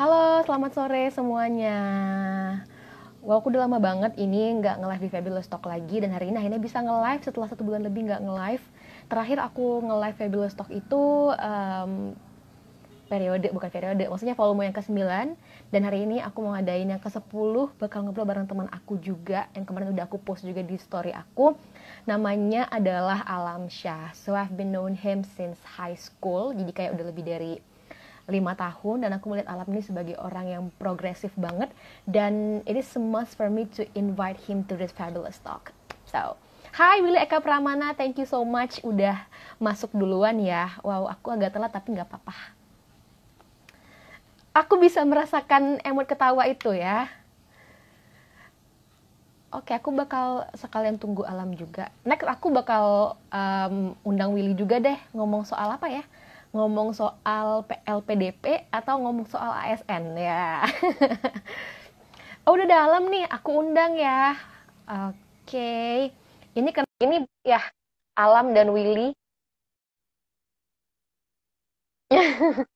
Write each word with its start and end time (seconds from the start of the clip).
Halo, 0.00 0.40
selamat 0.48 0.72
sore 0.72 1.12
semuanya. 1.12 1.76
Wow, 3.20 3.44
aku 3.44 3.52
udah 3.52 3.68
lama 3.68 3.76
banget 3.76 4.16
ini 4.16 4.48
nggak 4.56 4.80
nge-live 4.80 5.04
di 5.04 5.10
Fabulous 5.12 5.44
Talk 5.44 5.68
lagi 5.68 6.00
dan 6.00 6.16
hari 6.16 6.32
ini 6.32 6.40
akhirnya 6.40 6.56
bisa 6.56 6.80
nge-live 6.80 7.20
setelah 7.20 7.52
satu 7.52 7.68
bulan 7.68 7.84
lebih 7.84 8.08
nggak 8.08 8.24
nge-live. 8.24 8.64
Terakhir 9.12 9.44
aku 9.44 9.84
nge-live 9.84 10.16
Fabulous 10.16 10.56
Talk 10.56 10.72
itu 10.72 11.36
um, 11.36 12.16
periode, 13.12 13.52
bukan 13.52 13.68
periode, 13.68 14.08
maksudnya 14.08 14.32
volume 14.32 14.72
yang 14.72 14.76
ke-9 14.80 14.96
dan 15.68 15.80
hari 15.84 16.08
ini 16.08 16.24
aku 16.24 16.48
mau 16.48 16.56
ngadain 16.56 16.88
yang 16.88 17.02
ke-10 17.04 17.76
bakal 17.76 18.00
ngobrol 18.00 18.24
bareng 18.24 18.48
teman 18.48 18.72
aku 18.72 18.96
juga 19.04 19.52
yang 19.52 19.68
kemarin 19.68 19.92
udah 19.92 20.08
aku 20.08 20.16
post 20.16 20.48
juga 20.48 20.64
di 20.64 20.80
story 20.80 21.12
aku. 21.12 21.52
Namanya 22.08 22.72
adalah 22.72 23.20
Alam 23.28 23.68
Syah. 23.68 24.16
So 24.16 24.32
I've 24.32 24.56
been 24.56 24.72
known 24.72 24.96
him 24.96 25.28
since 25.28 25.60
high 25.76 26.00
school, 26.00 26.56
jadi 26.56 26.72
kayak 26.72 26.90
udah 26.96 27.04
lebih 27.12 27.28
dari 27.28 27.54
lima 28.30 28.54
tahun 28.54 29.04
dan 29.04 29.10
aku 29.18 29.34
melihat 29.34 29.50
Alam 29.50 29.68
ini 29.74 29.82
sebagai 29.82 30.16
orang 30.22 30.46
yang 30.46 30.62
progresif 30.78 31.34
banget 31.34 31.68
dan 32.06 32.64
it 32.64 32.78
is 32.78 32.88
a 32.94 33.02
must 33.02 33.34
for 33.34 33.50
me 33.50 33.66
to 33.74 33.84
invite 33.98 34.38
him 34.46 34.62
to 34.70 34.78
this 34.78 34.94
fabulous 34.94 35.42
talk. 35.42 35.74
So, 36.06 36.38
Hai 36.70 37.02
Willy 37.02 37.18
Eka 37.18 37.42
Pramana, 37.42 37.98
thank 37.98 38.14
you 38.14 38.28
so 38.30 38.46
much 38.46 38.78
udah 38.86 39.18
masuk 39.58 39.90
duluan 39.90 40.38
ya. 40.38 40.70
Wow, 40.86 41.10
aku 41.10 41.34
agak 41.34 41.58
telat 41.58 41.74
tapi 41.74 41.98
nggak 41.98 42.06
apa-apa. 42.06 42.36
Aku 44.54 44.78
bisa 44.78 45.02
merasakan 45.02 45.82
emot 45.82 46.06
ketawa 46.06 46.46
itu 46.46 46.70
ya. 46.70 47.10
Oke, 49.50 49.74
aku 49.74 49.90
bakal 49.90 50.46
sekalian 50.54 50.94
tunggu 50.94 51.26
alam 51.26 51.50
juga. 51.58 51.90
Next, 52.06 52.22
aku 52.22 52.54
bakal 52.54 53.18
um, 53.34 53.98
undang 54.06 54.30
Willy 54.30 54.54
juga 54.54 54.78
deh 54.78 54.94
ngomong 55.10 55.42
soal 55.42 55.74
apa 55.74 55.90
ya? 55.90 56.06
Ngomong 56.50 56.90
soal 56.90 57.62
LPDP 57.86 58.66
atau 58.74 58.98
ngomong 58.98 59.26
soal 59.30 59.54
ASN 59.54 60.18
ya. 60.18 60.66
oh, 62.46 62.58
udah 62.58 62.66
dalam 62.66 63.06
nih, 63.06 63.24
aku 63.30 63.50
undang 63.62 63.94
ya. 63.94 64.34
Oke. 64.90 65.14
Okay. 65.46 65.96
Ini 66.50 66.70
kan 66.74 66.82
ini 66.98 67.22
ya 67.46 67.62
Alam 68.18 68.50
dan 68.50 68.74
Willy. 68.74 69.14
Oke, 72.10 72.66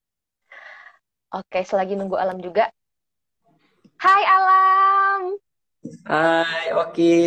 okay, 1.34 1.62
selagi 1.66 1.98
nunggu 1.98 2.14
Alam 2.14 2.38
juga. 2.38 2.70
Hai 3.98 4.22
Alam. 4.22 5.20
Hai 6.06 6.70
Oki. 6.78 7.18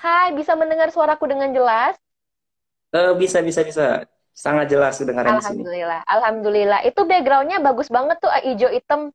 Hai, 0.00 0.32
bisa 0.32 0.56
mendengar 0.56 0.88
suaraku 0.88 1.28
dengan 1.28 1.52
jelas? 1.52 2.00
Uh, 2.96 3.12
bisa, 3.20 3.44
bisa, 3.44 3.60
bisa 3.60 4.08
sangat 4.30 4.72
jelas 4.72 4.96
kedengaran 4.96 5.38
Alhamdulillah, 5.38 6.00
alhamdulillah. 6.06 6.80
Itu 6.86 7.04
backgroundnya 7.04 7.60
bagus 7.60 7.92
banget 7.92 8.16
tuh 8.22 8.32
hijau 8.44 8.70
hitam. 8.72 9.12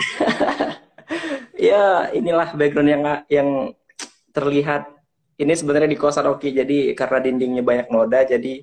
ya 1.70 2.08
inilah 2.12 2.52
background 2.54 2.90
yang 2.90 3.02
yang 3.28 3.48
terlihat. 4.30 4.86
Ini 5.40 5.56
sebenarnya 5.56 5.88
di 5.88 5.96
kosan 5.96 6.28
Oki, 6.28 6.52
jadi 6.52 6.92
karena 6.92 7.18
dindingnya 7.24 7.64
banyak 7.64 7.88
noda, 7.88 8.28
jadi 8.28 8.60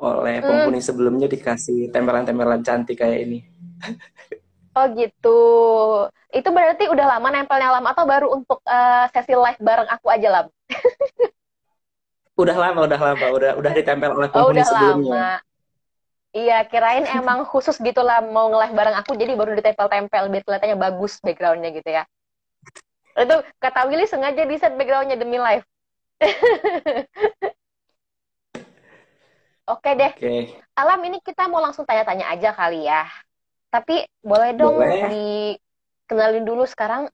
oleh 0.00 0.40
hmm. 0.40 0.44
penghuni 0.44 0.80
hmm. 0.80 0.88
sebelumnya 0.92 1.28
dikasih 1.28 1.88
tempelan-tempelan 1.88 2.60
cantik 2.60 3.00
kayak 3.00 3.24
ini. 3.24 3.38
oh 4.76 4.86
gitu. 4.96 5.40
Itu 6.28 6.48
berarti 6.52 6.92
udah 6.92 7.16
lama 7.16 7.28
nempelnya 7.32 7.72
lama 7.72 7.88
atau 7.96 8.04
baru 8.04 8.28
untuk 8.36 8.60
uh, 8.68 9.08
sesi 9.12 9.32
live 9.32 9.60
bareng 9.60 9.88
aku 9.88 10.06
aja 10.12 10.28
lah? 10.28 10.44
Udah 12.40 12.56
lama, 12.56 12.88
udah 12.88 13.00
lama, 13.00 13.26
udah 13.36 13.52
udah 13.60 13.72
ditempel 13.76 14.10
oleh 14.16 14.28
oh, 14.32 14.48
udah 14.48 14.64
sebelumnya. 14.64 15.12
Lama. 15.12 15.28
Iya, 16.30 16.62
kirain 16.70 17.04
emang 17.10 17.42
khusus 17.42 17.74
gitu 17.82 18.06
lah 18.06 18.22
mau 18.22 18.46
nge-live 18.54 18.74
bareng 18.74 18.96
aku, 19.02 19.18
jadi 19.18 19.34
baru 19.34 19.58
ditempel-tempel 19.58 20.30
biar 20.30 20.42
kelihatannya 20.46 20.78
bagus 20.78 21.18
backgroundnya 21.20 21.74
gitu 21.74 21.90
ya. 21.90 22.06
Itu 23.18 23.42
kata 23.58 23.90
Willy 23.90 24.06
sengaja 24.06 24.46
di 24.46 24.54
set 24.54 24.78
backgroundnya 24.78 25.18
demi 25.18 25.42
live. 25.42 25.66
Oke 29.74 29.90
deh. 29.98 30.12
Okay. 30.14 30.54
Alam 30.78 31.02
ini 31.06 31.18
kita 31.22 31.50
mau 31.50 31.58
langsung 31.58 31.82
tanya-tanya 31.82 32.30
aja 32.30 32.54
kali 32.54 32.86
ya. 32.86 33.10
Tapi 33.70 34.02
boleh 34.22 34.50
dong 34.54 34.78
boleh. 34.82 35.06
dikenalin 35.10 36.42
dulu 36.46 36.66
sekarang 36.66 37.06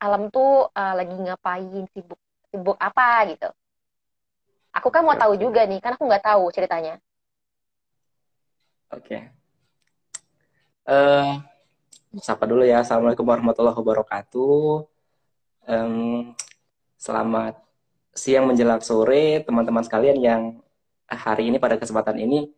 Alam 0.00 0.32
tuh 0.32 0.72
uh, 0.72 0.94
lagi 0.96 1.12
ngapain, 1.12 1.84
sibuk 1.92 2.16
sibuk 2.48 2.72
apa 2.80 3.28
gitu. 3.28 3.52
Aku 4.70 4.88
kan 4.94 5.02
mau 5.02 5.18
tahu 5.18 5.34
juga 5.34 5.66
nih, 5.66 5.82
kan 5.82 5.98
aku 5.98 6.06
nggak 6.06 6.24
tahu 6.24 6.44
ceritanya. 6.54 7.02
Oke. 8.94 9.06
Okay. 9.06 9.20
Uh, 10.86 11.38
eh, 12.14 12.22
sapa 12.22 12.46
dulu 12.46 12.62
ya. 12.62 12.82
Assalamualaikum 12.82 13.26
warahmatullahi 13.26 13.74
wabarakatuh. 13.74 14.86
Um, 15.70 16.34
selamat 16.98 17.58
siang 18.10 18.50
menjelang 18.50 18.82
sore 18.82 19.46
teman-teman 19.46 19.86
sekalian 19.86 20.18
yang 20.18 20.42
hari 21.06 21.50
ini 21.50 21.62
pada 21.62 21.78
kesempatan 21.78 22.18
ini 22.18 22.50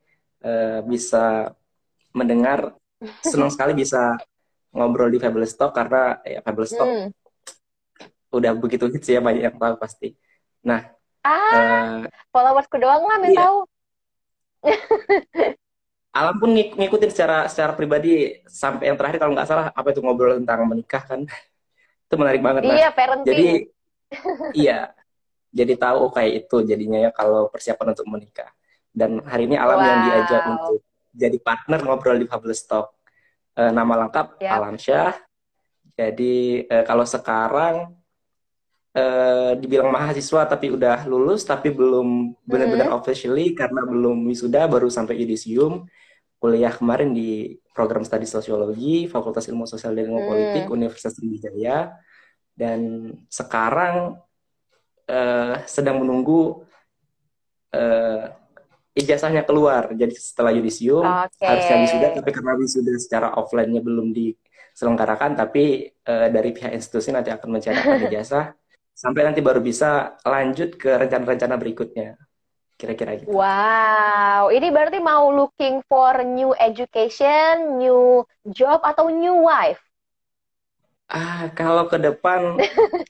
uh, 0.45 0.81
bisa 0.85 1.53
mendengar 2.17 2.77
senang 3.25 3.53
sekali 3.53 3.77
bisa 3.77 4.17
ngobrol 4.73 5.13
di 5.13 5.21
Fabulous 5.21 5.53
Talk 5.53 5.77
karena 5.77 6.21
ya 6.25 6.41
Fabulous 6.41 6.73
Talk 6.73 6.89
hmm. 6.89 7.09
udah 8.33 8.53
begitu 8.57 8.89
hits 8.89 9.09
ya 9.09 9.21
banyak 9.21 9.45
yang 9.45 9.57
tahu 9.61 9.77
pasti. 9.77 10.17
Nah, 10.65 10.89
Ah, 11.23 11.31
uh, 11.31 11.95
followersku 12.35 12.77
doang 12.83 13.07
lah 13.07 13.19
yang 13.23 13.35
iya. 13.35 13.41
tahu. 13.47 13.59
Alam 16.13 16.35
pun 16.37 16.53
ng 16.53 16.77
ngikutin 16.77 17.09
secara 17.09 17.49
secara 17.49 17.73
pribadi 17.73 18.37
sampai 18.45 18.93
yang 18.93 19.01
terakhir 19.01 19.17
kalau 19.17 19.33
nggak 19.33 19.49
salah 19.49 19.73
apa 19.73 19.97
itu 19.97 20.05
ngobrol 20.05 20.37
tentang 20.37 20.69
menikah 20.69 21.01
kan 21.01 21.25
itu 22.07 22.15
menarik 22.21 22.45
banget 22.45 22.69
iya 22.69 22.93
nah. 22.93 22.93
parenting 22.93 23.29
jadi 23.33 23.49
iya 24.69 24.79
jadi 25.49 25.73
tahu 25.81 26.13
kayak 26.13 26.45
itu 26.45 26.57
jadinya 26.69 27.01
ya 27.01 27.11
kalau 27.17 27.49
persiapan 27.49 27.97
untuk 27.97 28.05
menikah 28.13 28.53
dan 28.93 29.25
hari 29.25 29.49
ini 29.49 29.57
Alam 29.57 29.81
wow. 29.81 29.89
yang 29.89 30.01
diajak 30.05 30.43
untuk 30.53 30.85
jadi 31.17 31.39
partner 31.41 31.81
ngobrol 31.81 32.21
di 32.21 32.29
Fabulous 32.29 32.61
Talk 32.69 32.93
uh, 33.57 33.73
nama 33.73 34.05
lengkap 34.05 34.37
yep. 34.45 34.53
Alam 34.53 34.77
Syah 34.77 35.17
jadi 35.97 36.69
uh, 36.69 36.85
kalau 36.85 37.09
sekarang 37.09 37.97
uh, 38.97 39.53
dibilang 39.57 39.93
mahasiswa 39.93 40.45
tapi 40.49 40.73
udah 40.73 41.05
lulus 41.09 41.45
tapi 41.45 41.73
belum 41.73 42.37
benar-benar 42.45 42.93
hmm. 42.93 42.99
officially 43.01 43.57
karena 43.57 43.85
belum 43.85 44.29
wisuda 44.29 44.69
baru 44.69 44.89
sampai 44.93 45.21
yudisium 45.21 45.89
kuliah 46.43 46.75
kemarin 46.75 47.15
di 47.15 47.57
program 47.71 48.03
studi 48.03 48.27
sosiologi 48.27 49.07
Fakultas 49.07 49.47
Ilmu 49.49 49.65
Sosial 49.65 49.95
dan 49.97 50.11
Ilmu 50.11 50.21
hmm. 50.21 50.29
Politik 50.29 50.65
Universitas 50.69 51.17
Sriwijaya 51.17 51.95
dan 52.53 53.11
sekarang 53.33 54.21
uh, 55.09 55.55
sedang 55.65 56.05
menunggu 56.05 56.67
uh, 57.73 58.25
ijazahnya 58.93 59.49
keluar 59.49 59.97
jadi 59.97 60.13
setelah 60.13 60.53
yudisium 60.53 61.01
okay. 61.01 61.49
harusnya 61.49 61.77
wisuda 61.81 62.09
tapi 62.21 62.31
karena 62.35 62.53
wisuda 62.61 62.93
secara 63.01 63.33
offline-nya 63.41 63.81
belum 63.81 64.13
diselenggarakan 64.13 65.33
tapi 65.33 65.89
uh, 66.05 66.29
dari 66.29 66.53
pihak 66.53 66.77
institusi 66.77 67.09
nanti 67.09 67.33
akan 67.33 67.49
mencetakkan 67.57 68.05
ijazah 68.13 68.53
sampai 69.03 69.27
nanti 69.27 69.43
baru 69.43 69.59
bisa 69.59 70.15
lanjut 70.23 70.79
ke 70.79 70.95
rencana-rencana 70.95 71.59
berikutnya 71.59 72.15
kira-kira 72.79 73.19
gitu. 73.19 73.31
Wow, 73.31 74.51
ini 74.55 74.71
berarti 74.71 74.99
mau 74.99 75.31
looking 75.31 75.83
for 75.87 76.23
new 76.23 76.55
education, 76.59 77.79
new 77.79 78.27
job 78.47 78.83
atau 78.83 79.11
new 79.11 79.43
wife? 79.43 79.79
Ah, 81.07 81.51
kalau 81.53 81.87
ke 81.87 81.99
depan 81.99 82.57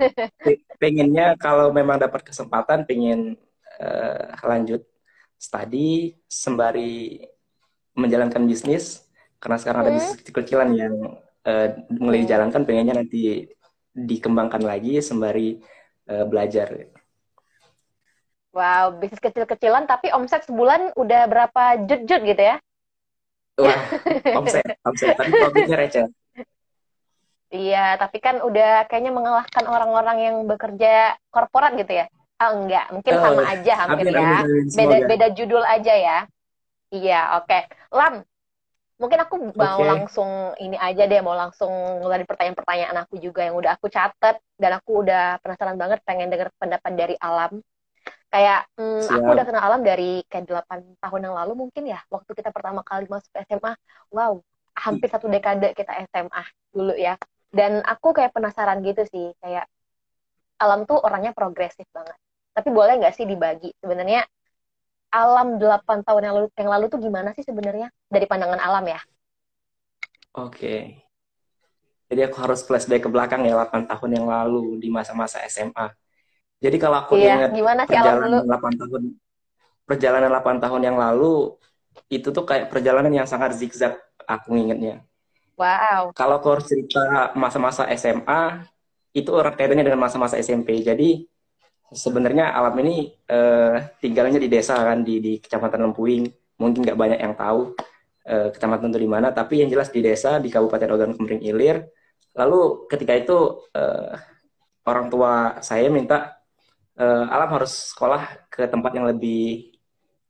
pengennya 0.82 1.38
kalau 1.38 1.70
memang 1.70 2.02
dapat 2.02 2.26
kesempatan 2.26 2.82
pengen 2.82 3.38
uh, 3.78 4.34
lanjut 4.42 4.82
studi 5.38 6.18
sembari 6.26 7.22
menjalankan 7.94 8.42
bisnis 8.42 9.06
karena 9.38 9.56
sekarang 9.60 9.80
hmm? 9.80 9.86
ada 9.86 9.96
bisnis 9.96 10.18
kecil-kecilan 10.18 10.70
yang 10.74 10.94
uh, 11.46 11.68
mulai 11.94 12.26
dijalankan 12.26 12.66
pengennya 12.66 13.06
nanti 13.06 13.46
dikembangkan 13.94 14.66
lagi 14.66 14.98
sembari 14.98 15.62
uh, 16.12 16.24
belajar. 16.28 16.92
Wow, 18.52 19.00
bisnis 19.00 19.16
kecil-kecilan 19.16 19.88
tapi 19.88 20.12
omset 20.12 20.44
sebulan 20.44 20.92
udah 20.92 21.24
berapa 21.24 21.88
jut-jut 21.88 22.20
gitu 22.28 22.42
ya? 22.52 22.56
Wah, 23.56 23.80
omset, 24.36 24.76
omset. 24.84 25.16
Tapi 25.16 25.30
profitnya 25.32 25.76
receh. 25.80 26.04
Iya, 27.52 28.00
tapi 28.00 28.16
kan 28.20 28.40
udah 28.40 28.88
kayaknya 28.88 29.12
mengalahkan 29.12 29.64
orang-orang 29.68 30.18
yang 30.24 30.36
bekerja 30.48 31.16
korporat 31.28 31.76
gitu 31.76 32.00
ya? 32.00 32.08
Oh 32.40 32.64
enggak, 32.64 32.88
mungkin 32.90 33.12
sama 33.20 33.40
uh, 33.44 33.52
aja 33.52 33.72
hampir 33.86 34.08
amin, 34.08 34.16
ya. 34.16 34.20
Amin, 34.20 34.40
amin, 34.40 34.64
beda 34.72 34.96
beda 35.08 35.26
judul 35.36 35.62
aja 35.64 35.94
ya. 35.94 36.18
Iya, 36.92 37.20
oke. 37.40 37.48
Okay. 37.48 37.62
Lam, 37.92 38.24
Mungkin 39.02 39.18
aku 39.18 39.34
mau 39.58 39.82
okay. 39.82 39.90
langsung 39.90 40.30
ini 40.62 40.78
aja 40.78 41.10
deh, 41.10 41.18
mau 41.18 41.34
langsung 41.34 41.74
ngeluarin 41.98 42.22
pertanyaan-pertanyaan 42.22 43.02
aku 43.02 43.18
juga 43.18 43.42
yang 43.42 43.58
udah 43.58 43.74
aku 43.74 43.90
catat 43.90 44.38
dan 44.54 44.78
aku 44.78 45.02
udah 45.02 45.42
penasaran 45.42 45.74
banget 45.74 45.98
pengen 46.06 46.30
denger 46.30 46.54
pendapat 46.54 46.92
dari 46.94 47.14
Alam. 47.18 47.58
Kayak 48.30 48.70
hmm, 48.78 49.10
aku 49.10 49.28
udah 49.34 49.44
kenal 49.44 49.62
Alam 49.66 49.82
dari 49.82 50.22
kayak 50.30 50.46
8 50.46 51.02
tahun 51.02 51.20
yang 51.26 51.34
lalu 51.34 51.66
mungkin 51.66 51.82
ya, 51.90 51.98
waktu 52.14 52.30
kita 52.30 52.54
pertama 52.54 52.86
kali 52.86 53.10
masuk 53.10 53.34
SMA. 53.42 53.74
Wow, 54.14 54.46
hampir 54.78 55.10
satu 55.10 55.26
dekade 55.26 55.74
kita 55.74 55.98
SMA 56.06 56.44
dulu 56.70 56.94
ya. 56.94 57.18
Dan 57.50 57.82
aku 57.82 58.14
kayak 58.14 58.30
penasaran 58.30 58.86
gitu 58.86 59.02
sih, 59.10 59.34
kayak 59.42 59.66
alam 60.62 60.86
tuh 60.86 61.02
orangnya 61.02 61.34
progresif 61.34 61.90
banget. 61.90 62.14
Tapi 62.54 62.70
boleh 62.70 63.02
nggak 63.02 63.18
sih 63.18 63.26
dibagi 63.26 63.74
sebenarnya 63.82 64.22
alam 65.12 65.60
8 65.60 66.08
tahun 66.08 66.22
yang 66.24 66.34
lalu, 66.40 66.48
yang 66.56 66.70
lalu 66.72 66.84
tuh 66.88 67.00
gimana 67.02 67.36
sih 67.36 67.44
sebenarnya 67.44 67.92
dari 68.12 68.28
pandangan 68.28 68.60
alam 68.60 68.84
ya? 68.84 69.00
Oke. 70.36 71.00
Jadi 72.12 72.20
aku 72.28 72.36
harus 72.44 72.60
flashback 72.60 73.08
ke 73.08 73.08
belakang 73.08 73.40
ya 73.48 73.56
8 73.56 73.88
tahun 73.88 74.10
yang 74.20 74.26
lalu 74.28 74.76
di 74.76 74.92
masa-masa 74.92 75.40
SMA. 75.48 75.88
Jadi 76.60 76.76
kalau 76.76 77.00
aku 77.02 77.16
iya, 77.16 77.48
ingat 77.48 77.50
gimana 77.56 77.82
sih 77.88 77.96
perjalanan 77.96 78.44
8 78.44 78.80
tahun 78.84 79.02
perjalanan 79.88 80.30
8 80.30 80.62
tahun 80.62 80.82
yang 80.84 80.96
lalu 81.00 81.56
itu 82.12 82.28
tuh 82.28 82.44
kayak 82.44 82.68
perjalanan 82.68 83.10
yang 83.10 83.24
sangat 83.24 83.56
zigzag 83.56 83.96
aku 84.28 84.52
ingetnya. 84.54 85.00
Wow. 85.56 86.12
Kalau 86.12 86.36
aku 86.36 86.48
harus 86.52 86.68
cerita 86.68 87.32
masa-masa 87.32 87.88
SMA 87.96 88.68
itu 89.16 89.28
kaitannya 89.32 89.84
dengan 89.84 90.00
masa-masa 90.04 90.36
SMP. 90.36 90.84
Jadi 90.84 91.24
sebenarnya 91.92 92.52
alam 92.56 92.72
ini 92.80 93.12
uh, 93.28 93.76
tinggalnya 94.00 94.40
di 94.40 94.48
desa 94.48 94.80
kan 94.80 95.04
di 95.04 95.20
di 95.20 95.32
kecamatan 95.40 95.88
Lempuing 95.88 96.24
mungkin 96.56 96.84
nggak 96.84 96.98
banyak 97.00 97.20
yang 97.20 97.34
tahu 97.36 97.76
uh, 98.28 98.48
kecamatan 98.54 98.90
itu 98.92 99.00
di 99.02 99.10
mana 99.10 99.30
tapi 99.30 99.62
yang 99.64 99.70
jelas 99.70 99.88
di 99.90 100.00
desa 100.02 100.38
di 100.38 100.48
Kabupaten 100.48 100.90
Ogan 100.92 101.12
Komering 101.16 101.42
Ilir 101.42 101.86
lalu 102.36 102.88
ketika 102.88 103.12
itu 103.16 103.66
uh, 103.76 104.14
orang 104.88 105.06
tua 105.12 105.60
saya 105.60 105.88
minta 105.92 106.40
uh, 106.98 107.26
alam 107.28 107.50
harus 107.54 107.94
sekolah 107.94 108.48
ke 108.48 108.66
tempat 108.66 108.92
yang 108.96 109.06
lebih 109.08 109.74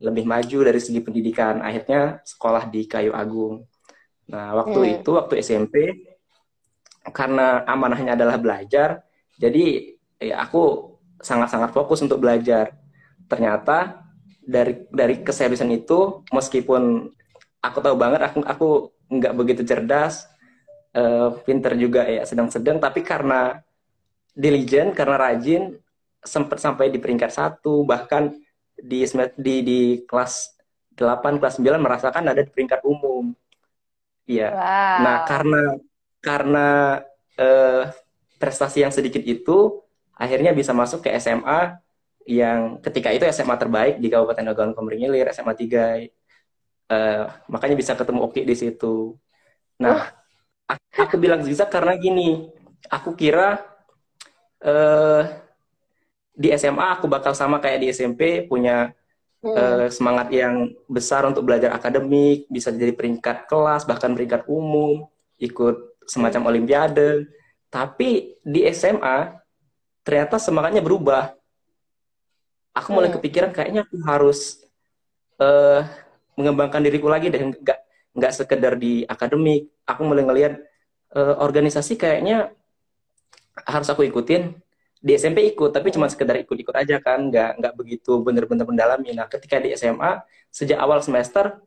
lebih 0.03 0.27
maju 0.27 0.59
dari 0.67 0.81
segi 0.83 0.99
pendidikan 0.99 1.63
akhirnya 1.63 2.21
sekolah 2.27 2.69
di 2.69 2.91
Kayu 2.91 3.15
Agung 3.15 3.65
nah 4.27 4.55
waktu 4.59 4.79
hmm. 4.79 4.93
itu 5.01 5.11
waktu 5.15 5.35
SMP 5.43 5.75
karena 7.11 7.63
amanahnya 7.67 8.15
adalah 8.19 8.39
belajar 8.39 9.03
jadi 9.39 9.95
ya 10.23 10.47
aku 10.47 10.93
sangat-sangat 11.23 11.71
fokus 11.71 12.03
untuk 12.03 12.21
belajar. 12.21 12.75
Ternyata 13.31 14.03
dari 14.43 14.85
dari 14.91 15.23
keseriusan 15.23 15.71
itu, 15.73 16.27
meskipun 16.35 17.09
aku 17.63 17.79
tahu 17.79 17.95
banget 17.95 18.21
aku 18.27 18.39
aku 18.43 18.69
nggak 19.07 19.35
begitu 19.39 19.63
cerdas, 19.63 20.27
uh, 20.99 21.39
pinter 21.47 21.79
juga 21.79 22.05
ya 22.05 22.27
sedang-sedang, 22.27 22.83
tapi 22.83 23.07
karena 23.07 23.63
diligent, 24.35 24.93
karena 24.97 25.17
rajin, 25.17 25.77
sempat 26.25 26.59
sampai 26.59 26.91
di 26.91 26.99
peringkat 26.99 27.31
satu, 27.31 27.87
bahkan 27.87 28.35
di 28.75 29.07
di 29.39 29.55
di 29.63 29.81
kelas 30.09 30.59
8, 30.97 31.41
kelas 31.41 31.57
9 31.61 31.79
merasakan 31.79 32.25
ada 32.35 32.41
di 32.43 32.51
peringkat 32.51 32.81
umum. 32.85 33.33
Iya. 34.27 34.49
Wow. 34.53 34.97
Nah, 35.03 35.17
karena 35.29 35.63
karena 36.23 36.69
uh, 37.39 37.83
prestasi 38.39 38.83
yang 38.83 38.95
sedikit 38.95 39.23
itu 39.23 39.83
akhirnya 40.15 40.55
bisa 40.55 40.71
masuk 40.75 41.03
ke 41.03 41.11
SMA 41.19 41.79
yang 42.23 42.79
ketika 42.79 43.11
itu 43.11 43.27
SMA 43.35 43.59
terbaik 43.59 43.99
di 43.99 44.07
Kabupaten 44.07 44.51
Ogan 44.55 44.73
Komering 44.75 45.11
Ilir, 45.11 45.27
SMA 45.35 45.55
3. 45.59 46.07
Uh, 46.89 46.95
eh, 46.95 47.23
makanya 47.49 47.77
bisa 47.79 47.93
ketemu 47.95 48.21
Oki 48.27 48.43
di 48.47 48.57
situ. 48.59 49.17
Nah, 49.81 50.13
aku, 50.69 50.87
aku 50.99 51.17
bilang 51.19 51.41
bisa 51.43 51.67
karena 51.67 51.97
gini, 51.97 52.51
aku 52.91 53.15
kira 53.17 53.63
uh, 54.63 55.23
di 56.33 56.49
SMA 56.57 56.97
aku 56.99 57.07
bakal 57.07 57.37
sama 57.37 57.61
kayak 57.61 57.79
di 57.85 57.87
SMP 57.93 58.49
punya 58.49 58.91
uh, 59.45 59.87
semangat 59.93 60.33
yang 60.33 60.73
besar 60.89 61.27
untuk 61.29 61.45
belajar 61.45 61.75
akademik, 61.75 62.49
bisa 62.49 62.73
jadi 62.73 62.95
peringkat 62.95 63.51
kelas, 63.51 63.85
bahkan 63.85 64.15
peringkat 64.17 64.49
umum, 64.49 65.07
ikut 65.37 65.99
semacam 66.07 66.41
hmm. 66.47 66.51
olimpiade. 66.51 67.11
Tapi 67.73 68.39
di 68.45 68.61
SMA 68.73 69.33
ternyata 70.05 70.37
semangatnya 70.39 70.83
berubah. 70.85 71.35
Aku 72.73 72.97
mulai 72.97 73.13
hmm. 73.13 73.17
kepikiran 73.21 73.51
kayaknya 73.53 73.85
aku 73.85 73.97
harus 74.09 74.65
uh, 75.37 75.85
mengembangkan 76.39 76.81
diriku 76.81 77.09
lagi 77.11 77.29
dan 77.29 77.53
nggak 77.53 77.79
nggak 78.17 78.33
sekedar 78.33 78.77
di 78.77 79.05
akademik. 79.09 79.73
Aku 79.89 80.05
mulai 80.05 80.25
ngelihat 80.25 80.61
uh, 81.17 81.41
organisasi 81.41 81.97
kayaknya 81.97 82.53
harus 83.69 83.89
aku 83.89 84.05
ikutin. 84.07 84.57
Di 85.03 85.19
SMP 85.19 85.43
ikut, 85.51 85.75
tapi 85.75 85.91
cuma 85.91 86.07
sekedar 86.07 86.39
ikut-ikut 86.39 86.71
aja 86.79 87.03
kan, 87.03 87.27
nggak 87.27 87.59
nggak 87.59 87.75
begitu 87.75 88.23
bener-bener 88.23 88.63
mendalami. 88.63 89.11
Nah, 89.11 89.27
ketika 89.27 89.59
di 89.59 89.75
SMA 89.75 90.23
sejak 90.47 90.79
awal 90.79 91.03
semester, 91.03 91.59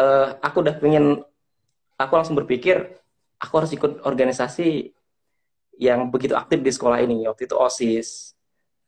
uh, 0.00 0.40
aku 0.40 0.64
udah 0.64 0.80
pengen, 0.80 1.20
aku 2.00 2.12
langsung 2.16 2.32
berpikir 2.40 3.04
aku 3.44 3.52
harus 3.60 3.72
ikut 3.76 4.00
organisasi 4.08 4.96
yang 5.76 6.08
begitu 6.08 6.32
aktif 6.38 6.64
di 6.64 6.70
sekolah 6.72 7.02
ini 7.04 7.28
waktu 7.28 7.44
itu 7.44 7.56
OSIS. 7.58 8.32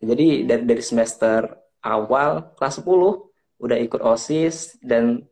Jadi 0.01 0.49
dari 0.49 0.63
dari 0.65 0.83
semester 0.85 1.53
awal 1.83 2.57
kelas 2.57 2.81
10 2.81 3.26
udah 3.57 3.79
ikut 3.81 4.01
OSIS 4.01 4.77
dan 4.85 5.25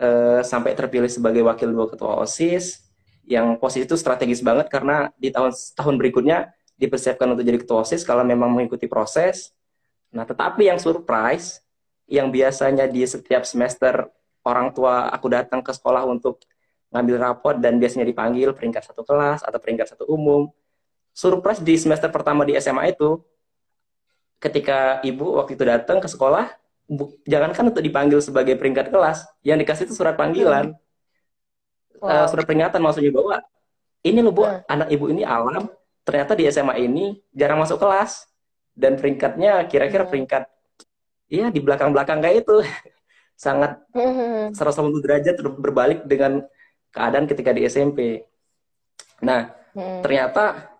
uh, 0.00 0.40
sampai 0.40 0.72
terpilih 0.72 1.08
sebagai 1.08 1.44
wakil 1.44 1.70
dua 1.72 1.86
ketua 1.92 2.20
OSIS 2.24 2.88
yang 3.28 3.60
posisi 3.60 3.86
itu 3.86 3.94
strategis 3.94 4.40
banget 4.40 4.66
karena 4.72 5.12
di 5.20 5.30
tahun 5.30 5.52
tahun 5.76 5.94
berikutnya 6.00 6.50
dipersiapkan 6.80 7.28
untuk 7.36 7.44
jadi 7.44 7.60
ketua 7.60 7.84
OSIS 7.84 8.02
kalau 8.02 8.24
memang 8.24 8.48
mengikuti 8.50 8.88
proses. 8.88 9.52
Nah, 10.10 10.24
tetapi 10.26 10.66
yang 10.66 10.80
surprise 10.80 11.62
yang 12.10 12.32
biasanya 12.32 12.90
di 12.90 13.06
setiap 13.06 13.46
semester 13.46 14.10
orang 14.42 14.74
tua 14.74 15.06
aku 15.12 15.30
datang 15.30 15.62
ke 15.62 15.70
sekolah 15.70 16.02
untuk 16.08 16.42
ngambil 16.90 17.16
rapot 17.22 17.54
dan 17.54 17.78
biasanya 17.78 18.02
dipanggil 18.02 18.50
peringkat 18.50 18.82
satu 18.82 19.06
kelas 19.06 19.46
atau 19.46 19.58
peringkat 19.62 19.94
satu 19.94 20.10
umum 20.10 20.50
surprise 21.14 21.62
di 21.62 21.78
semester 21.78 22.10
pertama 22.10 22.42
di 22.42 22.58
SMA 22.58 22.90
itu 22.90 23.22
ketika 24.42 24.98
ibu 25.06 25.38
waktu 25.38 25.54
itu 25.54 25.62
datang 25.62 26.02
ke 26.02 26.08
sekolah 26.10 26.50
jangankan 27.22 27.70
untuk 27.70 27.84
dipanggil 27.86 28.18
sebagai 28.18 28.58
peringkat 28.58 28.90
kelas 28.90 29.22
yang 29.46 29.62
dikasih 29.62 29.86
itu 29.86 29.94
surat 29.94 30.18
panggilan 30.18 30.74
hmm. 30.74 32.02
wow. 32.02 32.24
uh, 32.24 32.26
surat 32.26 32.42
peringatan 32.42 32.82
maksudnya 32.82 33.14
bahwa 33.14 33.38
ini 34.02 34.18
loh 34.18 34.34
bu 34.34 34.42
hmm. 34.42 34.66
anak 34.66 34.88
ibu 34.90 35.06
ini 35.06 35.22
alam 35.22 35.70
ternyata 36.02 36.34
di 36.34 36.50
SMA 36.50 36.82
ini 36.82 37.22
jarang 37.30 37.62
masuk 37.62 37.78
kelas 37.78 38.26
dan 38.74 38.98
peringkatnya 38.98 39.62
kira-kira 39.70 40.02
hmm. 40.02 40.10
peringkat 40.10 40.42
iya 41.30 41.46
di 41.54 41.62
belakang-belakang 41.62 42.18
kayak 42.18 42.42
itu 42.42 42.66
sangat 43.44 43.78
hmm. 43.94 44.50
180 44.58 45.04
derajat 45.06 45.36
berbalik 45.62 46.02
dengan 46.10 46.42
keadaan 46.90 47.30
ketika 47.30 47.54
di 47.54 47.70
SMP 47.70 48.26
nah 49.22 49.54
hmm. 49.78 50.02
ternyata 50.02 50.74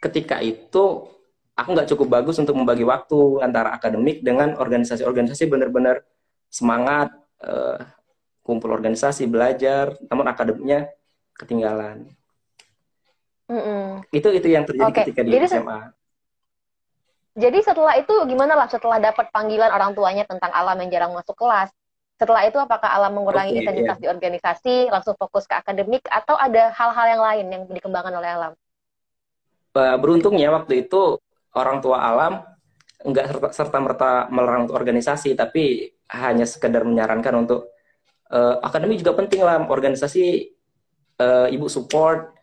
ketika 0.00 0.40
itu 0.40 1.12
aku 1.58 1.74
nggak 1.74 1.90
cukup 1.90 2.06
bagus 2.06 2.38
untuk 2.38 2.54
membagi 2.54 2.86
waktu 2.86 3.42
antara 3.42 3.74
akademik 3.74 4.22
dengan 4.22 4.54
organisasi-organisasi 4.54 5.50
benar-benar 5.50 6.06
semangat 6.46 7.10
uh, 7.42 7.82
kumpul 8.46 8.70
organisasi 8.70 9.26
belajar 9.26 9.98
namun 10.06 10.30
akademiknya 10.30 10.94
ketinggalan 11.34 12.06
mm 13.50 13.58
-mm. 13.58 13.84
itu 14.14 14.28
itu 14.30 14.48
yang 14.48 14.62
terjadi 14.62 14.92
okay. 14.94 15.02
ketika 15.10 15.20
di 15.26 15.30
jadi, 15.34 15.46
SMA 15.50 15.80
jadi 17.34 17.58
setelah 17.66 17.94
itu 17.98 18.14
gimana 18.30 18.54
lah 18.54 18.70
setelah 18.70 19.02
dapat 19.02 19.26
panggilan 19.34 19.74
orang 19.74 19.92
tuanya 19.98 20.22
tentang 20.30 20.54
alam 20.54 20.78
yang 20.78 20.90
jarang 20.94 21.12
masuk 21.12 21.34
kelas 21.34 21.74
setelah 22.18 22.46
itu 22.46 22.58
apakah 22.58 22.90
alam 22.90 23.14
mengurangi 23.14 23.54
okay, 23.54 23.62
intensitas 23.66 23.98
yeah. 23.98 24.02
di 24.02 24.06
organisasi 24.10 24.74
langsung 24.90 25.14
fokus 25.18 25.46
ke 25.46 25.54
akademik 25.58 26.02
atau 26.06 26.38
ada 26.38 26.70
hal-hal 26.70 27.06
yang 27.18 27.22
lain 27.22 27.46
yang 27.50 27.62
dikembangkan 27.66 28.14
oleh 28.14 28.30
alam 28.30 28.52
Eh, 29.78 29.96
beruntungnya 30.00 30.50
waktu 30.50 30.88
itu 30.88 31.22
orang 31.56 31.78
tua 31.80 32.02
alam 32.02 32.32
nggak 32.98 33.54
serta 33.54 33.78
merta 33.78 34.26
melarang 34.28 34.66
untuk 34.66 34.74
organisasi 34.74 35.38
tapi 35.38 35.86
hanya 36.10 36.44
sekedar 36.44 36.82
menyarankan 36.82 37.46
untuk 37.46 37.70
uh, 38.34 38.58
akademi 38.58 38.98
juga 38.98 39.14
penting 39.14 39.40
lah 39.46 39.62
organisasi 39.62 40.50
uh, 41.22 41.46
ibu 41.46 41.70
support 41.70 42.34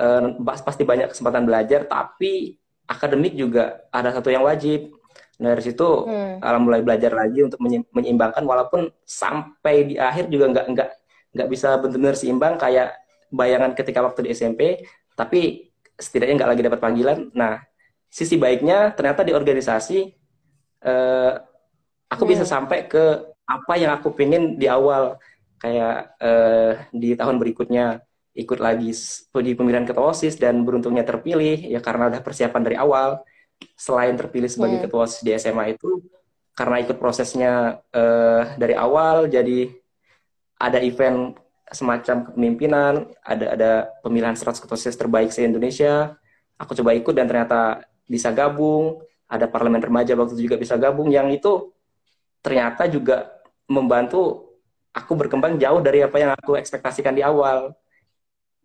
uh, 0.00 0.40
pasti 0.64 0.88
banyak 0.88 1.12
kesempatan 1.12 1.44
belajar 1.44 1.84
tapi 1.84 2.56
akademik 2.88 3.36
juga 3.36 3.84
ada 3.92 4.10
satu 4.10 4.32
yang 4.32 4.42
wajib 4.42 4.88
nah, 5.36 5.52
dari 5.52 5.62
situ 5.68 5.84
hmm. 5.84 6.40
alam 6.40 6.64
mulai 6.64 6.80
belajar 6.80 7.12
lagi 7.12 7.44
untuk 7.44 7.60
menyeimbangkan 7.92 8.42
walaupun 8.42 8.88
sampai 9.04 9.94
di 9.94 9.94
akhir 10.00 10.32
juga 10.32 10.48
nggak 10.48 10.66
nggak 10.72 10.90
nggak 11.36 11.48
bisa 11.52 11.76
benar-benar 11.78 12.16
seimbang 12.16 12.56
kayak 12.56 12.96
bayangan 13.30 13.76
ketika 13.76 14.00
waktu 14.02 14.26
di 14.26 14.28
SMP 14.34 14.82
tapi 15.14 15.70
setidaknya 16.00 16.40
nggak 16.40 16.50
lagi 16.56 16.62
dapat 16.64 16.80
panggilan. 16.80 17.18
Nah, 17.36 17.60
sisi 18.10 18.34
baiknya 18.36 18.90
ternyata 18.92 19.22
di 19.22 19.32
organisasi 19.32 20.10
uh, 20.84 21.32
aku 22.10 22.22
hmm. 22.26 22.32
bisa 22.34 22.44
sampai 22.44 22.90
ke 22.90 23.22
apa 23.46 23.74
yang 23.78 23.94
aku 23.94 24.10
pengen 24.14 24.58
di 24.58 24.66
awal 24.66 25.16
kayak 25.62 26.18
uh, 26.18 26.72
di 26.90 27.14
tahun 27.14 27.38
berikutnya 27.38 28.02
ikut 28.34 28.58
lagi 28.58 28.90
di 29.42 29.52
pemilihan 29.54 29.86
ketua 29.86 30.10
osis 30.10 30.38
dan 30.38 30.62
beruntungnya 30.66 31.06
terpilih 31.06 31.66
ya 31.66 31.78
karena 31.78 32.10
udah 32.10 32.22
persiapan 32.22 32.62
dari 32.62 32.76
awal 32.78 33.22
selain 33.78 34.14
terpilih 34.18 34.50
sebagai 34.50 34.82
hmm. 34.82 34.84
ketua 34.90 35.06
osis 35.06 35.22
di 35.22 35.30
SMA 35.38 35.78
itu 35.78 36.02
karena 36.58 36.82
ikut 36.82 36.98
prosesnya 36.98 37.78
uh, 37.94 38.42
dari 38.58 38.74
awal 38.74 39.30
jadi 39.30 39.70
ada 40.60 40.78
event 40.82 41.38
semacam 41.70 42.26
kepemimpinan, 42.26 42.94
ada 43.22 43.46
ada 43.54 43.72
pemilihan 44.02 44.34
100 44.34 44.58
ketua 44.60 44.76
OSIS 44.76 44.98
terbaik 44.98 45.30
se 45.30 45.46
Indonesia. 45.46 46.18
Aku 46.60 46.76
coba 46.76 46.92
ikut 46.92 47.14
dan 47.16 47.24
ternyata 47.24 47.86
bisa 48.10 48.34
gabung. 48.34 48.98
Ada 49.30 49.46
parlemen 49.46 49.78
remaja 49.78 50.18
waktu 50.18 50.34
itu 50.34 50.50
juga 50.50 50.58
bisa 50.58 50.74
gabung. 50.74 51.14
Yang 51.14 51.38
itu 51.38 51.52
ternyata 52.42 52.90
juga 52.90 53.30
membantu 53.70 54.50
aku 54.90 55.14
berkembang 55.14 55.54
jauh 55.54 55.78
dari 55.78 56.02
apa 56.02 56.18
yang 56.18 56.34
aku 56.34 56.58
ekspektasikan 56.58 57.14
di 57.14 57.22
awal. 57.22 57.70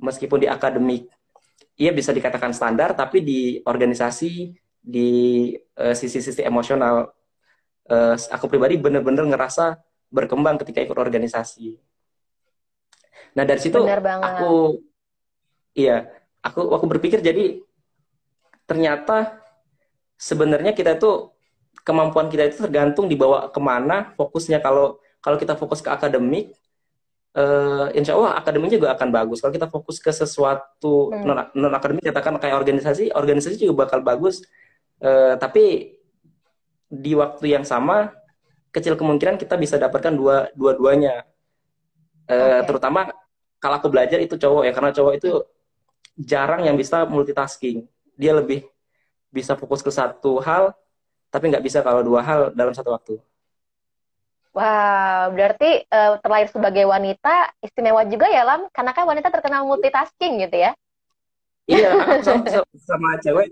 Meskipun 0.01 0.41
di 0.41 0.49
akademik, 0.49 1.07
ia 1.79 1.93
bisa 1.93 2.11
dikatakan 2.11 2.51
standar, 2.51 2.97
tapi 2.97 3.23
di 3.23 3.63
organisasi, 3.63 4.51
di 4.81 5.09
uh, 5.79 5.95
sisi-sisi 5.95 6.43
emosional, 6.43 7.15
uh, 7.87 8.15
aku 8.33 8.45
pribadi 8.51 8.75
benar-benar 8.75 9.23
ngerasa 9.23 9.79
berkembang 10.11 10.59
ketika 10.61 10.83
ikut 10.83 10.97
organisasi. 10.97 11.79
Nah 13.35 13.43
dari 13.43 13.59
situ 13.59 13.79
aku 13.83 14.79
iya 15.75 16.07
aku 16.39 16.71
aku 16.71 16.85
berpikir 16.87 17.19
jadi 17.19 17.64
ternyata 18.65 19.39
sebenarnya 20.17 20.74
kita 20.74 20.98
itu 20.98 21.31
kemampuan 21.86 22.27
kita 22.27 22.50
itu 22.50 22.57
tergantung 22.65 23.05
dibawa 23.05 23.50
ke 23.53 23.60
mana 23.62 24.12
fokusnya. 24.17 24.60
Kalau 24.60 24.98
kalau 25.22 25.38
kita 25.38 25.53
fokus 25.57 25.81
ke 25.81 25.89
akademik 25.89 26.53
uh, 27.38 27.93
insya 27.93 28.17
Allah 28.17 28.41
akademiknya 28.41 28.81
juga 28.81 28.89
akan 28.98 29.10
bagus. 29.13 29.43
Kalau 29.43 29.53
kita 29.53 29.69
fokus 29.69 30.01
ke 30.01 30.10
sesuatu 30.10 31.13
hmm. 31.13 31.24
non, 31.24 31.38
non 31.53 31.74
akademik 31.77 32.01
katakan 32.01 32.41
kayak 32.41 32.57
organisasi 32.57 33.13
organisasi 33.13 33.62
juga 33.62 33.86
bakal 33.86 34.01
bagus. 34.01 34.41
Uh, 34.98 35.38
tapi 35.38 35.98
di 36.89 37.12
waktu 37.13 37.51
yang 37.53 37.67
sama 37.67 38.15
kecil 38.72 38.95
kemungkinan 38.95 39.36
kita 39.36 39.55
bisa 39.60 39.77
dapatkan 39.77 40.15
dua 40.15 40.50
dua-duanya. 40.57 41.27
Uh, 42.25 42.34
okay. 42.34 42.62
terutama 42.65 43.13
kalau 43.62 43.77
aku 43.77 43.93
belajar 43.93 44.17
itu 44.17 44.34
cowok 44.34 44.65
ya 44.65 44.74
karena 44.74 44.89
cowok 44.89 45.13
itu 45.22 45.31
jarang 46.17 46.65
yang 46.65 46.74
bisa 46.74 47.05
multitasking 47.05 47.86
dia 48.15 48.31
lebih 48.36 48.63
bisa 49.29 49.55
fokus 49.60 49.84
ke 49.84 49.91
satu 49.91 50.39
hal 50.39 50.72
tapi 51.27 51.51
nggak 51.51 51.65
bisa 51.67 51.84
kalau 51.84 52.00
dua 52.00 52.24
hal 52.24 52.41
dalam 52.55 52.72
satu 52.72 52.95
waktu. 52.95 53.19
Wow, 54.55 55.36
berarti 55.36 55.84
uh, 55.91 56.15
terlahir 56.24 56.48
sebagai 56.48 56.88
wanita 56.88 57.51
istimewa 57.60 58.07
juga 58.07 58.31
ya 58.31 58.48
Lam, 58.48 58.72
karena 58.72 58.95
kan 58.95 59.03
wanita 59.03 59.27
terkenal 59.27 59.67
multitasking 59.67 60.39
gitu 60.48 60.63
ya? 60.63 60.72
Iya, 61.67 61.91
sama, 62.24 62.63
sama 62.79 63.10
cewek. 63.19 63.51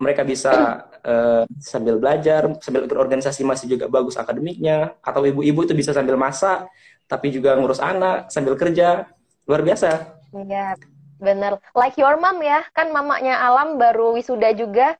Mereka 0.00 0.24
bisa 0.24 0.88
uh, 1.04 1.44
sambil 1.60 2.00
belajar, 2.00 2.48
sambil 2.64 2.88
berorganisasi 2.88 3.44
masih 3.44 3.76
juga 3.76 3.92
bagus 3.92 4.16
akademiknya, 4.16 4.96
atau 5.04 5.20
ibu-ibu 5.20 5.68
itu 5.68 5.76
bisa 5.76 5.92
sambil 5.92 6.16
masak, 6.16 6.64
tapi 7.04 7.28
juga 7.28 7.52
ngurus 7.60 7.84
anak 7.84 8.32
sambil 8.32 8.56
kerja. 8.56 9.12
Luar 9.44 9.60
biasa. 9.60 10.16
Iya 10.32 10.80
bener 11.22 11.62
like 11.78 11.94
your 11.94 12.18
mom 12.18 12.42
ya 12.42 12.66
kan 12.74 12.90
mamanya 12.90 13.38
Alam 13.38 13.78
baru 13.78 14.18
wisuda 14.18 14.50
juga 14.58 14.98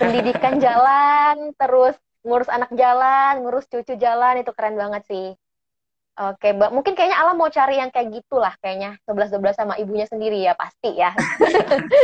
pendidikan 0.00 0.56
jalan 0.56 1.52
terus 1.60 1.92
ngurus 2.24 2.48
anak 2.48 2.72
jalan 2.72 3.44
ngurus 3.44 3.68
cucu 3.68 4.00
jalan 4.00 4.40
itu 4.40 4.50
keren 4.56 4.80
banget 4.80 5.04
sih 5.06 5.28
Oke, 6.16 6.48
Mbak. 6.48 6.72
Mungkin 6.72 6.96
kayaknya 6.96 7.20
Alam 7.20 7.36
mau 7.36 7.52
cari 7.52 7.76
yang 7.76 7.92
kayak 7.92 8.08
gitulah 8.08 8.56
kayaknya. 8.64 8.96
11-12 9.04 9.52
sama 9.52 9.76
ibunya 9.76 10.08
sendiri 10.08 10.40
ya, 10.40 10.56
pasti 10.56 10.96
ya. 10.96 11.12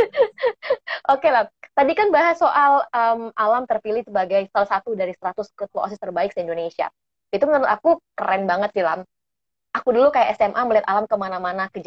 Oke 1.17 1.33
lah. 1.33 1.49
Tadi 1.73 1.97
kan 1.97 2.13
bahas 2.13 2.37
soal 2.37 2.85
um, 2.93 3.33
Alam 3.33 3.65
terpilih 3.65 4.05
sebagai 4.05 4.45
salah 4.53 4.69
satu 4.69 4.93
dari 4.93 5.17
100 5.17 5.33
ketua 5.57 5.89
OSIS 5.89 5.97
terbaik 5.97 6.29
di 6.37 6.45
Indonesia. 6.45 6.93
Itu 7.33 7.49
menurut 7.49 7.65
aku 7.65 8.05
keren 8.13 8.45
banget 8.45 8.69
sih, 8.77 8.85
Lam 8.85 9.01
aku 9.73 9.89
dulu 9.89 10.13
kayak 10.13 10.37
SMA 10.37 10.61
melihat 10.69 10.85
alam 10.85 11.09
ke 11.09 11.15
mana-mana 11.17 11.67
ke 11.73 11.81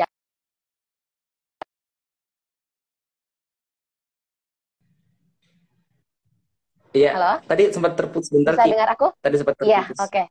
Iya. 6.96 7.10
Halo. 7.12 7.32
Tadi 7.44 7.62
sempat 7.76 7.92
terputus 7.92 8.32
sebentar. 8.32 8.56
Bisa 8.56 8.64
dengar 8.64 8.88
aku? 8.96 9.06
Tadi 9.20 9.36
sempat 9.36 9.54
iya, 9.60 9.84
terputus. 9.84 9.96
Iya, 10.00 10.04
oke. 10.08 10.12
Okay. 10.12 10.26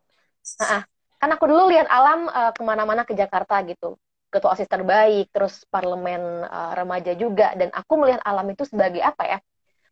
Nah, 0.65 0.81
kan 1.21 1.29
aku 1.37 1.43
dulu 1.45 1.63
lihat 1.69 1.87
alam 1.89 2.19
uh, 2.25 2.51
ke 2.51 2.61
mana-mana 2.65 3.01
ke 3.05 3.13
Jakarta 3.13 3.61
gitu. 3.69 4.01
Ketua 4.33 4.57
OSIS 4.57 4.67
terbaik, 4.67 5.29
terus 5.29 5.63
parlemen 5.69 6.43
uh, 6.49 6.73
remaja 6.73 7.13
juga. 7.13 7.53
Dan 7.53 7.69
aku 7.69 7.93
melihat 8.01 8.25
alam 8.25 8.49
itu 8.49 8.65
sebagai 8.65 8.99
apa 9.05 9.23
ya? 9.23 9.37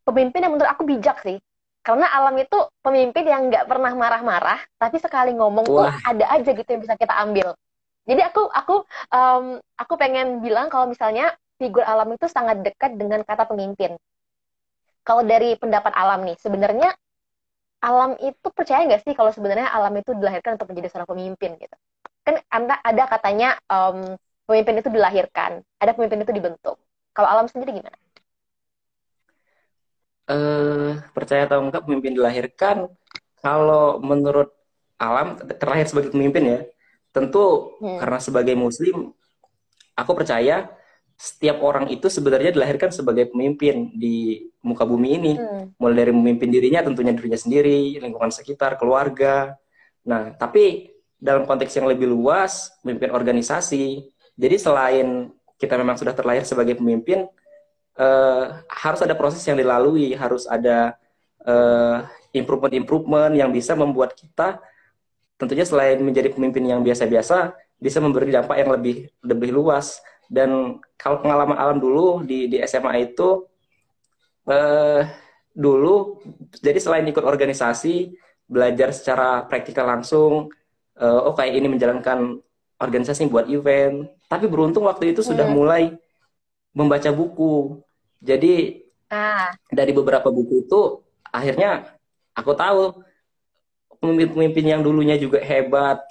Pemimpin 0.04 0.42
yang 0.42 0.58
menurut 0.58 0.72
aku 0.74 0.84
bijak 0.84 1.22
sih. 1.22 1.38
Karena 1.84 2.08
alam 2.16 2.34
itu 2.40 2.58
pemimpin 2.80 3.28
yang 3.28 3.52
nggak 3.52 3.68
pernah 3.68 3.92
marah-marah, 3.92 4.60
tapi 4.80 5.04
sekali 5.04 5.36
ngomong 5.36 5.68
Wah. 5.68 5.92
tuh 5.92 6.16
ada 6.16 6.26
aja 6.32 6.52
gitu 6.56 6.70
yang 6.72 6.82
bisa 6.82 6.96
kita 6.96 7.12
ambil. 7.12 7.60
Jadi 8.08 8.24
aku 8.24 8.48
aku 8.48 8.76
um, 9.12 9.60
aku 9.76 9.94
pengen 10.00 10.40
bilang 10.40 10.72
kalau 10.72 10.88
misalnya 10.88 11.36
figur 11.60 11.84
alam 11.84 12.08
itu 12.16 12.28
sangat 12.32 12.64
dekat 12.64 12.96
dengan 12.96 13.24
kata 13.28 13.48
pemimpin. 13.48 14.00
Kalau 15.04 15.24
dari 15.28 15.60
pendapat 15.60 15.92
alam 15.96 16.24
nih, 16.24 16.40
sebenarnya 16.40 16.90
alam 17.84 18.16
itu 18.24 18.48
percaya 18.56 18.88
nggak 18.88 19.04
sih 19.04 19.12
kalau 19.12 19.36
sebenarnya 19.36 19.68
alam 19.68 19.92
itu 20.00 20.16
dilahirkan 20.16 20.56
untuk 20.56 20.72
menjadi 20.72 20.88
seorang 20.96 21.10
pemimpin 21.12 21.60
gitu? 21.60 21.76
Kan 22.24 22.40
anda 22.48 22.80
ada 22.80 23.04
katanya 23.12 23.60
um, 23.68 24.16
pemimpin 24.48 24.80
itu 24.80 24.88
dilahirkan, 24.88 25.60
ada 25.84 25.92
pemimpin 25.92 26.24
itu 26.24 26.32
dibentuk. 26.32 26.80
Kalau 27.12 27.28
alam 27.28 27.52
sendiri 27.52 27.76
gimana? 27.76 28.00
uh, 30.30 31.00
percaya 31.12 31.48
atau 31.48 31.60
enggak 31.64 31.84
pemimpin 31.84 32.16
dilahirkan 32.16 32.88
kalau 33.44 34.00
menurut 34.00 34.54
alam 35.00 35.36
terlahir 35.60 35.88
sebagai 35.90 36.16
pemimpin 36.16 36.44
ya 36.48 36.60
tentu 37.12 37.78
hmm. 37.84 38.00
karena 38.00 38.20
sebagai 38.24 38.56
muslim 38.56 39.12
aku 39.94 40.12
percaya 40.16 40.72
setiap 41.24 41.64
orang 41.64 41.88
itu 41.88 42.12
sebenarnya 42.12 42.52
dilahirkan 42.52 42.92
sebagai 42.92 43.32
pemimpin 43.32 43.96
di 43.96 44.44
muka 44.60 44.84
bumi 44.84 45.10
ini. 45.16 45.34
Hmm. 45.40 45.72
mulai 45.80 46.04
dari 46.04 46.12
memimpin 46.12 46.52
dirinya 46.52 46.84
tentunya 46.84 47.16
dirinya 47.16 47.40
sendiri 47.40 47.96
lingkungan 48.04 48.28
sekitar 48.28 48.76
keluarga. 48.76 49.56
Nah 50.04 50.36
tapi 50.36 50.92
dalam 51.16 51.48
konteks 51.48 51.72
yang 51.80 51.88
lebih 51.88 52.12
luas 52.12 52.76
memimpin 52.84 53.16
organisasi 53.16 54.04
jadi 54.36 54.60
selain 54.60 55.32
kita 55.56 55.80
memang 55.80 55.96
sudah 55.96 56.12
terlahir 56.12 56.44
sebagai 56.44 56.76
pemimpin 56.76 57.24
uh, 57.96 58.60
harus 58.68 59.00
ada 59.00 59.16
proses 59.16 59.40
yang 59.48 59.56
dilalui, 59.56 60.12
harus 60.20 60.44
ada 60.44 61.00
uh, 61.48 62.04
improvement-improvement 62.36 63.32
yang 63.32 63.48
bisa 63.56 63.80
membuat 63.80 64.12
kita 64.12 64.60
tentunya 65.40 65.64
selain 65.64 66.04
menjadi 66.04 66.36
pemimpin 66.36 66.68
yang 66.68 66.84
biasa-biasa 66.84 67.56
bisa 67.80 67.98
memberi 68.04 68.32
dampak 68.32 68.60
yang 68.60 68.76
lebih 68.76 69.08
lebih 69.24 69.56
luas 69.56 70.04
dan 70.34 70.82
kalau 70.98 71.22
pengalaman 71.22 71.54
alam 71.54 71.78
dulu 71.78 72.26
di 72.26 72.50
di 72.50 72.58
SMA 72.66 73.14
itu 73.14 73.46
uh, 74.50 75.02
dulu 75.54 76.18
jadi 76.58 76.82
selain 76.82 77.06
ikut 77.06 77.22
organisasi 77.22 78.18
belajar 78.50 78.90
secara 78.90 79.46
praktikal 79.46 79.86
langsung 79.86 80.50
uh, 80.98 81.30
oh 81.30 81.38
kayak 81.38 81.54
ini 81.54 81.70
menjalankan 81.70 82.42
organisasi 82.82 83.30
buat 83.30 83.46
event 83.46 84.10
tapi 84.26 84.50
beruntung 84.50 84.90
waktu 84.90 85.14
itu 85.14 85.22
sudah 85.22 85.46
hmm. 85.46 85.54
mulai 85.54 85.84
membaca 86.74 87.14
buku. 87.14 87.78
Jadi 88.18 88.82
ah. 89.14 89.54
dari 89.70 89.94
beberapa 89.94 90.34
buku 90.34 90.66
itu 90.66 91.06
akhirnya 91.30 91.94
aku 92.34 92.52
tahu 92.58 92.82
pemimpin-pemimpin 94.02 94.66
yang 94.66 94.82
dulunya 94.82 95.16
juga 95.16 95.40
hebat 95.40 96.02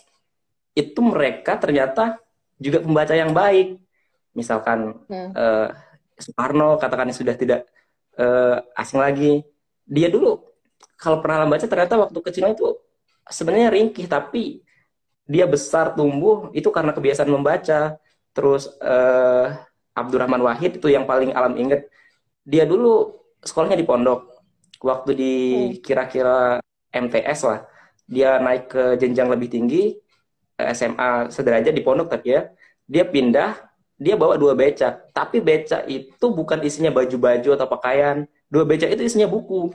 itu 0.72 1.02
mereka 1.02 1.58
ternyata 1.58 2.22
juga 2.62 2.78
pembaca 2.80 3.12
yang 3.12 3.34
baik. 3.34 3.81
Misalkan 4.32 5.04
hmm. 5.08 5.30
uh, 5.36 5.68
Soekarno 6.16 6.76
katakan 6.78 7.10
sudah 7.12 7.36
tidak 7.36 7.68
uh, 8.16 8.60
asing 8.76 9.00
lagi. 9.00 9.44
Dia 9.88 10.08
dulu 10.08 10.40
kalau 10.96 11.18
pernah 11.20 11.44
membaca 11.44 11.66
ternyata 11.66 11.98
waktu 11.98 12.18
kecilnya 12.22 12.54
itu 12.54 12.78
sebenarnya 13.28 13.68
ringkih 13.74 14.06
tapi 14.06 14.62
dia 15.26 15.46
besar 15.46 15.94
tumbuh 15.94 16.50
itu 16.56 16.68
karena 16.72 16.94
kebiasaan 16.96 17.30
membaca. 17.30 17.96
Terus 18.32 18.72
uh, 18.80 19.52
Abdurrahman 19.92 20.40
Wahid 20.40 20.80
itu 20.80 20.88
yang 20.88 21.04
paling 21.04 21.36
alam 21.36 21.52
inget 21.60 21.92
dia 22.42 22.64
dulu 22.64 23.12
sekolahnya 23.44 23.78
di 23.78 23.86
pondok 23.86 24.20
waktu 24.82 25.10
di 25.14 25.34
hmm. 25.34 25.72
kira-kira 25.84 26.58
MTS 26.90 27.40
lah 27.46 27.60
dia 28.08 28.36
naik 28.42 28.72
ke 28.72 28.84
jenjang 28.98 29.30
lebih 29.30 29.48
tinggi 29.48 29.94
SMA 30.58 31.30
sederajat 31.30 31.72
di 31.72 31.82
pondok 31.82 32.10
tapi 32.10 32.34
ya 32.34 32.50
dia 32.86 33.06
pindah 33.06 33.56
dia 34.02 34.18
bawa 34.18 34.34
dua 34.34 34.58
beca 34.58 34.98
tapi 35.14 35.38
beca 35.38 35.86
itu 35.86 36.26
bukan 36.34 36.58
isinya 36.66 36.90
baju-baju 36.90 37.54
atau 37.54 37.66
pakaian 37.70 38.26
dua 38.50 38.66
beca 38.66 38.90
itu 38.90 39.06
isinya 39.06 39.30
buku 39.30 39.70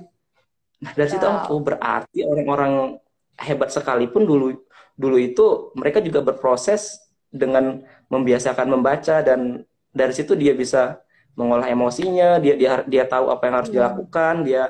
nah 0.83 0.91
dari 0.93 1.07
wow. 1.07 1.13
situ 1.15 1.27
oh 1.55 1.61
berarti 1.63 2.19
orang-orang 2.27 2.99
hebat 3.39 3.71
sekalipun 3.71 4.27
dulu 4.27 4.59
dulu 4.99 5.17
itu 5.17 5.71
mereka 5.79 6.03
juga 6.03 6.19
berproses 6.19 6.99
dengan 7.31 7.81
membiasakan 8.11 8.67
membaca 8.67 9.23
dan 9.23 9.63
dari 9.95 10.13
situ 10.13 10.35
dia 10.35 10.51
bisa 10.51 10.99
mengolah 11.37 11.69
emosinya 11.69 12.41
dia 12.41 12.57
dia 12.57 12.83
dia 12.83 13.03
tahu 13.05 13.29
apa 13.29 13.43
yang 13.47 13.55
harus 13.61 13.71
hmm. 13.71 13.77
dilakukan 13.77 14.33
dia 14.43 14.63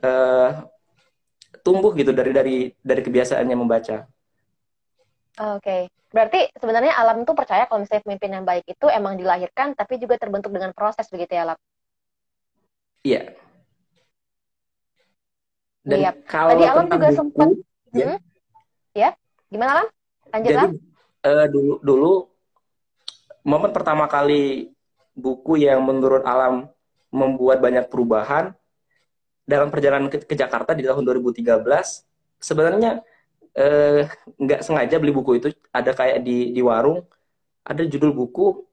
uh, 0.00 0.64
tumbuh 1.60 1.92
gitu 1.92 2.10
dari 2.10 2.32
dari 2.32 2.56
dari 2.80 3.00
kebiasaannya 3.04 3.56
membaca 3.56 4.08
Oke, 5.40 5.56
okay. 5.56 5.82
berarti 6.12 6.52
sebenarnya 6.52 6.92
alam 7.00 7.24
tuh 7.24 7.32
percaya 7.32 7.64
kalau 7.64 7.80
misalnya 7.80 8.04
pemimpin 8.04 8.28
yang 8.36 8.44
baik 8.44 8.60
itu 8.68 8.86
emang 8.92 9.16
dilahirkan, 9.16 9.72
tapi 9.72 9.96
juga 9.96 10.20
terbentuk 10.20 10.52
dengan 10.52 10.76
proses 10.76 11.08
begitu 11.08 11.32
ya, 11.32 11.48
alam? 11.48 11.58
Iya. 13.00 13.32
Dan 15.80 15.96
iya. 15.96 16.12
kalau 16.28 16.52
Tadi 16.52 16.64
alam 16.68 16.84
juga 16.92 17.08
buku, 17.08 17.16
sempat, 17.16 17.48
ya. 17.96 18.04
Hmm? 18.04 18.18
ya, 18.92 19.10
gimana 19.48 19.70
alam? 19.80 19.88
Lanjut 20.28 20.50
Jadi, 20.52 20.66
uh, 21.24 21.46
dulu 21.48 21.74
dulu 21.80 22.12
momen 23.40 23.72
pertama 23.72 24.04
kali 24.12 24.76
buku 25.16 25.64
yang 25.64 25.80
menurut 25.80 26.20
alam 26.28 26.68
membuat 27.08 27.64
banyak 27.64 27.88
perubahan 27.88 28.52
dalam 29.48 29.72
perjalanan 29.72 30.12
ke, 30.12 30.20
ke 30.20 30.36
Jakarta 30.36 30.76
di 30.76 30.84
tahun 30.84 31.00
2013 31.00 31.64
sebenarnya 32.38 33.00
nggak 34.40 34.60
eh, 34.60 34.64
sengaja 34.64 34.96
beli 34.96 35.12
buku 35.12 35.42
itu 35.42 35.48
ada 35.74 35.92
kayak 35.92 36.24
di 36.24 36.54
di 36.56 36.60
warung 36.64 37.04
ada 37.66 37.82
judul 37.84 38.16
buku 38.16 38.64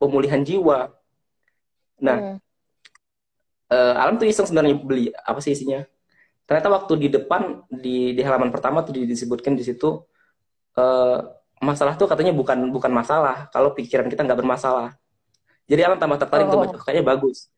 pemulihan 0.00 0.40
jiwa. 0.40 0.96
Nah, 2.00 2.16
hmm. 2.16 2.36
eh, 3.68 3.94
Alam 4.00 4.16
tuh 4.16 4.26
iseng 4.26 4.48
sebenarnya 4.48 4.80
beli 4.80 5.12
apa 5.12 5.38
sih 5.44 5.52
isinya? 5.52 5.84
Ternyata 6.48 6.68
waktu 6.72 6.92
di 6.98 7.08
depan 7.12 7.62
di 7.68 8.16
di 8.16 8.22
halaman 8.24 8.50
pertama 8.50 8.82
tuh 8.82 8.96
disebutkan 8.96 9.54
di 9.54 9.62
situ 9.62 10.02
eh, 10.80 11.18
masalah 11.60 11.94
tuh 12.00 12.08
katanya 12.08 12.32
bukan 12.32 12.72
bukan 12.72 12.88
masalah 12.90 13.52
kalau 13.52 13.76
pikiran 13.76 14.08
kita 14.08 14.24
nggak 14.24 14.40
bermasalah. 14.40 14.96
Jadi 15.68 15.80
Alam 15.84 16.00
tambah 16.00 16.18
tertarik 16.18 16.48
oh. 16.48 16.66
tuh 16.66 16.80
kayaknya 16.82 17.04
bagus. 17.06 17.52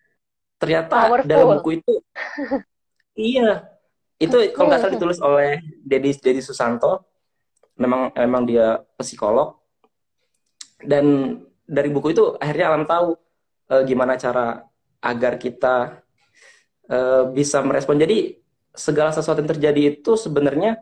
Ternyata 0.59 1.11
Powerful. 1.11 1.31
dalam 1.31 1.47
buku 1.59 1.71
itu 1.79 1.95
iya 3.35 3.72
itu 4.23 4.37
kalau 4.55 4.71
nggak 4.71 4.81
salah 4.81 4.95
ditulis 4.95 5.19
oleh 5.19 5.59
Dedi 5.83 6.15
Dedi 6.15 6.39
Susanto. 6.39 7.11
Memang 7.75 8.15
memang 8.15 8.47
dia 8.47 8.79
psikolog. 8.95 9.59
Dan 10.79 11.39
dari 11.67 11.91
buku 11.91 12.15
itu 12.15 12.39
akhirnya 12.39 12.67
alam 12.71 12.85
tahu 12.87 13.19
e, 13.71 13.75
gimana 13.87 14.15
cara 14.15 14.63
agar 15.03 15.39
kita 15.43 16.05
e, 16.87 16.99
bisa 17.35 17.59
merespon. 17.67 17.99
Jadi 17.99 18.39
segala 18.71 19.11
sesuatu 19.11 19.43
yang 19.43 19.51
terjadi 19.51 19.99
itu 19.99 20.15
sebenarnya 20.15 20.79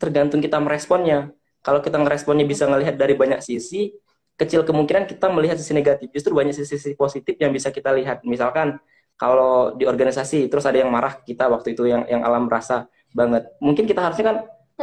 tergantung 0.00 0.42
kita 0.42 0.58
meresponnya. 0.58 1.30
Kalau 1.60 1.84
kita 1.84 2.00
meresponnya 2.00 2.48
bisa 2.48 2.64
melihat 2.66 2.96
dari 2.96 3.14
banyak 3.14 3.44
sisi 3.44 3.94
kecil 4.40 4.64
kemungkinan 4.64 5.04
kita 5.04 5.28
melihat 5.28 5.60
sisi 5.60 5.76
negatif. 5.76 6.08
Justru 6.10 6.32
banyak 6.32 6.56
sisi-sisi 6.56 6.96
positif 6.96 7.36
yang 7.36 7.52
bisa 7.52 7.68
kita 7.68 7.92
lihat. 7.92 8.24
Misalkan 8.24 8.80
kalau 9.20 9.76
di 9.76 9.84
organisasi 9.84 10.48
terus 10.48 10.64
ada 10.64 10.80
yang 10.80 10.88
marah 10.88 11.20
kita 11.20 11.44
waktu 11.52 11.76
itu 11.76 11.84
yang 11.84 12.08
yang 12.08 12.24
alam 12.24 12.48
rasa 12.48 12.88
banget 13.12 13.52
mungkin 13.60 13.84
kita 13.84 14.00
harusnya 14.00 14.24
kan 14.32 14.36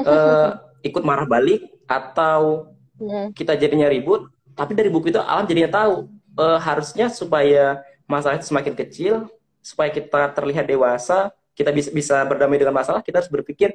uh, 0.06 0.50
ikut 0.89 1.01
marah 1.01 1.25
balik 1.25 1.65
atau 1.89 2.70
iya. 3.01 3.34
kita 3.34 3.58
jadinya 3.58 3.89
ribut 3.89 4.29
tapi 4.53 4.77
dari 4.77 4.94
buku 4.94 5.10
itu 5.10 5.17
alam 5.17 5.50
jadinya 5.50 5.74
tahu 5.74 6.06
uh, 6.38 6.62
harusnya 6.62 7.10
supaya 7.10 7.82
masalah 8.06 8.38
itu 8.38 8.46
semakin 8.46 8.77
kecil 8.77 9.25
supaya 9.65 9.89
kita 9.89 10.29
terlihat 10.38 10.70
dewasa 10.70 11.34
kita 11.58 11.74
bisa 11.74 11.89
bisa 11.89 12.22
berdamai 12.29 12.62
dengan 12.62 12.77
masalah 12.77 13.01
kita 13.01 13.25
harus 13.25 13.34
berpikir 13.34 13.74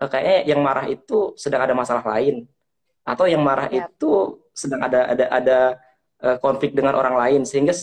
uh, 0.00 0.08
kayaknya 0.08 0.56
yang 0.56 0.64
marah 0.64 0.88
itu 0.88 1.36
sedang 1.36 1.60
ada 1.60 1.76
masalah 1.76 2.00
lain 2.16 2.48
atau 3.04 3.28
yang 3.28 3.44
marah 3.44 3.68
yep. 3.68 3.92
itu 3.92 4.40
sedang 4.56 4.80
ada 4.80 5.12
ada 5.12 5.24
ada 5.28 5.58
uh, 6.24 6.36
konflik 6.40 6.72
dengan 6.72 6.96
orang 6.96 7.20
lain 7.20 7.40
sehingga 7.44 7.76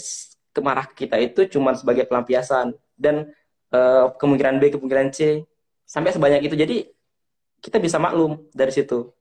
kemarah 0.57 0.89
kita 0.89 1.21
itu 1.21 1.45
cuma 1.53 1.77
sebagai 1.77 2.09
pelampiasan 2.09 2.73
dan 2.97 3.29
uh, 3.69 4.09
kemungkinan 4.17 4.57
B 4.57 4.73
kemungkinan 4.73 5.13
C 5.13 5.45
sampai 5.85 6.09
sebanyak 6.09 6.49
itu 6.49 6.57
jadi 6.57 6.89
kita 7.61 7.77
bisa 7.77 8.01
maklum 8.01 8.49
dari 8.49 8.73
situ 8.73 9.13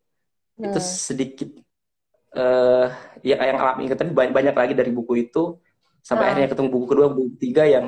hmm. 0.57 0.73
itu 0.73 0.81
sedikit 0.81 1.53
uh, 2.33 2.89
ya 3.21 3.37
yang 3.37 3.61
alami 3.61 3.93
tapi 3.93 4.17
banyak, 4.17 4.33
banyak 4.33 4.55
lagi 4.57 4.73
dari 4.73 4.89
buku 4.89 5.29
itu 5.29 5.61
sampai 6.01 6.25
hmm. 6.25 6.31
akhirnya 6.33 6.49
ketemu 6.57 6.69
buku 6.73 6.87
kedua 6.89 7.07
buku 7.13 7.29
ketiga 7.37 7.69
yang 7.69 7.87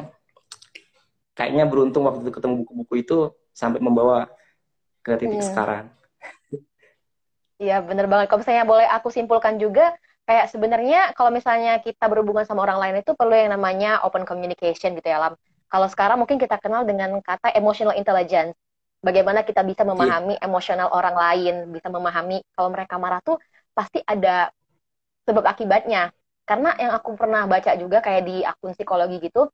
kayaknya 1.33 1.65
beruntung 1.65 2.05
waktu 2.05 2.29
itu 2.29 2.33
ketemu 2.37 2.55
buku-buku 2.67 2.95
itu 3.01 3.19
sampai 3.57 3.81
membawa 3.81 4.29
ke 5.01 5.17
titik 5.17 5.41
hmm. 5.41 5.49
sekarang 5.49 5.85
Iya 7.59 7.83
bener 7.83 8.07
banget. 8.07 8.31
Kalau 8.31 8.39
misalnya 8.39 8.63
boleh 8.63 8.87
aku 8.87 9.11
simpulkan 9.11 9.59
juga, 9.59 9.91
kayak 10.29 10.53
sebenarnya 10.53 11.17
kalau 11.17 11.33
misalnya 11.33 11.81
kita 11.81 12.05
berhubungan 12.05 12.45
sama 12.45 12.69
orang 12.69 12.77
lain 12.77 13.01
itu 13.01 13.17
perlu 13.17 13.33
yang 13.33 13.57
namanya 13.57 14.05
open 14.05 14.29
communication 14.29 14.93
gitu 14.93 15.09
ya 15.09 15.17
Lam. 15.17 15.35
Kalau 15.73 15.89
sekarang 15.89 16.21
mungkin 16.21 16.37
kita 16.37 16.61
kenal 16.61 16.85
dengan 16.85 17.17
kata 17.25 17.57
emotional 17.57 17.97
intelligence. 17.97 18.53
Bagaimana 19.01 19.41
kita 19.41 19.65
bisa 19.65 19.87
iya. 19.87 19.89
memahami 19.89 20.35
yeah. 20.37 20.45
emosional 20.45 20.93
orang 20.93 21.17
lain, 21.17 21.55
bisa 21.73 21.89
memahami 21.89 22.45
kalau 22.53 22.69
mereka 22.69 23.01
marah 23.01 23.25
tuh 23.25 23.41
pasti 23.73 24.05
ada 24.05 24.53
sebab 25.25 25.49
akibatnya. 25.49 26.13
Karena 26.45 26.77
yang 26.77 26.93
aku 26.93 27.17
pernah 27.17 27.49
baca 27.49 27.73
juga 27.81 28.05
kayak 28.05 28.23
di 28.29 28.37
akun 28.45 28.77
psikologi 28.77 29.23
gitu, 29.23 29.49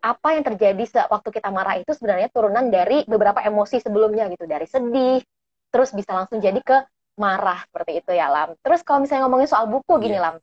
apa 0.00 0.34
yang 0.34 0.46
terjadi 0.46 1.04
waktu 1.12 1.28
kita 1.30 1.52
marah 1.52 1.76
itu 1.76 1.92
sebenarnya 1.92 2.32
turunan 2.32 2.72
dari 2.72 3.04
beberapa 3.04 3.44
emosi 3.44 3.82
sebelumnya 3.82 4.30
gitu, 4.32 4.48
dari 4.48 4.64
sedih, 4.64 5.20
terus 5.68 5.92
bisa 5.92 6.16
langsung 6.16 6.40
jadi 6.40 6.58
ke 6.64 6.80
marah 7.20 7.60
seperti 7.68 8.00
itu 8.00 8.16
ya 8.16 8.32
Lam. 8.32 8.56
Terus 8.64 8.80
kalau 8.80 9.04
misalnya 9.04 9.28
ngomongin 9.28 9.52
soal 9.52 9.68
buku 9.68 10.00
gini 10.00 10.16
yeah. 10.16 10.32
Lam, 10.32 10.36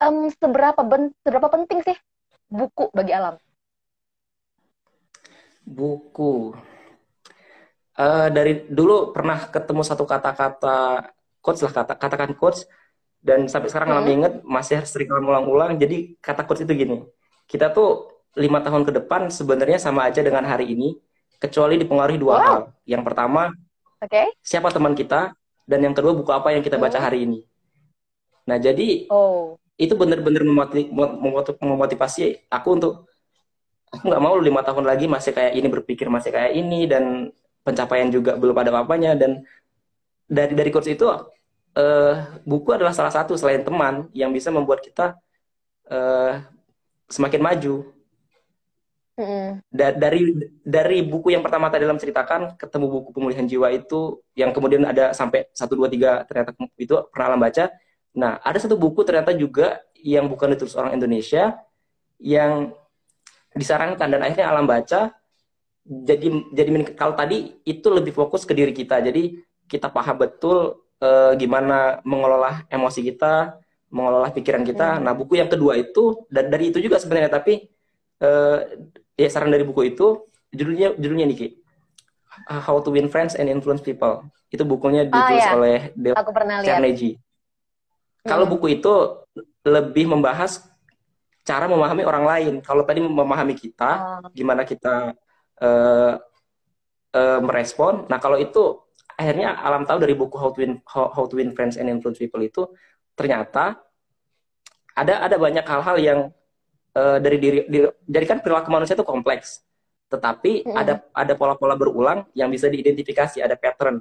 um, 0.00 0.32
seberapa 0.32 0.80
ben 0.80 1.12
seberapa 1.20 1.48
penting 1.52 1.84
sih 1.84 1.96
buku 2.48 2.88
bagi 2.94 3.12
Alam? 3.12 3.36
Buku. 5.66 6.54
Uh, 7.96 8.28
dari 8.28 8.68
dulu 8.68 9.16
pernah 9.16 9.48
ketemu 9.48 9.80
satu 9.80 10.04
kata-kata 10.04 11.10
coach 11.40 11.64
lah 11.64 11.72
kata 11.72 11.92
katakan 11.96 12.36
coach 12.36 12.68
dan 13.24 13.48
sampai 13.48 13.72
sekarang 13.72 13.88
hmm. 13.90 13.98
Alam 13.98 14.08
inget 14.12 14.34
masih 14.44 14.84
sering 14.86 15.10
ulang-ulang. 15.10 15.80
Jadi 15.80 16.14
kata 16.20 16.46
coach 16.46 16.62
itu 16.62 16.72
gini, 16.76 17.02
kita 17.50 17.72
tuh 17.72 18.12
lima 18.36 18.60
tahun 18.60 18.84
ke 18.84 18.92
depan 19.02 19.32
sebenarnya 19.32 19.80
sama 19.80 20.06
aja 20.06 20.20
dengan 20.20 20.44
hari 20.44 20.76
ini, 20.76 21.00
kecuali 21.40 21.80
dipengaruhi 21.80 22.20
dua 22.20 22.34
wow. 22.36 22.44
hal. 22.44 22.60
Yang 22.84 23.02
pertama, 23.08 23.50
okay. 23.98 24.28
siapa 24.44 24.68
teman 24.70 24.92
kita, 24.92 25.32
dan 25.66 25.82
yang 25.82 25.94
kedua 25.94 26.14
buku 26.14 26.30
apa 26.30 26.54
yang 26.54 26.62
kita 26.62 26.78
baca 26.78 26.96
oh. 26.96 27.02
hari 27.02 27.26
ini. 27.26 27.42
Nah 28.46 28.56
jadi 28.62 29.10
oh. 29.10 29.58
itu 29.76 29.92
benar-benar 29.98 30.46
memotivasi 31.60 32.46
aku 32.48 32.68
untuk 32.78 33.10
aku 33.90 34.02
nggak 34.06 34.22
mau 34.22 34.38
lima 34.38 34.62
tahun 34.62 34.86
lagi 34.86 35.10
masih 35.10 35.34
kayak 35.34 35.52
ini 35.58 35.68
berpikir 35.68 36.06
masih 36.06 36.30
kayak 36.30 36.54
ini 36.54 36.86
dan 36.86 37.34
pencapaian 37.66 38.08
juga 38.10 38.38
belum 38.38 38.54
ada 38.54 38.70
apa-apanya 38.70 39.18
dan 39.18 39.42
dari 40.26 40.54
dari 40.54 40.70
coach 40.70 40.90
itu 40.90 41.06
uh, 41.06 42.14
buku 42.42 42.68
adalah 42.74 42.94
salah 42.94 43.10
satu 43.10 43.34
selain 43.34 43.62
teman 43.62 44.10
yang 44.14 44.30
bisa 44.30 44.50
membuat 44.54 44.82
kita 44.82 45.18
uh, 45.90 46.42
semakin 47.10 47.42
maju 47.42 47.95
Da 49.72 49.96
dari 49.96 50.36
dari 50.60 51.00
buku 51.00 51.32
yang 51.32 51.40
pertama 51.40 51.72
tadi 51.72 51.88
dalam 51.88 51.96
ceritakan 51.96 52.60
ketemu 52.60 52.86
buku 53.00 53.08
pemulihan 53.16 53.48
jiwa 53.48 53.72
itu 53.72 54.20
yang 54.36 54.52
kemudian 54.52 54.84
ada 54.84 55.16
sampai 55.16 55.48
satu 55.56 55.72
dua 55.72 55.88
tiga 55.88 56.20
ternyata 56.28 56.52
itu 56.76 56.94
pernah 57.08 57.32
alam 57.32 57.40
baca. 57.40 57.72
Nah 58.12 58.36
ada 58.44 58.58
satu 58.60 58.76
buku 58.76 59.08
ternyata 59.08 59.32
juga 59.32 59.80
yang 59.96 60.28
bukan 60.28 60.52
ditulis 60.52 60.76
orang 60.76 60.92
Indonesia 61.00 61.56
yang 62.20 62.76
disarankan 63.56 64.04
dan 64.04 64.20
akhirnya 64.20 64.52
alam 64.52 64.68
baca. 64.68 65.16
Jadi 65.86 66.52
jadi 66.52 66.70
kalau 66.92 67.16
tadi 67.16 67.56
itu 67.64 67.88
lebih 67.88 68.12
fokus 68.12 68.44
ke 68.44 68.52
diri 68.52 68.76
kita. 68.76 69.00
Jadi 69.00 69.40
kita 69.64 69.88
paham 69.88 70.20
betul 70.20 70.84
eh, 71.00 71.32
gimana 71.40 72.04
mengelola 72.04 72.68
emosi 72.68 73.00
kita, 73.00 73.56
mengelola 73.88 74.28
pikiran 74.28 74.60
kita. 74.60 75.00
Hmm. 75.00 75.08
Nah 75.08 75.12
buku 75.16 75.40
yang 75.40 75.48
kedua 75.48 75.72
itu 75.80 76.28
dan 76.28 76.52
dari 76.52 76.68
itu 76.68 76.84
juga 76.84 77.00
sebenarnya 77.00 77.32
tapi 77.32 77.64
eh, 78.20 78.58
ya 79.16 79.28
saran 79.32 79.50
dari 79.50 79.64
buku 79.64 79.96
itu 79.96 80.28
judulnya 80.52 80.94
judulnya 81.00 81.26
Niki 81.26 81.56
uh, 82.46 82.60
How 82.62 82.78
to 82.84 82.92
Win 82.92 83.08
Friends 83.08 83.34
and 83.34 83.48
Influence 83.48 83.80
People 83.80 84.28
itu 84.52 84.62
bukunya 84.62 85.08
oh, 85.08 85.10
ditulis 85.10 85.42
oh, 85.42 85.48
iya. 85.50 85.56
oleh 85.58 85.78
Dale 85.96 86.16
Carnegie. 86.62 87.14
Hmm. 87.16 88.28
Kalau 88.30 88.46
buku 88.46 88.78
itu 88.78 88.94
lebih 89.66 90.06
membahas 90.06 90.62
cara 91.46 91.66
memahami 91.66 92.02
orang 92.06 92.24
lain. 92.26 92.54
Kalau 92.62 92.82
tadi 92.86 93.02
memahami 93.02 93.54
kita, 93.58 94.22
oh. 94.22 94.30
gimana 94.30 94.62
kita 94.62 95.14
uh, 95.62 96.12
uh, 97.14 97.40
merespon. 97.42 98.06
Nah 98.06 98.18
kalau 98.22 98.38
itu 98.38 98.86
akhirnya 99.16 99.58
alam 99.58 99.82
tahu 99.82 99.98
dari 100.02 100.14
buku 100.14 100.36
How 100.38 100.50
to 100.54 100.58
Win 100.62 100.78
How, 100.86 101.10
How 101.10 101.24
to 101.26 101.34
Win 101.38 101.54
Friends 101.56 101.74
and 101.74 101.90
Influence 101.90 102.20
People 102.22 102.42
itu 102.44 102.70
ternyata 103.16 103.80
ada 104.96 105.24
ada 105.24 105.36
banyak 105.36 105.64
hal-hal 105.64 105.96
yang 106.00 106.20
uh, 106.96 107.18
dari 107.20 107.36
diri, 107.36 107.60
diri 107.68 107.86
jadi 108.08 108.24
kan 108.24 108.38
perilaku 108.40 108.72
manusia 108.72 108.96
itu 108.96 109.04
kompleks 109.04 109.60
tetapi 110.08 110.64
mm. 110.64 110.72
ada 110.72 111.04
ada 111.12 111.34
pola-pola 111.36 111.76
berulang 111.76 112.24
yang 112.32 112.48
bisa 112.48 112.72
diidentifikasi 112.72 113.44
ada 113.44 113.54
pattern 113.54 114.00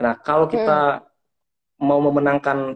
nah 0.00 0.16
kalau 0.16 0.48
kita 0.48 1.04
mm. 1.04 1.84
mau 1.84 2.00
memenangkan 2.00 2.72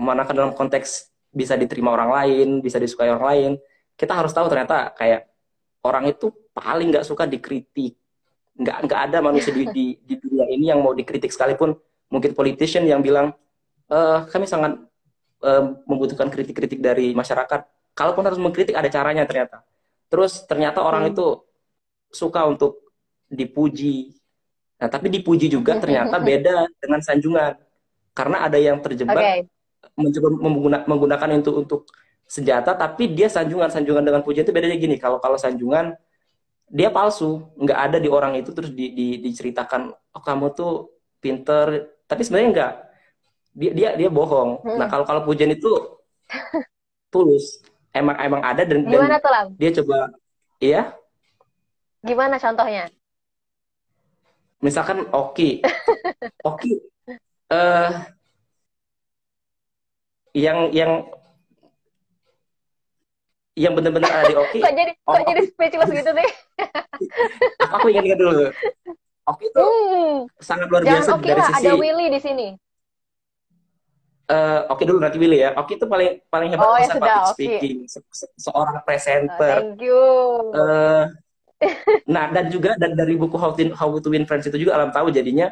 memenangkan 0.00 0.34
dalam 0.34 0.52
konteks 0.56 1.12
bisa 1.28 1.54
diterima 1.54 1.92
orang 1.92 2.10
lain 2.10 2.48
bisa 2.64 2.80
disukai 2.80 3.12
orang 3.12 3.26
lain 3.28 3.50
kita 3.98 4.16
harus 4.16 4.32
tahu 4.32 4.48
ternyata 4.48 4.96
kayak 4.96 5.28
orang 5.84 6.08
itu 6.08 6.32
paling 6.56 6.88
nggak 6.88 7.04
suka 7.04 7.28
dikritik 7.28 7.94
nggak 8.58 8.78
nggak 8.90 9.00
ada 9.10 9.18
manusia 9.22 9.54
di, 9.54 9.68
di 9.70 9.86
di 10.02 10.14
dunia 10.18 10.48
ini 10.50 10.72
yang 10.72 10.82
mau 10.82 10.90
dikritik 10.90 11.30
sekalipun 11.30 11.78
mungkin 12.10 12.34
politician 12.34 12.82
yang 12.88 12.98
bilang 12.98 13.30
e, 13.86 13.98
kami 14.32 14.50
sangat 14.50 14.82
uh, 15.42 15.62
membutuhkan 15.86 16.28
kritik-kritik 16.30 16.80
dari 16.82 17.14
masyarakat. 17.14 17.66
Kalaupun 17.98 18.22
harus 18.22 18.38
mengkritik 18.38 18.78
ada 18.78 18.86
caranya 18.86 19.26
ternyata. 19.26 19.66
Terus 20.06 20.46
ternyata 20.46 20.86
orang 20.86 21.10
hmm. 21.10 21.12
itu 21.18 21.26
suka 22.14 22.46
untuk 22.46 22.78
dipuji. 23.26 24.14
Nah, 24.78 24.86
tapi 24.86 25.10
dipuji 25.10 25.50
juga 25.50 25.82
ternyata 25.82 26.22
beda 26.30 26.70
dengan 26.78 27.02
sanjungan. 27.02 27.58
Karena 28.14 28.46
ada 28.46 28.58
yang 28.62 28.78
terjebak 28.78 29.18
okay. 29.18 29.40
mencoba 29.98 30.28
menggunakan 30.86 31.28
itu 31.42 31.50
untuk 31.58 31.90
senjata 32.28 32.76
tapi 32.76 33.08
dia 33.16 33.26
sanjungan 33.32 33.72
sanjungan 33.72 34.04
dengan 34.04 34.20
pujian 34.20 34.44
itu 34.44 34.52
bedanya 34.52 34.76
gini 34.76 35.00
kalau 35.00 35.16
kalau 35.16 35.40
sanjungan 35.40 35.96
dia 36.68 36.92
palsu 36.92 37.48
nggak 37.56 37.78
ada 37.88 37.96
di 37.96 38.12
orang 38.12 38.36
itu 38.36 38.52
terus 38.52 38.68
di, 38.68 38.92
di, 38.92 39.16
diceritakan 39.24 39.88
oh 39.88 40.20
kamu 40.22 40.52
tuh 40.52 40.92
pinter 41.24 41.88
tapi 42.04 42.20
sebenarnya 42.20 42.48
enggak 42.52 42.72
dia 43.56 43.72
dia 43.72 43.88
dia 43.96 44.08
bohong 44.12 44.60
hmm. 44.60 44.76
nah 44.76 44.86
kalau 44.92 45.08
kalau 45.08 45.24
pujian 45.24 45.48
itu 45.56 45.72
tulus 47.08 47.64
emang 47.98 48.16
emang 48.22 48.42
ada 48.42 48.62
dan, 48.62 48.86
Gimana 48.86 49.18
dan 49.18 49.24
tuh, 49.24 49.30
Lam? 49.34 49.46
dia 49.58 49.70
coba 49.74 49.96
iya 50.62 50.82
Gimana 51.98 52.38
contohnya? 52.38 52.86
Misalkan 54.62 55.06
Oki. 55.10 55.62
Oki 56.48 56.78
uh, 57.50 57.90
yang 60.36 60.70
yang 60.70 60.92
yang 63.58 63.74
benar-benar 63.74 64.10
ada 64.10 64.30
di 64.30 64.36
Oki. 64.38 64.60
kok 64.66 64.74
jadi 64.74 64.92
oh, 65.06 65.14
kok 65.18 65.24
jadi 65.26 65.42
speechless 65.50 65.90
gitu 65.90 66.10
deh. 66.14 66.30
aku 67.74 67.86
ingat 67.90 68.04
ingat 68.06 68.18
dulu. 68.22 68.46
Oki 69.28 69.44
itu 69.50 69.66
hmm. 69.66 70.14
sangat 70.38 70.66
luar 70.70 70.82
Jangan 70.86 71.02
biasa 71.02 71.10
Oki 71.18 71.28
dari 71.28 71.40
lah, 71.42 71.48
sisi. 71.50 71.66
Ada 71.66 71.72
Willy 71.74 72.06
di 72.14 72.20
sini. 72.22 72.48
Uh, 74.28 74.68
Oke 74.68 74.84
dulu 74.84 75.00
nanti 75.00 75.16
Willy 75.16 75.40
ya. 75.40 75.56
Oki 75.56 75.80
itu 75.80 75.88
paling 75.88 76.20
paling 76.28 76.52
hebat 76.52 76.68
oh, 76.68 76.76
ya 76.76 76.84
sudah, 76.92 77.00
public 77.00 77.32
speaking, 77.32 77.78
se 77.88 77.98
se 78.12 78.28
seorang 78.36 78.84
presenter. 78.84 79.56
Oh, 79.56 79.72
thank 79.72 79.80
you. 79.80 80.04
Uh, 80.52 81.04
nah 82.04 82.28
dan 82.28 82.52
juga 82.52 82.76
dan 82.76 82.92
dari 82.92 83.16
buku 83.16 83.40
How 83.40 83.56
to, 83.56 83.72
How 83.72 83.88
to 83.96 84.08
Win 84.12 84.28
Friends 84.28 84.44
itu 84.44 84.60
juga 84.60 84.76
alam 84.76 84.92
tahu 84.92 85.08
jadinya 85.08 85.48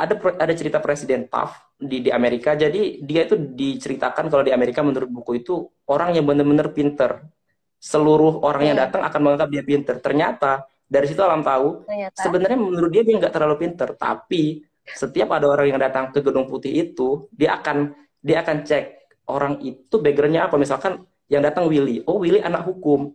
ada 0.00 0.16
ada 0.16 0.52
cerita 0.56 0.80
Presiden 0.80 1.28
Puff 1.28 1.60
di 1.76 2.00
di 2.00 2.10
Amerika. 2.10 2.56
Jadi 2.56 3.04
dia 3.04 3.28
itu 3.28 3.36
diceritakan 3.36 4.32
kalau 4.32 4.40
di 4.40 4.52
Amerika 4.56 4.80
menurut 4.80 5.12
buku 5.12 5.44
itu 5.44 5.68
orang 5.92 6.16
yang 6.16 6.24
benar-benar 6.24 6.72
pinter. 6.72 7.28
Seluruh 7.76 8.40
orang 8.44 8.72
yang 8.72 8.76
iya. 8.80 8.88
datang 8.88 9.04
akan 9.04 9.20
menganggap 9.20 9.48
dia 9.52 9.60
pinter. 9.64 10.00
Ternyata 10.00 10.64
dari 10.88 11.04
situ 11.04 11.20
alam 11.20 11.44
tahu 11.44 11.84
sebenarnya 12.16 12.56
menurut 12.56 12.88
dia 12.88 13.04
dia 13.04 13.20
nggak 13.20 13.32
terlalu 13.32 13.56
pinter. 13.60 13.92
Tapi 13.92 14.64
setiap 14.96 15.34
ada 15.34 15.46
orang 15.50 15.70
yang 15.70 15.80
datang 15.80 16.10
ke 16.14 16.22
Gedung 16.22 16.46
Putih 16.48 16.70
itu 16.70 17.28
dia 17.34 17.58
akan 17.58 17.94
dia 18.20 18.44
akan 18.44 18.62
cek 18.64 18.84
orang 19.30 19.62
itu 19.62 19.96
backgroundnya 19.98 20.50
apa. 20.50 20.56
Misalkan 20.58 21.06
yang 21.30 21.42
datang 21.46 21.70
Willy, 21.70 22.02
oh 22.10 22.18
Willy 22.18 22.42
anak 22.42 22.66
hukum, 22.66 23.14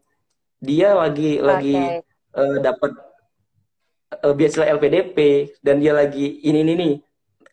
dia 0.59 0.95
lagi 0.95 1.37
okay. 1.39 1.43
lagi 1.43 1.75
uh, 2.35 2.57
dapat 2.63 2.91
uh, 4.23 4.33
beasiswa 4.33 4.65
LPDP 4.65 5.17
dan 5.59 5.83
dia 5.83 5.91
lagi 5.91 6.39
ini 6.43 6.63
ini 6.63 6.73
nih 6.75 6.93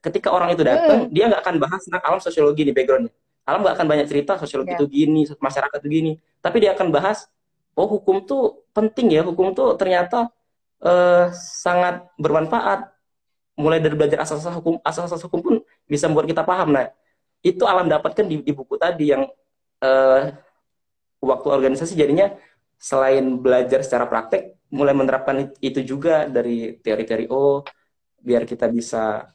ketika 0.02 0.34
orang 0.34 0.50
itu 0.54 0.66
datang 0.66 1.06
hmm. 1.06 1.14
dia 1.14 1.30
nggak 1.30 1.42
akan 1.46 1.56
bahas 1.62 1.80
tentang 1.86 2.02
alam 2.02 2.20
sosiologi 2.22 2.66
nih 2.66 2.74
backgroundnya 2.74 3.12
alam 3.46 3.60
nggak 3.62 3.74
akan 3.78 3.86
banyak 3.86 4.06
cerita 4.10 4.32
sosiologi 4.38 4.74
yeah. 4.74 4.78
itu 4.82 4.86
gini 4.90 5.22
masyarakat 5.38 5.78
itu 5.82 5.88
gini 5.88 6.12
tapi 6.42 6.62
dia 6.62 6.74
akan 6.74 6.90
bahas 6.90 7.26
oh 7.78 7.86
hukum 7.86 8.22
tuh 8.26 8.66
penting 8.74 9.14
ya 9.14 9.22
hukum 9.22 9.54
tuh 9.54 9.74
ternyata 9.78 10.30
uh, 10.82 11.30
sangat 11.34 12.06
bermanfaat 12.18 12.91
mulai 13.58 13.78
dari 13.78 13.94
belajar 13.96 14.24
asas-asas 14.24 14.56
hukum 14.58 14.80
asas-asas 14.80 15.22
hukum 15.28 15.40
pun 15.40 15.54
bisa 15.84 16.08
membuat 16.08 16.28
kita 16.28 16.42
paham 16.42 16.72
nah 16.72 16.88
itu 17.42 17.62
alam 17.66 17.90
dapatkan 17.90 18.24
di, 18.24 18.40
di 18.40 18.52
buku 18.54 18.78
tadi 18.78 19.12
yang 19.12 19.26
uh, 19.82 20.20
waktu 21.22 21.48
organisasi 21.50 21.98
jadinya 21.98 22.32
selain 22.78 23.38
belajar 23.38 23.82
secara 23.86 24.10
praktek 24.10 24.58
mulai 24.72 24.96
menerapkan 24.96 25.52
itu 25.60 25.84
juga 25.84 26.26
dari 26.26 26.80
teori-teori 26.80 27.28
O 27.30 27.62
biar 28.22 28.46
kita 28.48 28.70
bisa 28.70 29.26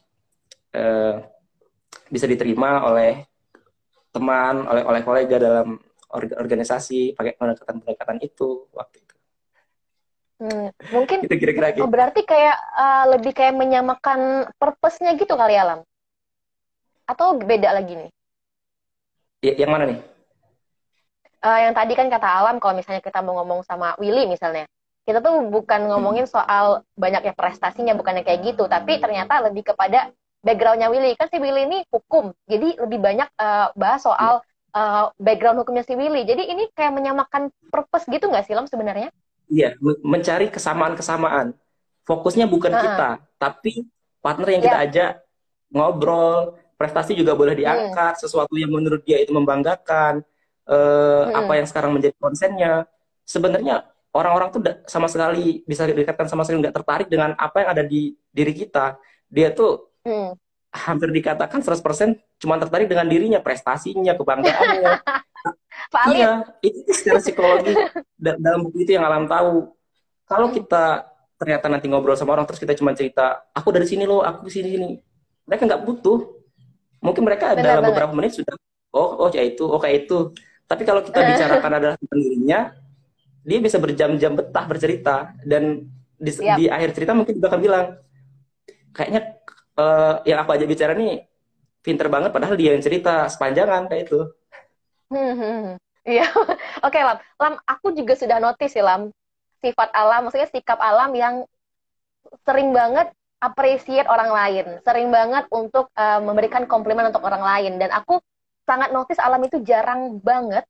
uh, 0.74 1.16
bisa 2.08 2.26
diterima 2.26 2.84
oleh 2.88 3.24
teman 4.12 4.64
oleh 4.66 4.82
oleh 4.82 5.00
kolega 5.04 5.36
dalam 5.36 5.76
organisasi 6.16 7.12
pakai 7.12 7.36
pendekatan-pendekatan 7.36 8.18
itu 8.24 8.68
waktu 8.72 9.04
itu. 9.04 9.17
Hmm, 10.38 10.70
mungkin 10.94 11.26
itu 11.26 11.34
kira-kira 11.34 11.74
gitu. 11.74 11.86
Berarti 11.90 12.22
kayak 12.22 12.56
uh, 12.78 13.04
lebih 13.18 13.34
kayak 13.34 13.58
menyamakan 13.58 14.46
purpose-nya 14.54 15.18
gitu 15.18 15.34
kali 15.34 15.58
alam 15.58 15.82
ya, 15.82 15.86
atau 17.10 17.34
beda 17.34 17.74
lagi 17.74 17.98
nih? 17.98 18.10
Ya, 19.42 19.66
yang 19.66 19.74
mana 19.74 19.90
nih? 19.90 19.98
Uh, 21.42 21.58
yang 21.66 21.74
tadi 21.74 21.94
kan 21.98 22.06
kata 22.06 22.26
alam 22.26 22.62
kalau 22.62 22.78
misalnya 22.78 23.02
kita 23.02 23.18
mau 23.22 23.42
ngomong 23.42 23.66
sama 23.66 23.98
Willy 23.98 24.30
misalnya, 24.30 24.70
kita 25.08 25.24
tuh 25.24 25.48
bukan 25.48 25.88
ngomongin 25.88 26.28
soal 26.28 26.84
banyaknya 26.92 27.32
prestasinya 27.32 27.96
bukannya 27.96 28.28
kayak 28.28 28.44
gitu 28.44 28.68
tapi 28.68 29.00
ternyata 29.00 29.40
lebih 29.40 29.72
kepada 29.72 30.12
backgroundnya 30.44 30.92
Willy 30.92 31.16
kan 31.16 31.32
si 31.32 31.40
Willy 31.40 31.64
ini 31.64 31.80
hukum 31.88 32.36
jadi 32.44 32.76
lebih 32.76 33.00
banyak 33.00 33.28
uh, 33.40 33.72
bahas 33.72 34.04
soal 34.04 34.44
uh, 34.76 35.08
background 35.16 35.64
hukumnya 35.64 35.80
si 35.88 35.96
Willy 35.96 36.28
jadi 36.28 36.44
ini 36.52 36.68
kayak 36.76 36.92
menyamakan 36.92 37.48
purpose 37.72 38.04
gitu 38.04 38.28
nggak 38.28 38.44
sih 38.44 38.52
Lam 38.52 38.68
sebenarnya 38.68 39.08
iya 39.48 39.74
mencari 40.04 40.52
kesamaan-kesamaan 40.52 41.56
fokusnya 42.04 42.48
bukan 42.48 42.72
uh-huh. 42.72 42.84
kita 42.84 43.10
tapi 43.36 43.72
partner 44.20 44.48
yang 44.52 44.62
yeah. 44.62 44.68
kita 44.68 44.78
ajak 44.88 45.10
ngobrol 45.72 46.56
prestasi 46.78 47.18
juga 47.18 47.34
boleh 47.34 47.58
hmm. 47.58 47.62
diangkat 47.64 48.14
hmm. 48.16 48.22
sesuatu 48.22 48.54
yang 48.54 48.70
menurut 48.70 49.02
dia 49.02 49.18
itu 49.18 49.34
membanggakan 49.34 50.22
uh, 50.70 51.26
hmm. 51.26 51.34
apa 51.34 51.52
yang 51.58 51.66
sekarang 51.66 51.90
menjadi 51.90 52.14
konsennya 52.22 52.86
sebenarnya 53.26 53.84
orang-orang 54.14 54.48
tuh 54.50 54.60
sama 54.88 55.06
sekali 55.10 55.60
bisa 55.68 55.84
dikatakan 55.84 56.30
sama 56.30 56.42
sekali 56.46 56.64
nggak 56.64 56.76
tertarik 56.80 57.08
dengan 57.10 57.36
apa 57.36 57.62
yang 57.62 57.70
ada 57.76 57.84
di 57.84 58.16
diri 58.32 58.52
kita. 58.56 58.96
Dia 59.28 59.52
tuh 59.52 59.92
hmm. 60.08 60.32
Hampir 60.68 61.08
dikatakan 61.10 61.64
100% 61.64 61.80
cuma 62.40 62.60
tertarik 62.60 62.86
dengan 62.86 63.08
dirinya, 63.08 63.40
prestasinya, 63.40 64.12
kebanggaannya. 64.14 64.92
iya, 66.12 66.44
itu 66.60 66.92
secara 66.92 67.18
psikologi 67.24 67.72
dalam 68.20 68.68
buku 68.68 68.84
itu 68.84 68.92
yang 68.96 69.08
alam 69.08 69.24
tahu. 69.24 69.72
Kalau 70.28 70.52
kita 70.52 71.08
ternyata 71.40 71.66
nanti 71.72 71.86
ngobrol 71.88 72.18
sama 72.18 72.36
orang 72.36 72.44
terus 72.44 72.60
kita 72.60 72.76
cuma 72.76 72.92
cerita, 72.92 73.48
aku 73.56 73.72
dari 73.72 73.88
sini 73.88 74.04
loh, 74.04 74.20
aku 74.20 74.50
di 74.50 74.52
sini 74.60 74.68
sini. 74.76 74.90
Mereka 75.48 75.62
nggak 75.64 75.82
butuh. 75.88 76.36
Mungkin 77.00 77.22
mereka 77.24 77.54
Benar 77.54 77.62
dalam 77.64 77.82
banget. 77.86 77.94
beberapa 77.94 78.12
menit 78.12 78.32
sudah, 78.36 78.54
oh, 78.92 79.24
oh 79.24 79.28
kayak 79.30 79.56
itu, 79.56 79.64
oh 79.64 79.80
kayak 79.80 79.96
itu. 80.04 80.18
Tapi 80.68 80.82
kalau 80.84 81.00
kita 81.00 81.18
bicarakan 81.32 81.72
adalah 81.80 81.96
dirinya, 82.12 82.74
dia 83.46 83.58
bisa 83.64 83.80
berjam-jam 83.80 84.36
betah 84.36 84.64
bercerita 84.68 85.32
dan 85.46 85.88
di, 86.18 86.30
yep. 86.34 86.56
di 86.58 86.64
akhir 86.66 86.90
cerita 86.92 87.14
mungkin 87.14 87.38
juga 87.38 87.54
akan 87.54 87.60
bilang 87.62 87.86
kayaknya 88.90 89.37
uh, 89.78 90.20
yang 90.26 90.42
aku 90.42 90.50
aja 90.58 90.66
bicara 90.66 90.92
nih 90.98 91.24
pinter 91.80 92.10
banget 92.10 92.34
padahal 92.34 92.58
dia 92.58 92.74
yang 92.74 92.82
cerita 92.82 93.30
sepanjangan 93.30 93.86
kayak 93.86 94.10
itu. 94.10 94.20
Hmm, 95.08 95.32
hmm, 95.38 95.58
hmm. 95.64 95.76
Iya, 96.04 96.26
oke 96.34 96.58
okay, 96.84 97.02
Lam. 97.06 97.18
Lam, 97.38 97.54
aku 97.64 97.94
juga 97.94 98.18
sudah 98.18 98.42
notice 98.42 98.74
sih 98.74 98.84
Lam 98.84 99.08
sifat 99.58 99.90
alam, 99.94 100.28
maksudnya 100.28 100.50
sikap 100.50 100.78
alam 100.78 101.10
yang 101.14 101.42
sering 102.44 102.70
banget 102.70 103.10
appreciate 103.38 104.06
orang 104.10 104.30
lain, 104.34 104.66
sering 104.82 105.08
banget 105.14 105.46
untuk 105.54 105.90
uh, 105.94 106.20
memberikan 106.22 106.66
komplimen 106.66 107.08
untuk 107.08 107.22
orang 107.22 107.42
lain. 107.42 107.78
Dan 107.78 107.90
aku 107.94 108.18
sangat 108.68 108.92
notice 108.92 109.22
alam 109.22 109.40
itu 109.46 109.62
jarang 109.64 110.20
banget 110.20 110.66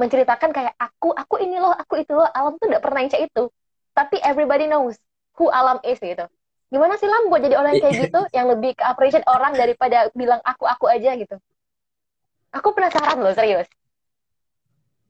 menceritakan 0.00 0.50
kayak 0.50 0.74
aku 0.80 1.12
aku 1.12 1.44
ini 1.44 1.60
loh 1.60 1.76
aku 1.76 2.00
itu 2.00 2.16
loh 2.16 2.24
alam 2.32 2.56
tuh 2.56 2.66
nggak 2.72 2.80
pernah 2.80 3.04
cek 3.04 3.28
itu 3.28 3.52
tapi 3.92 4.16
everybody 4.24 4.64
knows 4.64 4.96
who 5.36 5.52
alam 5.52 5.76
is 5.84 6.00
gitu 6.00 6.24
gimana 6.70 6.94
sih 6.96 7.10
lam 7.10 7.26
buat 7.28 7.42
jadi 7.42 7.58
orang 7.58 7.82
kayak 7.82 7.94
gitu 8.08 8.20
yang 8.30 8.46
lebih 8.46 8.78
ke 8.78 8.84
appreciate 8.86 9.26
orang 9.26 9.52
daripada 9.58 10.08
bilang 10.14 10.38
aku 10.46 10.64
aku 10.64 10.86
aja 10.86 11.18
gitu? 11.18 11.36
Aku 12.50 12.74
penasaran 12.74 13.18
loh 13.18 13.34
serius. 13.34 13.66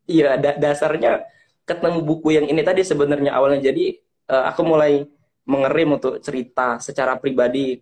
Iya 0.08 0.40
da 0.40 0.56
dasarnya 0.56 1.24
ketemu 1.68 2.02
buku 2.02 2.34
yang 2.34 2.46
ini 2.48 2.60
tadi 2.64 2.82
sebenarnya 2.82 3.36
awalnya. 3.36 3.70
Jadi 3.70 4.00
uh, 4.32 4.50
aku 4.50 4.66
mulai 4.66 5.06
mengerim 5.46 6.00
untuk 6.00 6.18
cerita 6.24 6.80
secara 6.82 7.16
pribadi. 7.20 7.78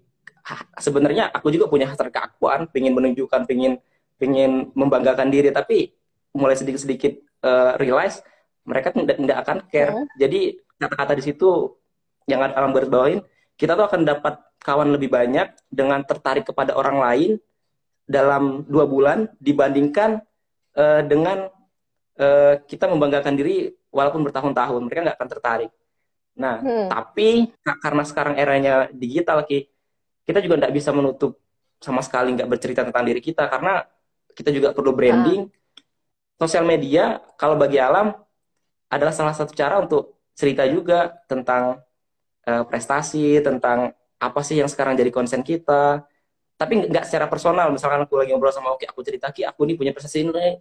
Sebenarnya 0.81 1.29
aku 1.29 1.53
juga 1.53 1.69
punya 1.69 1.89
hasrat 1.89 2.09
keakuan 2.09 2.69
pengen 2.73 2.97
menunjukkan 2.97 3.45
pengen 3.49 3.81
pengen 4.21 4.73
membanggakan 4.75 5.29
diri. 5.33 5.55
Tapi 5.55 5.93
mulai 6.37 6.57
sedikit-sedikit 6.59 7.45
uh, 7.47 7.77
realize 7.81 8.21
mereka 8.69 8.93
tidak 8.93 9.39
akan 9.45 9.59
care. 9.73 9.93
Hmm. 9.97 10.07
Jadi 10.21 10.61
kata-kata 10.77 11.13
di 11.17 11.25
situ 11.25 11.73
yang 12.29 12.45
alam 12.45 12.77
bawain, 12.77 13.25
kita 13.59 13.75
tuh 13.75 13.91
akan 13.91 14.07
dapat 14.07 14.39
kawan 14.63 14.95
lebih 14.95 15.11
banyak 15.11 15.51
dengan 15.67 16.01
tertarik 16.07 16.47
kepada 16.47 16.79
orang 16.79 17.03
lain 17.03 17.31
dalam 18.07 18.65
dua 18.65 18.87
bulan 18.87 19.27
dibandingkan 19.43 20.23
uh, 20.79 21.03
dengan 21.03 21.51
uh, 22.17 22.55
kita 22.65 22.87
membanggakan 22.87 23.35
diri 23.35 23.75
walaupun 23.91 24.23
bertahun-tahun 24.23 24.81
mereka 24.87 25.01
nggak 25.11 25.19
akan 25.19 25.31
tertarik. 25.31 25.71
Nah, 26.39 26.63
hmm. 26.63 26.87
tapi 26.87 27.51
karena 27.83 28.03
sekarang 28.07 28.35
eranya 28.39 28.87
digital, 28.95 29.43
Ki, 29.43 29.67
kita 30.23 30.39
juga 30.39 30.63
nggak 30.63 30.75
bisa 30.75 30.95
menutup 30.95 31.35
sama 31.83 31.99
sekali 31.99 32.39
nggak 32.39 32.47
bercerita 32.47 32.87
tentang 32.87 33.05
diri 33.07 33.19
kita 33.19 33.51
karena 33.51 33.83
kita 34.39 34.55
juga 34.55 34.71
perlu 34.71 34.95
branding. 34.95 35.51
Uh. 35.51 35.57
Sosial 36.39 36.63
media 36.63 37.19
kalau 37.35 37.59
bagi 37.59 37.83
alam 37.83 38.15
adalah 38.87 39.11
salah 39.11 39.35
satu 39.35 39.51
cara 39.53 39.83
untuk 39.83 40.15
cerita 40.39 40.63
juga 40.71 41.19
tentang 41.27 41.83
uh, 42.49 42.65
prestasi, 42.65 43.45
tentang 43.45 43.93
apa 44.19 44.41
sih 44.41 44.57
yang 44.57 44.67
sekarang 44.73 44.97
jadi 44.97 45.13
konsen 45.13 45.45
kita. 45.45 46.09
Tapi 46.59 46.91
nggak 46.91 47.05
secara 47.07 47.29
personal. 47.29 47.71
Misalkan 47.71 48.03
aku 48.03 48.19
lagi 48.19 48.33
ngobrol 48.33 48.51
sama 48.51 48.75
Oki, 48.75 48.89
aku 48.89 49.05
cerita 49.05 49.31
Ki, 49.31 49.45
aku 49.45 49.69
ini 49.69 49.77
punya 49.77 49.93
prestasi 49.93 50.27
ini. 50.27 50.59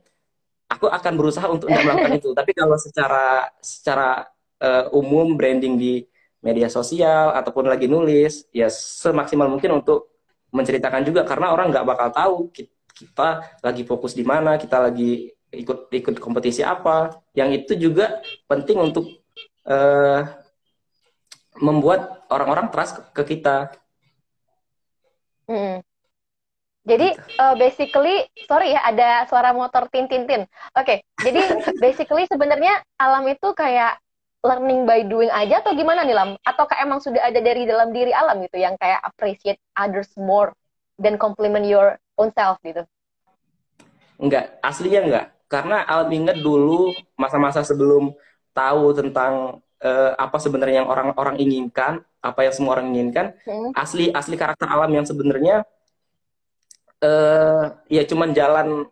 Aku 0.68 0.92
akan 0.92 1.14
berusaha 1.16 1.48
untuk 1.48 1.72
tidak 1.72 1.88
melakukan 1.88 2.14
itu. 2.20 2.30
Tapi 2.36 2.52
kalau 2.52 2.76
secara 2.76 3.48
secara 3.64 4.28
uh, 4.60 4.92
umum 4.92 5.34
branding 5.40 5.80
di 5.80 6.04
media 6.44 6.70
sosial 6.70 7.34
ataupun 7.34 7.66
lagi 7.66 7.90
nulis, 7.90 8.46
ya 8.54 8.68
semaksimal 8.70 9.48
mungkin 9.48 9.80
untuk 9.82 10.12
menceritakan 10.54 11.02
juga 11.08 11.26
karena 11.26 11.56
orang 11.56 11.72
nggak 11.72 11.88
bakal 11.88 12.10
tahu 12.14 12.36
kita 12.98 13.58
lagi 13.64 13.84
fokus 13.88 14.14
di 14.14 14.22
mana, 14.28 14.60
kita 14.60 14.78
lagi 14.78 15.34
ikut 15.50 15.90
ikut 15.90 16.16
kompetisi 16.22 16.62
apa. 16.62 17.16
Yang 17.34 17.50
itu 17.64 17.90
juga 17.90 18.22
penting 18.46 18.78
untuk 18.78 19.08
uh, 19.66 20.22
membuat 21.62 22.28
orang-orang 22.30 22.70
trust 22.70 23.02
ke 23.14 23.24
kita. 23.26 23.74
Hmm. 25.48 25.82
Jadi 26.88 27.20
uh, 27.36 27.56
basically, 27.60 28.24
sorry 28.48 28.72
ya 28.72 28.80
ada 28.88 29.28
suara 29.28 29.52
motor 29.52 29.92
tin 29.92 30.08
tin 30.08 30.24
tin. 30.24 30.48
Oke, 30.72 30.88
okay, 30.88 30.98
jadi 31.20 31.60
basically 31.84 32.24
sebenarnya 32.32 32.80
alam 32.96 33.28
itu 33.28 33.52
kayak 33.52 34.00
learning 34.40 34.88
by 34.88 35.04
doing 35.04 35.28
aja 35.28 35.60
atau 35.60 35.76
gimana 35.76 36.08
nih 36.08 36.16
Lam? 36.16 36.40
Ataukah 36.48 36.80
emang 36.80 37.04
sudah 37.04 37.28
ada 37.28 37.44
dari 37.44 37.68
dalam 37.68 37.92
diri 37.92 38.16
alam 38.16 38.40
gitu 38.40 38.56
yang 38.56 38.80
kayak 38.80 39.04
appreciate 39.04 39.60
others 39.76 40.08
more 40.16 40.56
dan 40.96 41.20
compliment 41.20 41.68
your 41.68 42.00
own 42.16 42.32
self 42.32 42.56
gitu? 42.64 42.88
Enggak, 44.16 44.56
aslinya 44.64 45.02
enggak. 45.04 45.26
Karena 45.52 45.84
alam 45.84 46.08
ingat 46.08 46.40
dulu 46.40 46.96
masa-masa 47.20 47.68
sebelum 47.68 48.16
tahu 48.56 48.96
tentang 48.96 49.60
uh, 49.84 50.12
apa 50.18 50.38
sebenarnya 50.42 50.86
yang 50.86 50.90
orang-orang 50.90 51.38
inginkan, 51.42 52.02
apa 52.22 52.40
yang 52.48 52.54
semua 52.54 52.80
orang 52.80 52.94
inginkan, 52.94 53.36
hmm. 53.46 53.74
asli 53.78 54.10
asli 54.14 54.36
karakter 54.38 54.66
alam 54.66 54.90
yang 54.90 55.06
sebenarnya 55.06 55.66
uh, 57.04 57.78
ya 57.88 58.04
cuman 58.06 58.34
jalan 58.34 58.88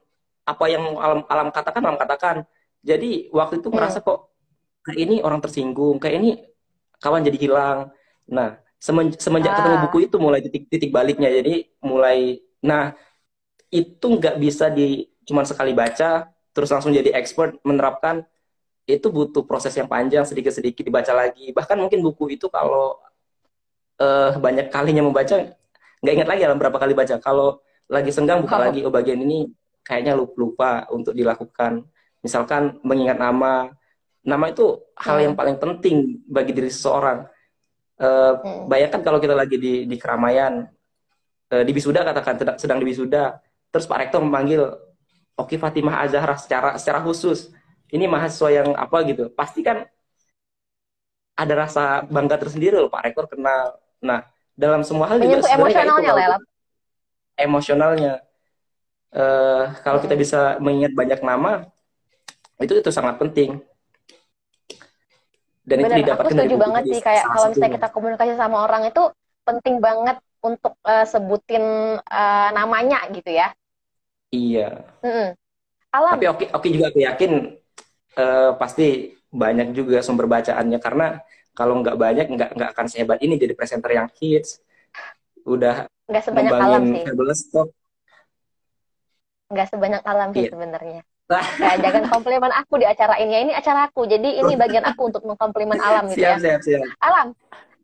apa 0.46 0.66
yang 0.70 0.84
alam 1.02 1.26
alam 1.30 1.48
katakan 1.50 1.82
alam 1.82 1.98
katakan. 1.98 2.36
Jadi 2.86 3.34
waktu 3.34 3.62
itu 3.62 3.70
hmm. 3.70 3.76
merasa 3.76 3.98
kok 4.02 4.30
kayak 4.86 5.00
ini 5.02 5.16
orang 5.26 5.42
tersinggung, 5.42 5.98
kayak 5.98 6.16
ini 6.22 6.30
kawan 7.02 7.26
jadi 7.26 7.38
hilang. 7.38 7.90
Nah, 8.30 8.62
semen, 8.78 9.10
semenjak 9.18 9.54
ah. 9.54 9.58
ketemu 9.62 9.78
buku 9.90 9.98
itu 10.06 10.18
mulai 10.22 10.40
titik-titik 10.46 10.94
baliknya. 10.94 11.34
Jadi 11.34 11.66
mulai, 11.82 12.42
nah 12.62 12.94
itu 13.74 14.06
nggak 14.06 14.38
bisa 14.38 14.70
di 14.70 15.10
cuman 15.26 15.44
sekali 15.44 15.74
baca 15.74 16.30
terus 16.54 16.70
langsung 16.72 16.94
jadi 16.94 17.12
expert 17.18 17.60
menerapkan 17.66 18.24
itu 18.86 19.08
butuh 19.10 19.42
proses 19.50 19.74
yang 19.74 19.90
panjang 19.90 20.22
sedikit-sedikit 20.22 20.86
dibaca 20.86 21.10
lagi. 21.10 21.50
Bahkan 21.50 21.78
mungkin 21.82 22.06
buku 22.06 22.38
itu 22.38 22.46
kalau 22.54 23.02
uh, 23.98 24.38
banyak 24.38 24.70
kalinya 24.70 25.02
membaca 25.02 25.58
nggak 26.06 26.14
ingat 26.14 26.30
lagi 26.30 26.42
dalam 26.46 26.58
berapa 26.62 26.78
kali 26.78 26.94
baca. 26.94 27.18
Kalau 27.18 27.66
lagi 27.90 28.14
senggang 28.14 28.46
buka 28.46 28.62
oh. 28.62 28.62
lagi. 28.70 28.80
Oh 28.86 28.94
bagian 28.94 29.18
ini 29.26 29.50
kayaknya 29.82 30.14
lupa, 30.14 30.38
lupa 30.38 30.72
untuk 30.94 31.18
dilakukan. 31.18 31.82
Misalkan 32.22 32.78
mengingat 32.86 33.18
nama. 33.18 33.74
Nama 34.26 34.46
itu 34.50 34.82
hal 34.98 35.22
yang 35.22 35.34
hmm. 35.38 35.42
paling 35.42 35.58
penting 35.58 35.96
bagi 36.26 36.54
diri 36.54 36.70
seseorang. 36.70 37.30
Uh, 37.96 38.36
hmm. 38.44 38.68
bayangkan 38.68 39.02
kalau 39.08 39.24
kita 39.24 39.32
lagi 39.32 39.56
di 39.56 39.88
di 39.88 39.96
keramaian 39.96 40.68
uh, 41.48 41.64
di 41.64 41.72
wisuda 41.72 42.04
katakan 42.04 42.36
sedang, 42.36 42.58
sedang 42.60 42.78
di 42.84 42.92
wisuda 42.92 43.40
terus 43.72 43.88
pak 43.88 44.04
rektor 44.04 44.20
memanggil 44.20 44.68
Oki 45.40 45.56
Fatimah 45.56 46.04
Azhara 46.04 46.36
secara 46.36 46.76
secara 46.76 47.00
khusus 47.00 47.55
ini 47.92 48.06
mahasiswa 48.10 48.50
yang 48.50 48.70
apa 48.74 48.98
gitu. 49.06 49.30
Pasti 49.34 49.62
kan 49.62 49.86
ada 51.36 51.54
rasa 51.68 52.08
bangga 52.08 52.40
tersendiri 52.40 52.80
loh 52.80 52.88
Pak 52.88 53.12
Rektor 53.12 53.28
kenal 53.28 53.76
nah 54.00 54.24
dalam 54.56 54.88
semua 54.88 55.12
hal 55.12 55.20
juga 55.20 55.44
emosionalnya 55.52 56.14
lah 56.16 56.40
emosionalnya. 57.40 58.24
Uh, 59.16 59.72
kalau 59.80 60.04
kita 60.04 60.16
bisa 60.20 60.60
mengingat 60.60 60.92
banyak 60.92 61.20
nama 61.24 61.64
itu 62.60 62.76
itu 62.76 62.92
sangat 62.92 63.16
penting. 63.16 63.64
Dan 65.64 65.82
Bener, 65.82 65.98
itu 65.98 66.00
didapatkan 66.04 66.36
aku 66.36 66.36
setuju 66.36 66.56
banget 66.60 66.84
sih 66.92 67.02
kayak 67.02 67.24
kalau 67.32 67.48
misalnya 67.52 67.74
kita 67.80 67.88
komunikasi 67.96 68.34
sama 68.36 68.58
orang 68.68 68.84
itu 68.92 69.04
penting 69.48 69.76
banget 69.80 70.18
untuk 70.44 70.76
uh, 70.84 71.08
sebutin 71.08 71.64
uh, 72.00 72.50
namanya 72.52 73.08
gitu 73.16 73.32
ya. 73.32 73.56
Iya. 74.36 74.84
Mm 75.00 75.12
-mm. 75.12 75.30
Alam. 75.96 76.20
tapi 76.20 76.28
oke 76.28 76.46
oke 76.52 76.68
juga 76.76 76.92
aku 76.92 77.00
yakin 77.08 77.32
uh, 78.16 78.52
pasti 78.58 79.16
banyak 79.32 79.76
juga 79.76 80.00
sumber 80.00 80.28
bacaannya. 80.28 80.80
Karena 80.80 81.20
kalau 81.56 81.80
nggak 81.80 81.96
banyak 81.96 82.28
nggak 82.36 82.50
nggak 82.56 82.70
akan 82.76 82.86
sehebat 82.92 83.20
ini 83.24 83.40
jadi 83.40 83.54
presenter 83.56 83.92
yang 83.96 84.08
hits. 84.20 84.60
Udah 85.48 85.88
nggak 86.10 86.24
sebanyak 86.24 86.52
alam 86.54 86.84
sih. 86.92 87.04
stock. 87.38 87.70
nggak 89.46 89.68
sebanyak 89.70 90.02
alam 90.04 90.30
sih 90.34 90.50
yeah. 90.50 90.52
sebenarnya. 90.52 91.02
Kayak 91.62 91.78
jangan 91.82 92.04
komplimen 92.10 92.54
aku 92.54 92.74
di 92.82 92.86
acara 92.86 93.18
ini 93.18 93.32
ya 93.34 93.40
ini 93.46 93.54
acara 93.54 93.90
aku. 93.90 94.06
Jadi 94.10 94.42
ini 94.42 94.54
bagian 94.58 94.86
aku 94.86 95.14
untuk 95.14 95.24
mengkomplimen 95.26 95.78
alam 95.88 96.10
gitu 96.10 96.22
siap, 96.22 96.42
ya. 96.42 96.58
Siap, 96.58 96.62
siap. 96.66 96.86
alam 97.02 97.34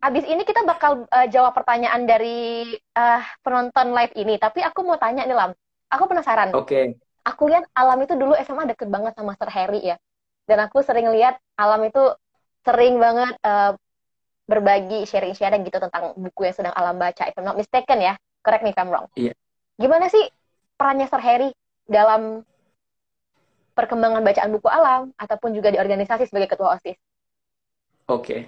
abis 0.02 0.26
ini 0.26 0.42
kita 0.42 0.66
bakal 0.66 1.06
uh, 1.14 1.28
jawab 1.30 1.54
pertanyaan 1.54 2.10
dari 2.10 2.74
uh, 2.98 3.22
penonton 3.46 3.94
live 3.94 4.14
ini. 4.18 4.42
Tapi 4.42 4.66
aku 4.66 4.82
mau 4.82 4.98
tanya 4.98 5.30
nih 5.30 5.38
lam. 5.38 5.54
Aku 5.94 6.10
penasaran. 6.10 6.50
Oke. 6.58 6.66
Okay. 6.66 6.86
aku 7.22 7.54
lihat 7.54 7.70
alam 7.78 8.02
itu 8.02 8.18
dulu 8.18 8.34
SMA 8.42 8.74
deket 8.74 8.90
banget 8.90 9.14
sama 9.14 9.38
Sir 9.38 9.54
Harry 9.54 9.86
ya 9.86 10.02
dan 10.50 10.58
aku 10.66 10.82
sering 10.82 11.10
lihat 11.14 11.38
alam 11.58 11.82
itu 11.86 12.02
sering 12.62 12.98
banget 13.02 13.34
uh, 13.42 13.74
berbagi 14.46 15.08
sharing-sharing 15.08 15.64
gitu 15.64 15.80
tentang 15.80 16.12
buku 16.18 16.50
yang 16.50 16.56
sedang 16.56 16.76
alam 16.76 16.98
baca 17.00 17.24
if 17.24 17.36
I'm 17.38 17.48
not 17.48 17.58
mistaken 17.58 18.04
ya 18.04 18.14
correct 18.44 18.66
me 18.66 18.74
if 18.74 18.80
I'm 18.80 18.92
wrong 18.92 19.08
iya. 19.16 19.32
gimana 19.80 20.12
sih 20.12 20.28
perannya 20.76 21.08
Sir 21.08 21.22
Harry 21.24 21.50
dalam 21.88 22.44
perkembangan 23.72 24.22
bacaan 24.22 24.52
buku 24.52 24.68
alam 24.68 25.16
ataupun 25.16 25.56
juga 25.56 25.72
di 25.72 25.80
organisasi 25.80 26.28
sebagai 26.28 26.52
ketua 26.52 26.76
osis 26.76 27.00
oke 28.12 28.22
okay. 28.28 28.42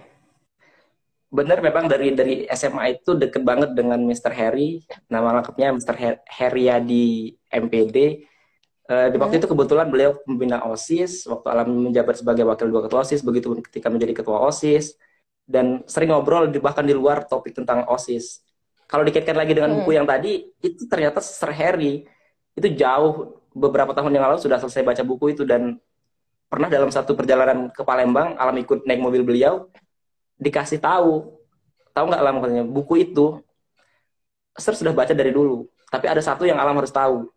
benar 1.32 1.64
memang 1.64 1.88
dari 1.88 2.12
dari 2.14 2.36
SMA 2.52 3.00
itu 3.00 3.16
deket 3.16 3.42
banget 3.42 3.72
dengan 3.72 4.04
Mr. 4.04 4.36
Harry 4.36 4.84
nama 5.08 5.40
lengkapnya 5.40 5.72
Mr. 5.72 6.20
Haryadi 6.28 7.34
MPD 7.48 8.28
Uh, 8.84 9.08
di 9.08 9.16
waktu 9.16 9.40
hmm. 9.40 9.42
itu 9.44 9.48
kebetulan 9.48 9.88
beliau 9.88 10.12
pembina 10.28 10.60
OSIS, 10.68 11.24
waktu 11.32 11.48
Alam 11.48 11.88
menjabat 11.88 12.20
sebagai 12.20 12.44
wakil 12.44 12.68
dua 12.68 12.84
ketua 12.84 13.08
OSIS, 13.08 13.24
begitu 13.24 13.56
ketika 13.64 13.88
menjadi 13.88 14.12
ketua 14.12 14.44
OSIS, 14.44 15.00
dan 15.48 15.88
sering 15.88 16.12
ngobrol 16.12 16.52
di, 16.52 16.60
bahkan 16.60 16.84
di 16.84 16.92
luar 16.92 17.24
topik 17.24 17.56
tentang 17.56 17.88
OSIS. 17.88 18.44
Kalau 18.84 19.08
dikaitkan 19.08 19.40
lagi 19.40 19.56
dengan 19.56 19.72
hmm. 19.72 19.78
buku 19.88 19.96
yang 19.96 20.04
tadi, 20.04 20.52
itu 20.60 20.84
ternyata 20.92 21.24
Sir 21.24 21.56
Harry, 21.56 22.04
itu 22.60 22.68
jauh, 22.76 23.40
beberapa 23.56 23.96
tahun 23.96 24.20
yang 24.20 24.28
lalu 24.28 24.44
sudah 24.44 24.60
selesai 24.60 24.84
baca 24.84 25.04
buku 25.08 25.32
itu, 25.32 25.48
dan 25.48 25.80
pernah 26.52 26.68
dalam 26.68 26.92
satu 26.92 27.16
perjalanan 27.16 27.72
ke 27.72 27.88
Palembang, 27.88 28.36
Alam 28.36 28.60
ikut 28.60 28.84
naik 28.84 29.00
mobil 29.00 29.24
beliau, 29.24 29.72
dikasih 30.36 30.84
tahu, 30.84 31.32
tahu 31.96 32.06
nggak 32.12 32.20
Alam 32.20 32.44
katanya, 32.44 32.64
buku 32.68 33.00
itu, 33.00 33.40
Sir 34.60 34.76
sudah 34.76 34.92
baca 34.92 35.16
dari 35.16 35.32
dulu, 35.32 35.72
tapi 35.88 36.12
ada 36.12 36.20
satu 36.20 36.44
yang 36.44 36.60
Alam 36.60 36.84
harus 36.84 36.92
tahu, 36.92 37.32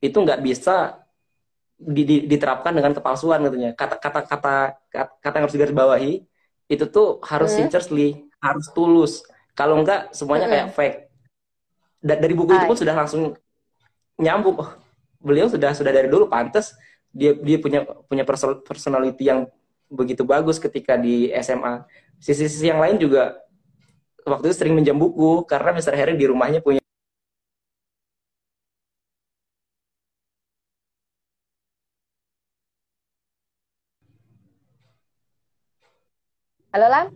itu 0.00 0.16
nggak 0.16 0.40
bisa 0.44 1.06
di, 1.76 2.02
di, 2.08 2.16
diterapkan 2.24 2.72
dengan 2.72 2.96
kepalsuan 2.96 3.44
katanya. 3.44 3.70
Kata-kata 3.76 4.20
kata 4.24 4.54
kata 5.20 5.34
yang 5.36 5.44
harus 5.44 5.56
digarisbawahi 5.56 6.12
itu 6.66 6.84
tuh 6.88 7.20
harus 7.22 7.52
hmm. 7.52 7.68
sincerely, 7.68 8.08
harus 8.40 8.66
tulus. 8.72 9.22
Kalau 9.52 9.80
enggak 9.80 10.12
semuanya 10.16 10.48
hmm. 10.48 10.54
kayak 10.56 10.68
fake. 10.72 10.98
Da 12.00 12.14
dari 12.16 12.34
buku 12.36 12.52
Ay. 12.52 12.58
itu 12.60 12.64
pun 12.68 12.78
sudah 12.78 12.94
langsung 12.96 13.22
nyambung. 14.16 14.56
Oh, 14.60 14.70
beliau 15.20 15.48
sudah 15.48 15.72
sudah 15.76 15.92
dari 15.92 16.08
dulu 16.08 16.28
pantas 16.28 16.76
dia 17.16 17.32
dia 17.32 17.56
punya 17.56 17.88
punya 18.06 18.24
personality 18.64 19.24
yang 19.24 19.48
begitu 19.88 20.26
bagus 20.26 20.60
ketika 20.60 20.98
di 21.00 21.32
SMA. 21.40 21.86
Sisi-sisi 22.20 22.68
yang 22.68 22.80
lain 22.80 22.96
juga 23.00 23.36
waktu 24.26 24.50
itu 24.50 24.56
sering 24.58 24.74
minjam 24.74 24.98
buku 24.98 25.46
karena 25.46 25.72
Mr. 25.76 25.94
Harry 25.94 26.18
di 26.18 26.26
rumahnya 26.26 26.60
punya 26.60 26.82
Halo 36.76 36.92
Lam? 36.92 37.08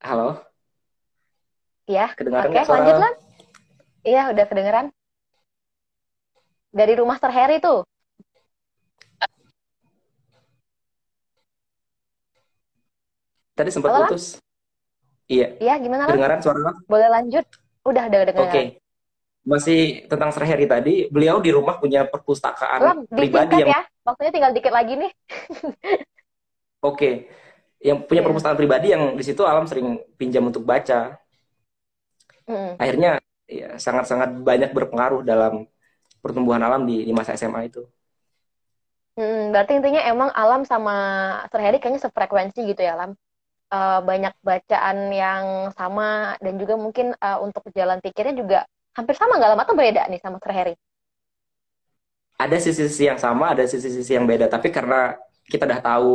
Halo? 0.00 0.28
Iya. 1.84 2.16
Kedengaran 2.16 2.56
Oke, 2.56 2.72
lanjut 2.72 2.96
Lam. 2.96 3.14
Iya, 4.00 4.22
udah 4.32 4.44
kedengeran. 4.48 4.86
Dari 6.72 6.96
rumah 6.96 7.20
Sir 7.20 7.28
Harry 7.36 7.60
tuh. 7.60 7.84
Tadi 13.52 13.76
sempat 13.76 13.92
Halo, 13.92 14.08
putus. 14.08 14.40
Iya. 15.28 15.60
Iya, 15.60 15.74
gimana 15.84 16.08
Lam? 16.08 16.16
Kedengaran 16.16 16.40
suara 16.40 16.60
Lam? 16.64 16.76
Boleh 16.88 17.12
lanjut? 17.12 17.44
Udah, 17.84 18.08
udah 18.08 18.20
Oke. 18.24 18.32
dengar. 18.32 18.64
Masih 19.44 20.08
tentang 20.08 20.32
Sir 20.32 20.48
Harry 20.48 20.64
tadi, 20.64 21.12
beliau 21.12 21.44
di 21.44 21.52
rumah 21.52 21.76
punya 21.76 22.08
perpustakaan 22.08 22.80
Lam, 22.88 22.98
pribadi 23.04 23.60
yang 23.60 23.68
ya. 23.68 23.84
Waktunya 24.08 24.32
tinggal 24.32 24.56
dikit 24.56 24.72
lagi 24.72 24.96
nih. 24.96 25.12
oke, 26.84 27.06
yang 27.88 27.98
punya 28.08 28.22
Iya. 28.22 28.26
perpustakaan 28.26 28.58
pribadi 28.60 28.86
yang 28.94 29.04
di 29.18 29.24
situ 29.26 29.42
Alam 29.46 29.64
sering 29.70 29.88
pinjam 30.20 30.44
untuk 30.50 30.64
baca. 30.66 31.18
Mm. 32.48 32.80
Akhirnya 32.82 33.08
ya 33.58 33.66
sangat-sangat 33.84 34.28
banyak 34.48 34.70
berpengaruh 34.76 35.20
dalam 35.30 35.52
pertumbuhan 36.22 36.62
Alam 36.66 36.82
di, 36.90 36.94
di 37.08 37.12
masa 37.18 37.32
SMA 37.40 37.62
itu. 37.70 37.82
Mm, 39.18 39.50
berarti 39.52 39.72
intinya 39.78 40.00
emang 40.12 40.30
Alam 40.40 40.62
sama 40.62 40.94
Sir 41.50 41.60
Harry 41.64 41.78
kayaknya 41.82 42.02
sefrekuensi 42.06 42.60
gitu 42.70 42.82
ya, 42.88 42.94
Lam. 43.00 43.10
Eh, 43.74 44.00
banyak 44.10 44.34
bacaan 44.48 44.98
yang 45.22 45.44
sama 45.78 46.36
dan 46.44 46.54
juga 46.62 46.74
mungkin 46.84 47.06
eh, 47.16 47.38
untuk 47.46 47.64
jalan 47.78 47.98
pikirnya 48.04 48.34
juga 48.42 48.58
hampir 48.98 49.14
sama 49.18 49.38
nggak 49.38 49.50
Lam? 49.54 49.62
Atau 49.64 49.76
beda 49.78 50.02
nih 50.12 50.20
sama 50.24 50.38
Sir 50.42 50.52
Harry? 50.56 50.74
Ada 52.38 52.56
sisi-sisi 52.62 53.02
yang 53.10 53.18
sama, 53.18 53.50
ada 53.54 53.64
sisi-sisi 53.66 54.12
yang 54.14 54.26
beda. 54.30 54.46
Tapi 54.46 54.70
karena 54.70 55.18
kita 55.50 55.66
udah 55.66 55.80
tahu 55.82 56.10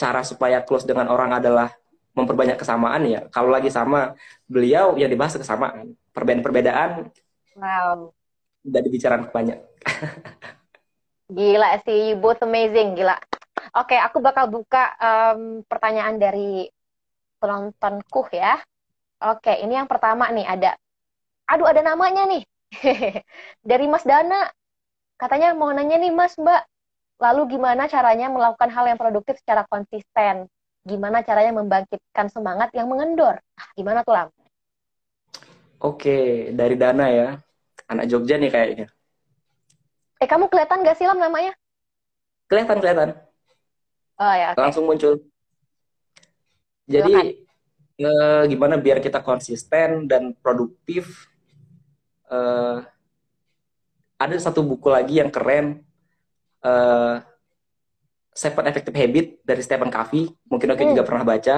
cara 0.00 0.20
supaya 0.26 0.58
close 0.66 0.84
dengan 0.88 1.06
orang 1.12 1.38
adalah 1.38 1.68
memperbanyak 2.16 2.56
kesamaan 2.60 3.02
ya. 3.08 3.20
Kalau 3.32 3.48
lagi 3.52 3.68
sama 3.72 4.12
beliau 4.48 4.96
yang 5.00 5.08
dibahas 5.12 5.36
kesamaan. 5.38 5.96
Perbedaan-perbedaan 6.12 7.08
Wow. 7.56 8.14
udah 8.62 8.80
dibicarakan 8.82 9.28
banyak. 9.34 9.58
Gila 11.32 11.80
sih, 11.84 12.12
you 12.12 12.16
both 12.20 12.40
amazing, 12.44 12.92
gila. 12.98 13.16
Oke, 13.78 13.96
aku 13.96 14.18
bakal 14.20 14.52
buka 14.52 14.92
em, 15.00 15.64
pertanyaan 15.64 16.16
dari 16.20 16.68
penontonku 17.40 18.28
ya. 18.34 18.60
Oke, 19.22 19.52
ini 19.64 19.78
yang 19.78 19.88
pertama 19.88 20.28
nih 20.34 20.46
ada. 20.46 20.70
Aduh, 21.48 21.68
ada 21.68 21.82
namanya 21.84 22.26
nih. 22.28 22.42
Dari 23.70 23.86
Mas 23.86 24.04
Dana. 24.06 24.48
Katanya 25.20 25.54
mau 25.54 25.70
nanya 25.70 25.96
nih 26.00 26.12
Mas, 26.12 26.34
Mbak. 26.38 26.62
Lalu 27.22 27.54
gimana 27.54 27.86
caranya 27.86 28.26
melakukan 28.26 28.66
hal 28.74 28.84
yang 28.90 28.98
produktif 28.98 29.38
secara 29.38 29.62
konsisten? 29.70 30.50
Gimana 30.82 31.22
caranya 31.22 31.54
membangkitkan 31.54 32.26
semangat 32.26 32.74
yang 32.74 32.90
mengendor? 32.90 33.38
Ah, 33.54 33.70
gimana 33.78 34.02
tuh, 34.02 34.18
Lam? 34.18 34.28
Oke, 35.78 36.50
dari 36.50 36.74
Dana 36.74 37.06
ya. 37.06 37.38
Anak 37.86 38.10
Jogja 38.10 38.34
nih 38.42 38.50
kayaknya. 38.50 38.86
Eh, 40.18 40.26
kamu 40.26 40.50
kelihatan 40.50 40.82
gak 40.82 40.98
sih, 40.98 41.06
Lam, 41.06 41.22
namanya? 41.22 41.54
Kelihatan, 42.50 42.82
kelihatan. 42.82 43.10
Oh 44.18 44.34
ya, 44.34 44.46
oke. 44.50 44.58
Langsung 44.58 44.84
muncul. 44.90 45.22
Jadi, 46.90 47.46
eh, 48.02 48.42
gimana 48.50 48.82
biar 48.82 48.98
kita 48.98 49.22
konsisten 49.22 50.10
dan 50.10 50.34
produktif? 50.42 51.30
Eh, 52.26 52.78
ada 54.18 54.36
satu 54.42 54.66
buku 54.66 54.90
lagi 54.90 55.22
yang 55.22 55.30
keren. 55.30 55.86
Eh, 56.62 57.16
Seven 58.32 58.64
Effective 58.64 58.96
Habit 58.96 59.26
dari 59.44 59.60
Stephen 59.60 59.92
Covey. 59.92 60.24
Mungkin 60.48 60.72
Oki 60.72 60.82
Hmm. 60.82 60.92
juga 60.96 61.04
pernah 61.04 61.24
baca. 61.26 61.56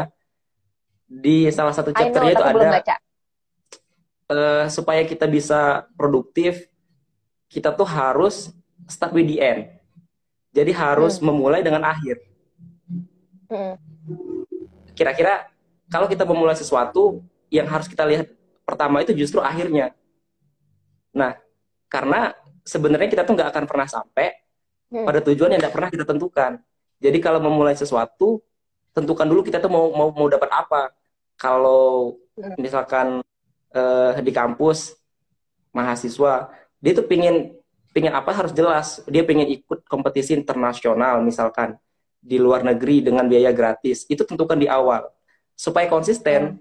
Di 1.06 1.46
salah 1.52 1.70
satu 1.70 1.94
know, 1.94 1.98
chapternya 2.00 2.32
itu 2.34 2.44
ada 2.44 2.70
baca. 2.80 2.94
eh, 4.24 4.66
supaya 4.72 5.04
kita 5.04 5.28
bisa 5.28 5.84
produktif, 5.94 6.66
kita 7.46 7.70
tuh 7.76 7.86
harus 7.86 8.50
start 8.88 9.12
with 9.12 9.28
the 9.28 9.38
end. 9.38 9.68
Jadi 10.50 10.72
harus 10.74 11.20
Hmm. 11.20 11.30
memulai 11.30 11.60
dengan 11.60 11.84
akhir. 11.84 12.18
Mm-mm. 13.52 13.74
Kira-kira 14.96 15.46
kalau 15.92 16.08
kita 16.08 16.24
memulai 16.26 16.56
sesuatu, 16.56 17.22
yang 17.52 17.68
harus 17.70 17.86
kita 17.86 18.02
lihat 18.02 18.26
pertama 18.64 19.04
itu 19.04 19.14
justru 19.14 19.38
akhirnya. 19.38 19.92
Nah, 21.14 21.38
karena 21.86 22.34
sebenarnya 22.66 23.06
kita 23.06 23.22
tuh 23.22 23.38
nggak 23.38 23.50
akan 23.54 23.64
pernah 23.68 23.86
sampai 23.86 24.32
Hmm. 24.34 24.43
Pada 25.02 25.18
tujuan 25.26 25.50
yang 25.50 25.60
nggak 25.62 25.74
pernah 25.74 25.90
kita 25.90 26.04
tentukan. 26.06 26.62
Jadi 27.02 27.18
kalau 27.18 27.42
memulai 27.42 27.74
sesuatu, 27.74 28.38
tentukan 28.94 29.26
dulu 29.26 29.42
kita 29.42 29.58
tuh 29.58 29.70
mau 29.72 29.90
mau 29.90 30.08
mau 30.14 30.28
dapat 30.30 30.50
apa. 30.54 30.94
Kalau 31.34 32.14
Hmm. 32.34 32.58
misalkan 32.58 33.22
eh, 33.70 34.12
di 34.26 34.34
kampus 34.34 34.98
mahasiswa, 35.70 36.50
dia 36.82 36.92
tuh 36.94 37.06
pingin 37.06 37.54
pingin 37.94 38.10
apa 38.10 38.30
harus 38.34 38.50
jelas. 38.50 39.02
Dia 39.06 39.22
pengen 39.22 39.46
ikut 39.50 39.86
kompetisi 39.86 40.34
internasional 40.34 41.22
misalkan 41.22 41.78
di 42.18 42.42
luar 42.42 42.66
negeri 42.66 43.06
dengan 43.06 43.26
biaya 43.30 43.54
gratis. 43.54 44.02
Itu 44.10 44.26
tentukan 44.26 44.58
di 44.58 44.66
awal 44.66 45.06
supaya 45.54 45.86
konsisten. 45.86 46.58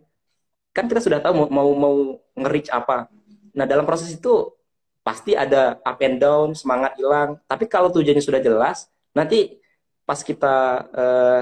Kan 0.74 0.90
kita 0.90 1.02
sudah 1.02 1.22
tahu 1.22 1.34
mau 1.46 1.48
mau, 1.50 1.70
mau 1.74 1.96
nge-reach 2.38 2.70
apa. 2.74 3.10
Nah 3.54 3.66
dalam 3.70 3.86
proses 3.86 4.10
itu 4.14 4.54
pasti 5.04 5.36
ada 5.36 5.78
up 5.84 6.00
and 6.00 6.18
down, 6.18 6.56
semangat 6.56 6.96
hilang. 6.96 7.38
Tapi 7.46 7.68
kalau 7.68 7.92
tujuannya 7.92 8.24
sudah 8.24 8.40
jelas, 8.40 8.88
nanti 9.12 9.60
pas 10.08 10.20
kita 10.24 10.56
eh, 10.96 11.42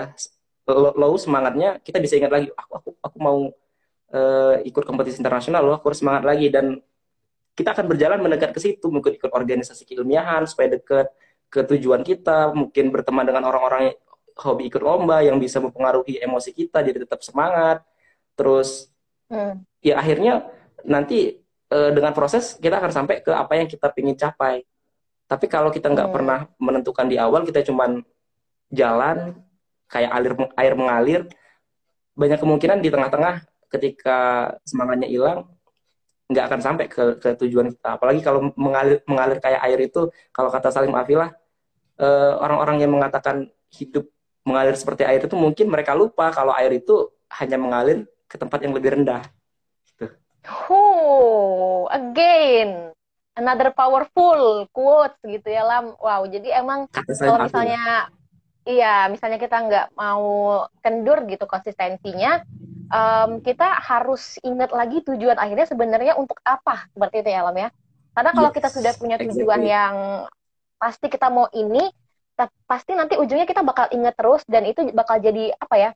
low, 0.73 1.13
semangatnya, 1.17 1.77
kita 1.81 1.97
bisa 2.01 2.17
ingat 2.17 2.31
lagi, 2.33 2.47
aku 2.53 2.71
aku 2.77 2.89
aku 3.01 3.17
mau 3.21 3.39
eh, 4.13 4.55
ikut 4.65 4.83
kompetisi 4.85 5.21
internasional 5.21 5.61
loh, 5.61 5.75
aku 5.77 5.93
harus 5.93 6.01
semangat 6.01 6.23
lagi 6.25 6.49
dan 6.49 6.81
kita 7.53 7.77
akan 7.77 7.85
berjalan 7.85 8.19
mendekat 8.23 8.51
ke 8.55 8.59
situ, 8.63 8.89
mungkin 8.89 9.13
ikut 9.17 9.29
organisasi 9.29 9.85
keilmiahan 9.85 10.45
supaya 10.49 10.73
dekat 10.77 11.07
ke 11.51 11.61
tujuan 11.67 12.01
kita, 12.01 12.55
mungkin 12.55 12.89
berteman 12.89 13.27
dengan 13.27 13.43
orang-orang 13.45 13.93
yang 13.93 13.97
hobi 14.39 14.71
ikut 14.71 14.81
lomba 14.81 15.19
yang 15.21 15.37
bisa 15.37 15.59
mempengaruhi 15.59 16.17
emosi 16.23 16.55
kita 16.55 16.79
jadi 16.81 17.03
tetap 17.05 17.21
semangat. 17.21 17.83
Terus 18.33 18.91
Mm. 19.31 19.63
ya 19.79 19.95
akhirnya 19.95 20.33
nanti 20.83 21.39
eh, 21.71 21.91
dengan 21.95 22.11
proses 22.11 22.59
kita 22.59 22.77
akan 22.83 22.91
sampai 22.91 23.23
ke 23.23 23.31
apa 23.31 23.53
yang 23.55 23.67
kita 23.71 23.89
ingin 23.97 24.17
capai. 24.19 24.61
Tapi 25.31 25.45
kalau 25.47 25.71
kita 25.71 25.87
nggak 25.87 26.11
Hmm. 26.11 26.15
pernah 26.15 26.39
menentukan 26.59 27.07
di 27.07 27.15
awal, 27.15 27.47
kita 27.47 27.63
cuman 27.63 28.03
jalan 28.71 29.39
kayak 29.87 30.11
alir 30.11 30.33
air 30.59 30.73
mengalir, 30.75 31.21
banyak 32.15 32.39
kemungkinan 32.39 32.79
di 32.83 32.91
tengah-tengah 32.91 33.47
ketika 33.71 34.51
semangatnya 34.67 35.07
hilang 35.07 35.47
nggak 36.31 36.45
akan 36.47 36.59
sampai 36.63 36.85
ke, 36.87 37.19
ke 37.19 37.29
tujuan 37.43 37.71
kita. 37.75 37.99
Apalagi 37.99 38.23
kalau 38.23 38.55
mengalir 38.55 39.03
mengalir 39.03 39.39
kayak 39.43 39.61
air 39.67 39.79
itu, 39.83 40.07
kalau 40.31 40.47
kata 40.47 40.71
Salim 40.71 40.95
Afilah, 40.95 41.31
eh, 41.99 42.33
orang-orang 42.39 42.83
yang 42.83 42.91
mengatakan 42.95 43.51
hidup 43.71 44.07
mengalir 44.47 44.75
seperti 44.75 45.03
air 45.03 45.21
itu 45.23 45.35
mungkin 45.35 45.67
mereka 45.67 45.91
lupa 45.95 46.31
kalau 46.31 46.55
air 46.55 46.71
itu 46.79 47.11
hanya 47.39 47.55
mengalir 47.59 48.07
ke 48.27 48.35
tempat 48.39 48.63
yang 48.63 48.71
lebih 48.75 48.95
rendah. 48.95 49.23
Huh, 50.41 51.85
again, 51.93 52.89
another 53.37 53.69
powerful 53.71 54.65
quote 54.73 55.13
gitu 55.21 55.47
ya 55.47 55.61
Lam. 55.61 55.93
Wow, 56.01 56.25
jadi 56.25 56.65
emang 56.65 56.89
kalau 57.21 57.45
misalnya, 57.45 58.09
iya, 58.65 59.05
misalnya 59.05 59.37
kita 59.37 59.57
nggak 59.61 59.87
mau 59.93 60.65
kendur 60.81 61.23
gitu 61.29 61.45
konsistensinya, 61.45 62.41
em, 62.89 63.29
kita 63.45 63.85
harus 63.85 64.41
ingat 64.41 64.73
lagi 64.73 65.05
tujuan 65.05 65.37
akhirnya 65.37 65.69
sebenarnya 65.69 66.13
untuk 66.17 66.41
apa, 66.41 66.89
seperti 66.89 67.21
itu 67.21 67.29
ya 67.29 67.41
Lam 67.45 67.57
ya. 67.61 67.69
Karena 68.11 68.31
kalau 68.33 68.49
Yes, 68.49 68.57
kita 68.57 68.69
sudah 68.73 68.93
punya 68.97 69.17
tujuan 69.21 69.61
exactly. 69.61 69.71
yang 69.71 69.95
pasti 70.81 71.05
kita 71.07 71.27
mau 71.29 71.47
ini, 71.53 71.85
pasti 72.65 72.97
nanti 72.97 73.13
ujungnya 73.13 73.45
kita 73.45 73.61
bakal 73.61 73.85
ingat 73.93 74.17
terus 74.17 74.41
dan 74.49 74.65
itu 74.65 74.89
bakal 74.91 75.21
jadi 75.21 75.53
apa 75.53 75.75
ya? 75.77 75.89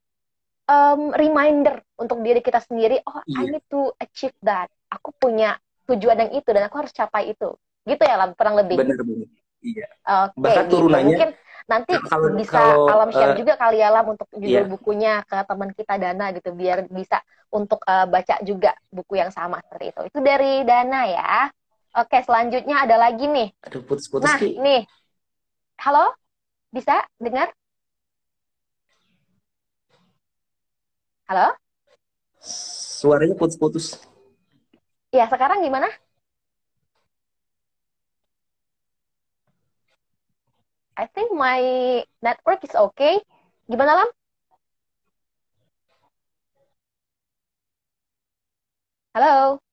Em, 0.65 1.01
reminder 1.13 1.81
untuk 1.95 2.19
diri 2.25 2.41
kita 2.41 2.57
sendiri, 2.59 2.99
oh 3.05 3.21
I 3.21 3.45
Iya. 3.45 3.51
need 3.57 3.65
to 3.69 3.93
achieve 4.01 4.33
that. 4.41 4.67
Aku 4.89 5.13
punya 5.13 5.57
tujuan 5.85 6.17
yang 6.17 6.31
itu 6.33 6.49
dan 6.49 6.65
aku 6.65 6.81
harus 6.81 6.93
capai 6.93 7.31
itu. 7.31 7.53
Gitu 7.85 8.01
ya 8.01 8.17
Lam, 8.17 8.33
kurang 8.33 8.57
lebih. 8.57 8.81
Bener-bener. 8.81 9.29
Iya. 9.61 9.85
Oke, 10.29 10.41
Bahkan 10.41 10.65
gitu. 10.65 10.73
turunannya, 10.77 11.17
Mungkin 11.17 11.29
nanti 11.65 11.93
kalau- 12.05 12.33
bisa 12.37 12.57
kalau, 12.61 12.85
alam 12.89 13.09
share 13.09 13.33
eh, 13.33 13.37
juga 13.41 13.53
kali 13.57 13.77
ya 13.81 13.89
Lam 13.89 14.05
untuk 14.13 14.27
judul 14.33 14.49
iya. 14.49 14.69
bukunya 14.69 15.13
ke 15.25 15.37
teman 15.45 15.69
kita 15.73 15.93
Dana 15.97 16.25
gitu 16.33 16.49
biar 16.53 16.85
bisa 16.89 17.21
untuk 17.53 17.81
eh, 17.85 18.05
baca 18.05 18.35
juga 18.45 18.73
buku 18.89 19.13
yang 19.21 19.29
sama 19.29 19.61
seperti 19.65 19.85
itu. 19.93 20.01
Itu 20.09 20.19
dari 20.21 20.61
Dana 20.65 21.01
ya. 21.09 21.33
Oke, 21.95 22.19
selanjutnya 22.25 22.83
ada 22.85 22.97
lagi 22.99 23.25
nih. 23.29 23.49
Aduh, 23.69 23.81
putus-putus 23.85 24.27
Nah, 24.27 24.37
Ki. 24.37 24.57
nih. 24.59 24.81
Halo? 25.79 26.11
Bisa 26.73 27.05
dengar? 27.21 27.53
Halo? 31.25 31.57
Suaranya 33.01 33.33
putus-putus. 33.33 33.97
Ya, 35.09 35.25
sekarang 35.25 35.65
gimana? 35.65 35.89
I 40.95 41.09
think 41.09 41.33
my 41.33 41.59
network 42.21 42.61
is 42.61 42.77
okay. 42.77 43.17
Gimana, 43.65 44.05
Lam? 44.05 44.09
Halo? 49.17 49.64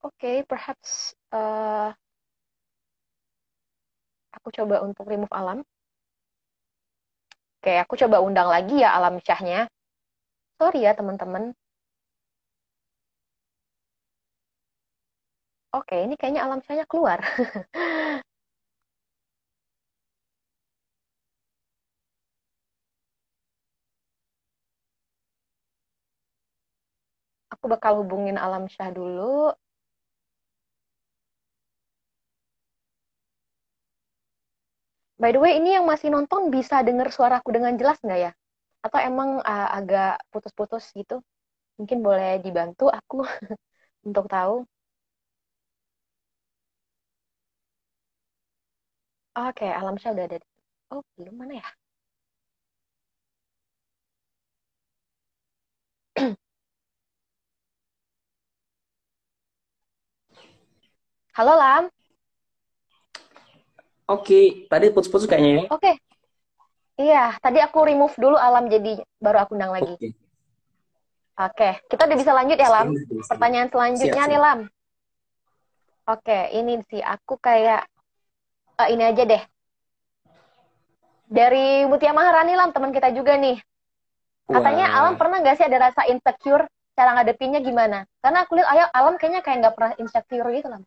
Okay, 0.00 0.44
perhaps 0.48 1.12
uh, 1.32 1.92
Aku 4.38 4.48
coba 4.54 4.76
untuk 4.86 5.04
remove 5.10 5.32
alam. 5.34 5.58
Oke, 7.60 7.72
aku 7.82 7.94
coba 8.00 8.16
undang 8.24 8.48
lagi 8.48 8.80
ya 8.80 8.90
alam 8.96 9.14
syahnya. 9.20 9.68
Sorry 10.58 10.86
ya 10.86 10.92
teman-teman. 10.98 11.52
Oke, 15.76 15.94
ini 16.04 16.14
kayaknya 16.18 16.42
alam 16.46 16.58
syahnya 16.64 16.84
keluar. 16.90 17.18
aku 27.54 27.64
bakal 27.68 27.92
hubungin 28.00 28.40
alam 28.40 28.64
syah 28.72 28.88
dulu. 28.88 29.52
By 35.22 35.30
the 35.36 35.40
way, 35.44 35.52
ini 35.60 35.76
yang 35.76 35.86
masih 35.86 36.08
nonton 36.14 36.48
bisa 36.56 36.76
dengar 36.88 37.08
suaraku 37.12 37.48
dengan 37.56 37.76
jelas 37.80 37.98
nggak 38.00 38.20
ya? 38.26 38.32
Atau 38.84 38.98
emang 39.04 39.30
uh, 39.44 39.68
agak 39.78 40.16
putus-putus 40.32 40.84
gitu? 40.96 41.20
Mungkin 41.78 41.98
boleh 42.06 42.40
dibantu 42.44 42.86
aku 42.88 43.26
untuk 44.08 44.26
tahu. 44.30 44.64
Oke, 49.38 49.48
okay, 49.66 49.70
alam 49.80 49.96
syah 50.00 50.12
udah 50.14 50.24
ada. 50.28 50.38
Oh, 50.94 51.02
belum 51.18 51.34
mana 51.40 51.52
ya? 51.62 51.66
Halo 61.36 61.54
Lam. 61.58 61.90
Oke, 64.10 64.66
tadi 64.66 64.90
putus-putus 64.90 65.30
kayaknya 65.30 65.52
ya. 65.54 65.64
Oke. 65.70 65.92
Iya, 66.98 67.24
tadi 67.38 67.62
aku 67.62 67.86
remove 67.86 68.12
dulu 68.18 68.34
alam 68.34 68.66
jadi 68.66 69.00
baru 69.22 69.46
aku 69.46 69.54
undang 69.54 69.70
lagi. 69.70 69.94
Oke. 69.94 70.10
Oke, 71.40 71.70
kita 71.88 72.04
udah 72.04 72.18
bisa 72.18 72.32
lanjut 72.36 72.58
ya 72.60 72.68
Lam. 72.68 72.92
Pertanyaan 73.24 73.68
selanjutnya 73.72 74.24
siap, 74.26 74.30
nih 74.34 74.40
Lam. 74.42 74.60
Oke, 76.10 76.38
ini 76.52 76.84
sih 76.92 77.00
aku 77.00 77.40
kayak 77.40 77.88
uh, 78.76 78.88
ini 78.92 79.08
aja 79.08 79.22
deh. 79.24 79.42
Dari 81.30 81.86
Mutia 81.88 82.12
Maharani 82.12 82.58
Lam, 82.58 82.74
teman 82.74 82.92
kita 82.92 83.14
juga 83.16 83.38
nih. 83.40 83.56
Katanya 84.50 84.86
Wah. 84.90 84.98
Alam 85.00 85.14
pernah 85.16 85.38
nggak 85.40 85.56
sih 85.56 85.66
ada 85.70 85.78
rasa 85.88 86.02
insecure? 86.10 86.66
Cara 86.98 87.14
ngadepinnya 87.16 87.62
gimana? 87.62 88.04
Karena 88.20 88.44
aku 88.44 88.58
lihat 88.58 88.68
Ayo 88.74 88.84
Alam 88.92 89.14
kayaknya 89.16 89.40
kayak 89.40 89.58
nggak 89.64 89.74
pernah 89.78 89.92
insecure 89.96 90.50
gitu 90.52 90.68
Lam. 90.68 90.82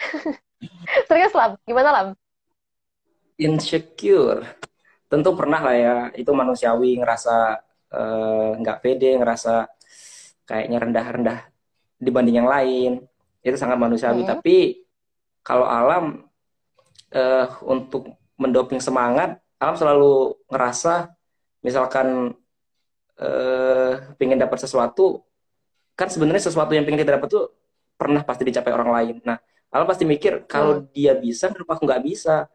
Serius 1.08 1.34
Lam, 1.36 1.56
gimana 1.64 1.90
Lam? 1.92 2.08
Insecure. 3.40 4.44
Tentu 5.10 5.34
pernah 5.34 5.60
lah 5.60 5.76
ya, 5.76 5.96
itu 6.14 6.30
manusiawi 6.30 7.00
ngerasa 7.00 7.58
eh, 7.90 8.50
nggak 8.60 8.78
uh, 8.78 8.82
pede, 8.82 9.18
ngerasa 9.18 9.66
kayaknya 10.46 10.78
rendah-rendah 10.78 11.38
dibanding 11.98 12.44
yang 12.44 12.50
lain. 12.50 13.02
Itu 13.40 13.56
sangat 13.56 13.80
manusiawi. 13.80 14.22
Hmm. 14.22 14.30
Tapi 14.36 14.86
kalau 15.40 15.66
alam 15.66 16.30
uh, 17.16 17.46
untuk 17.64 18.14
mendoping 18.36 18.78
semangat, 18.78 19.40
alam 19.60 19.76
selalu 19.76 20.36
ngerasa 20.48 21.12
misalkan 21.60 22.32
uh, 23.20 23.92
pengen 24.16 24.40
dapat 24.40 24.58
sesuatu, 24.64 25.24
kan 25.96 26.08
sebenarnya 26.08 26.48
sesuatu 26.48 26.72
yang 26.72 26.84
pengen 26.88 27.04
kita 27.04 27.20
dapat 27.20 27.28
tuh 27.28 27.52
pernah 28.00 28.24
pasti 28.24 28.48
dicapai 28.48 28.72
orang 28.72 28.90
lain. 28.96 29.16
Nah, 29.24 29.36
Alam 29.70 29.86
pasti 29.86 30.02
mikir 30.02 30.50
kalau 30.50 30.82
hmm. 30.82 30.90
dia 30.90 31.14
bisa, 31.14 31.46
kenapa 31.46 31.78
aku 31.78 31.86
nggak 31.86 32.02
bisa? 32.02 32.50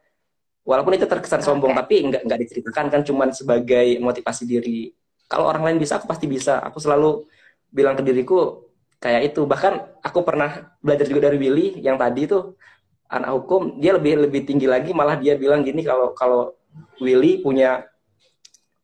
Walaupun 0.68 1.00
itu 1.00 1.08
terkesan 1.08 1.40
okay. 1.40 1.48
sombong, 1.48 1.72
tapi 1.72 1.96
nggak 2.12 2.22
nggak 2.28 2.40
diceritakan 2.44 2.86
kan, 2.92 3.02
cuman 3.08 3.32
sebagai 3.32 3.96
motivasi 4.04 4.44
diri. 4.44 4.92
Kalau 5.32 5.48
orang 5.48 5.64
lain 5.72 5.78
bisa, 5.80 5.96
aku 5.96 6.12
pasti 6.12 6.28
bisa. 6.28 6.60
Aku 6.60 6.84
selalu 6.84 7.24
bilang 7.72 7.96
ke 7.96 8.04
diriku 8.04 8.68
kayak 9.00 9.32
itu. 9.32 9.48
Bahkan 9.48 10.04
aku 10.04 10.20
pernah 10.28 10.76
belajar 10.84 11.08
juga 11.08 11.32
dari 11.32 11.40
Willy 11.40 11.80
yang 11.80 11.96
tadi 11.96 12.28
tuh 12.28 12.60
anak 13.08 13.32
hukum, 13.32 13.80
dia 13.80 13.96
lebih 13.96 14.28
lebih 14.28 14.42
tinggi 14.44 14.68
lagi. 14.68 14.92
Malah 14.92 15.16
dia 15.16 15.40
bilang 15.40 15.64
gini 15.64 15.86
kalau 15.88 16.12
kalau 16.12 16.52
Willy 17.00 17.40
punya 17.40 17.88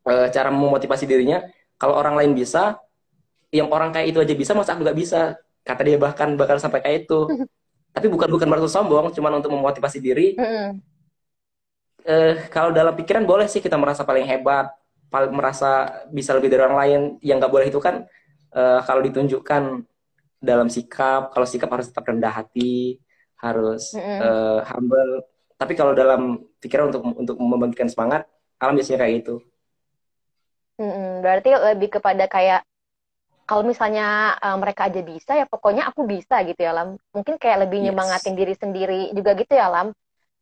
e, 0.07 0.13
cara 0.32 0.47
memotivasi 0.53 1.03
dirinya. 1.03 1.43
Kalau 1.75 1.97
orang 1.97 2.13
lain 2.13 2.32
bisa, 2.38 2.77
yang 3.49 3.73
orang 3.73 3.89
kayak 3.89 4.13
itu 4.13 4.21
aja 4.21 4.36
bisa, 4.38 4.51
masa 4.53 4.77
aku 4.77 4.86
nggak 4.86 4.99
bisa? 5.01 5.36
Kata 5.65 5.82
dia 5.82 5.97
bahkan 5.97 6.38
bakal 6.38 6.61
sampai 6.61 6.79
kayak 6.79 7.09
itu. 7.09 7.19
tapi 7.92 8.08
bukan 8.08 8.28
bukan 8.32 8.48
berarti 8.48 8.72
sombong 8.72 9.12
cuma 9.12 9.32
untuk 9.36 9.52
memotivasi 9.52 10.00
diri 10.00 10.34
mm 10.39 10.44
-hmm. 10.44 10.68
eh, 12.08 12.34
kalau 12.48 12.72
dalam 12.72 12.96
pikiran 12.96 13.28
boleh 13.28 13.48
sih 13.52 13.60
kita 13.60 13.76
merasa 13.76 14.08
paling 14.08 14.24
hebat 14.24 14.72
paling 15.12 15.36
merasa 15.36 16.02
bisa 16.08 16.32
lebih 16.32 16.48
dari 16.48 16.64
orang 16.64 16.80
lain 16.80 17.02
yang 17.20 17.38
nggak 17.38 17.52
boleh 17.52 17.68
itu 17.68 17.84
kan 17.84 18.08
eh, 18.56 18.80
kalau 18.88 19.04
ditunjukkan 19.04 19.84
dalam 20.42 20.68
sikap 20.72 21.36
kalau 21.36 21.46
sikap 21.46 21.70
harus 21.70 21.92
tetap 21.92 22.08
rendah 22.08 22.32
hati 22.32 22.98
harus 23.44 23.92
mm 23.92 24.02
-hmm. 24.02 24.20
eh, 24.24 24.60
humble 24.72 25.14
tapi 25.60 25.78
kalau 25.78 25.94
dalam 25.94 26.42
pikiran 26.64 26.89
untuk 26.89 27.04
untuk 27.06 27.36
membagikan 27.38 27.92
semangat 27.92 28.26
alam 28.58 28.74
biasanya 28.74 29.04
kayak 29.04 29.14
gitu 29.22 29.36
mm 30.80 30.89
-hmm. 30.89 31.10
berarti 31.20 31.50
lebih 31.76 32.00
kepada 32.00 32.26
kayak 32.32 32.64
kalau 33.52 33.68
misalnya 33.68 34.39
uh, 34.39 34.56
mereka 34.56 34.88
aja 34.88 35.04
bisa 35.04 35.36
ya 35.36 35.43
pokoknya 35.43 35.84
aku 35.91 36.08
bisa 36.08 36.39
gitu 36.47 36.64
ya 36.64 36.72
Lam. 36.72 36.95
Mungkin 37.12 37.36
kayak 37.36 37.68
lebih 37.68 37.84
yes. 37.84 37.86
nyemangatin 37.91 38.39
diri 38.39 38.56
sendiri 38.56 39.02
juga 39.12 39.36
gitu 39.36 39.60
ya 39.60 39.68
Lam. 39.68 39.91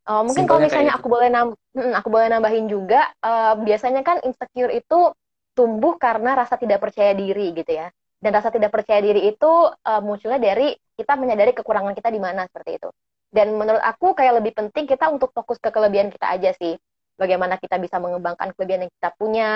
Uh, 0.06 0.22
mungkin 0.22 0.46
kalau 0.46 0.62
misalnya 0.62 0.94
aku 0.94 1.10
boleh 1.10 1.34
nam 1.34 1.58
hmm, 1.74 1.98
aku 1.98 2.06
boleh 2.14 2.30
nambahin 2.30 2.70
juga 2.70 3.10
uh, 3.26 3.58
biasanya 3.66 4.06
kan 4.06 4.22
insecure 4.22 4.70
itu 4.70 5.10
tumbuh 5.58 5.98
karena 5.98 6.38
rasa 6.38 6.62
tidak 6.62 6.86
percaya 6.86 7.18
diri 7.18 7.50
gitu 7.58 7.82
ya. 7.82 7.90
Dan 8.22 8.30
rasa 8.30 8.54
tidak 8.54 8.70
percaya 8.70 9.02
diri 9.02 9.26
itu 9.26 9.50
uh, 9.74 10.02
munculnya 10.06 10.38
dari 10.38 10.78
kita 10.94 11.18
menyadari 11.18 11.58
kekurangan 11.58 11.98
kita 11.98 12.14
di 12.14 12.22
mana 12.22 12.46
seperti 12.46 12.78
itu. 12.78 12.94
Dan 13.34 13.58
menurut 13.58 13.82
aku 13.82 14.14
kayak 14.14 14.38
lebih 14.38 14.54
penting 14.54 14.86
kita 14.86 15.10
untuk 15.10 15.34
fokus 15.34 15.58
ke 15.58 15.74
kelebihan 15.74 16.14
kita 16.14 16.30
aja 16.30 16.54
sih. 16.54 16.78
Bagaimana 17.18 17.58
kita 17.58 17.82
bisa 17.82 17.98
mengembangkan 17.98 18.54
kelebihan 18.54 18.86
yang 18.86 18.94
kita 19.02 19.10
punya. 19.18 19.50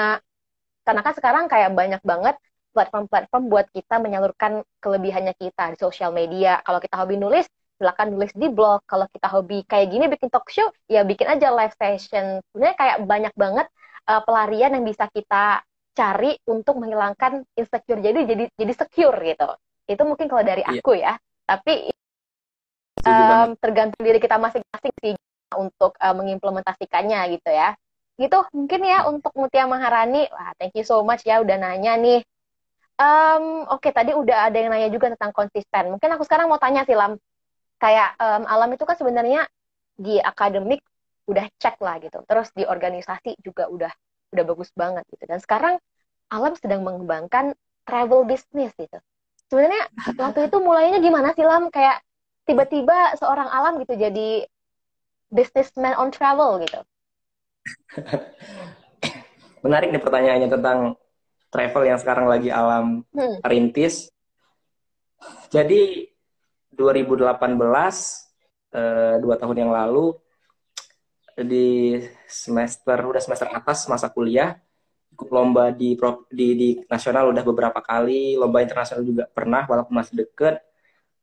Karena 0.82 1.06
kan 1.06 1.14
sekarang 1.14 1.46
kayak 1.46 1.70
banyak 1.78 2.02
banget 2.02 2.42
platform-platform 2.74 3.44
buat 3.48 3.70
kita 3.70 4.02
menyalurkan 4.02 4.66
kelebihannya 4.82 5.38
kita 5.38 5.74
di 5.74 5.78
sosial 5.78 6.12
media. 6.12 6.60
Kalau 6.66 6.82
kita 6.82 6.98
hobi 7.00 7.16
nulis, 7.22 7.46
silakan 7.78 8.18
nulis 8.18 8.34
di 8.34 8.50
blog. 8.50 8.84
Kalau 8.90 9.06
kita 9.08 9.30
hobi 9.30 9.62
kayak 9.64 9.88
gini 9.94 10.06
bikin 10.10 10.34
talk 10.34 10.50
show, 10.50 10.68
ya 10.90 11.06
bikin 11.06 11.30
aja 11.30 11.54
live 11.54 11.74
session. 11.78 12.42
Sebenarnya 12.52 12.76
kayak 12.76 12.98
banyak 13.06 13.34
banget 13.38 13.68
uh, 14.10 14.22
pelarian 14.26 14.74
yang 14.74 14.86
bisa 14.86 15.06
kita 15.14 15.62
cari 15.94 16.36
untuk 16.50 16.82
menghilangkan 16.82 17.46
insecure. 17.54 18.02
Jadi 18.02 18.26
jadi 18.26 18.44
jadi 18.58 18.74
secure 18.74 19.18
gitu. 19.22 19.50
Itu 19.86 20.04
mungkin 20.10 20.26
kalau 20.28 20.44
dari 20.44 20.66
iya. 20.66 20.82
aku 20.82 20.92
ya. 20.98 21.14
Tapi 21.44 21.94
um, 23.06 23.50
tergantung 23.60 24.02
diri 24.02 24.18
kita 24.18 24.42
masing-masing 24.42 24.94
sih 25.04 25.14
untuk 25.54 25.94
uh, 26.02 26.16
mengimplementasikannya 26.18 27.20
gitu 27.38 27.52
ya. 27.54 27.78
Gitu 28.18 28.38
mungkin 28.54 28.82
ya 28.86 29.06
untuk 29.06 29.34
Mutia 29.38 29.70
Maharani. 29.70 30.26
Wah, 30.34 30.54
thank 30.58 30.74
you 30.74 30.86
so 30.86 31.02
much 31.06 31.26
ya 31.28 31.42
udah 31.44 31.58
nanya 31.62 31.98
nih 31.98 32.26
Um, 32.94 33.66
Oke, 33.74 33.90
okay, 33.90 33.92
tadi 33.92 34.12
udah 34.14 34.50
ada 34.50 34.58
yang 34.58 34.70
nanya 34.70 34.90
juga 34.94 35.10
tentang 35.10 35.34
konsisten. 35.34 35.90
Mungkin 35.90 36.10
aku 36.14 36.24
sekarang 36.30 36.46
mau 36.46 36.62
tanya 36.62 36.86
sih, 36.86 36.94
Lam. 36.94 37.18
Kayak 37.82 38.14
um, 38.22 38.44
Alam 38.46 38.70
itu 38.78 38.86
kan 38.86 38.96
sebenarnya 38.96 39.50
di 39.98 40.22
akademik 40.22 40.86
udah 41.26 41.50
cek 41.58 41.82
lah 41.82 41.98
gitu. 42.00 42.22
Terus 42.30 42.54
di 42.54 42.64
organisasi 42.70 43.42
juga 43.42 43.66
udah 43.68 43.92
udah 44.34 44.44
bagus 44.46 44.70
banget 44.78 45.04
gitu. 45.10 45.26
Dan 45.26 45.42
sekarang 45.42 45.82
Alam 46.30 46.54
sedang 46.58 46.86
mengembangkan 46.86 47.58
travel 47.86 48.30
business 48.30 48.72
gitu. 48.78 48.98
Sebenarnya 49.50 49.90
waktu 50.22 50.54
itu 50.54 50.58
mulainya 50.62 51.02
gimana 51.02 51.34
sih, 51.34 51.44
Lam? 51.44 51.74
Kayak 51.74 52.06
tiba-tiba 52.46 53.18
seorang 53.18 53.50
Alam 53.50 53.82
gitu 53.82 53.98
jadi 53.98 54.46
businessman 55.34 55.98
on 55.98 56.14
travel 56.14 56.62
gitu. 56.62 56.80
Menarik 59.66 59.90
nih 59.90 60.04
pertanyaannya 60.04 60.50
tentang 60.52 60.94
travel 61.54 61.84
yang 61.86 62.02
sekarang 62.02 62.26
lagi 62.26 62.50
alam 62.50 63.06
hmm. 63.14 63.46
rintis. 63.46 64.10
Jadi 65.54 66.10
2018 66.74 67.30
eh, 68.74 69.16
dua 69.22 69.36
tahun 69.38 69.58
yang 69.62 69.72
lalu 69.72 70.18
di 71.38 71.98
semester 72.26 72.98
udah 73.06 73.22
semester 73.22 73.50
atas 73.54 73.86
masa 73.90 74.10
kuliah 74.10 74.58
ikut 75.14 75.30
lomba 75.30 75.70
di 75.70 75.94
di, 76.34 76.48
di 76.58 76.70
nasional 76.90 77.30
udah 77.30 77.44
beberapa 77.46 77.80
kali 77.82 78.34
lomba 78.38 78.66
internasional 78.66 79.06
juga 79.06 79.30
pernah 79.30 79.66
walaupun 79.70 79.94
masih 79.94 80.26
deket 80.26 80.62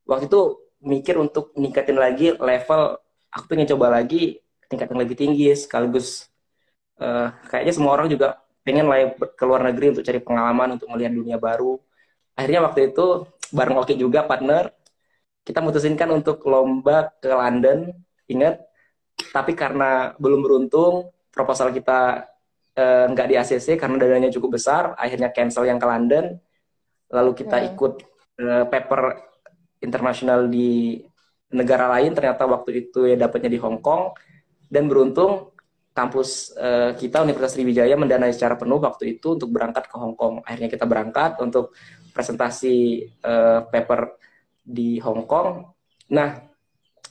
waktu 0.07 0.31
itu 0.31 0.43
mikir 0.83 1.19
untuk 1.19 1.55
ningkatin 1.59 1.99
lagi 1.99 2.35
level 2.39 2.99
aku 3.31 3.45
pengen 3.51 3.71
coba 3.75 4.03
lagi 4.03 4.39
tingkat 4.71 4.87
yang 4.91 5.01
lebih 5.03 5.19
tinggi 5.19 5.51
sekaligus 5.55 6.31
uh, 7.03 7.35
kayaknya 7.51 7.75
semua 7.75 7.95
orang 7.99 8.07
juga 8.07 8.39
pengen 8.71 8.87
lah 8.87 8.99
ya 9.03 9.07
ke 9.19 9.45
luar 9.45 9.67
negeri 9.67 9.99
untuk 9.99 10.07
cari 10.07 10.23
pengalaman 10.23 10.79
untuk 10.79 10.87
melihat 10.95 11.11
dunia 11.11 11.37
baru 11.43 11.83
akhirnya 12.39 12.71
waktu 12.71 12.95
itu 12.95 13.27
bareng 13.51 13.83
Oki 13.83 13.99
juga 13.99 14.23
partner 14.23 14.71
kita 15.51 15.59
mutusin 15.65 15.97
kan 15.97 16.07
untuk 16.13 16.45
lomba 16.45 17.11
ke 17.19 17.33
London, 17.33 17.91
ingat. 18.29 18.61
Tapi 19.35 19.53
karena 19.57 20.15
belum 20.17 20.45
beruntung, 20.45 21.11
proposal 21.33 21.73
kita 21.73 22.29
eh, 22.77 23.05
nggak 23.11 23.27
di 23.27 23.35
ACC 23.35 23.81
karena 23.81 23.97
dananya 23.99 24.31
cukup 24.33 24.61
besar, 24.61 24.95
akhirnya 24.95 25.33
cancel 25.33 25.65
yang 25.67 25.81
ke 25.81 25.87
London. 25.89 26.39
Lalu 27.11 27.31
kita 27.35 27.57
hmm. 27.59 27.69
ikut 27.75 27.93
eh, 28.41 28.65
paper 28.69 29.01
internasional 29.83 30.47
di 30.47 31.01
negara 31.51 31.91
lain, 31.99 32.15
ternyata 32.15 32.47
waktu 32.47 32.87
itu 32.89 33.11
ya 33.11 33.17
dapatnya 33.19 33.51
di 33.51 33.59
Hong 33.59 33.81
Kong. 33.83 34.15
Dan 34.71 34.87
beruntung 34.87 35.51
kampus 36.01 36.57
uh, 36.57 36.97
kita 36.97 37.21
Universitas 37.21 37.53
Sriwijaya 37.53 37.93
mendanai 38.01 38.33
secara 38.33 38.57
penuh 38.57 38.81
waktu 38.81 39.21
itu 39.21 39.37
untuk 39.37 39.53
berangkat 39.53 39.85
ke 39.85 39.97
Hong 40.01 40.17
Kong. 40.17 40.41
Akhirnya 40.49 40.73
kita 40.73 40.89
berangkat 40.89 41.37
untuk 41.45 41.77
presentasi 42.17 43.05
uh, 43.21 43.69
paper 43.69 44.17
di 44.65 44.97
Hong 45.05 45.29
Kong. 45.29 45.69
Nah, 46.17 46.41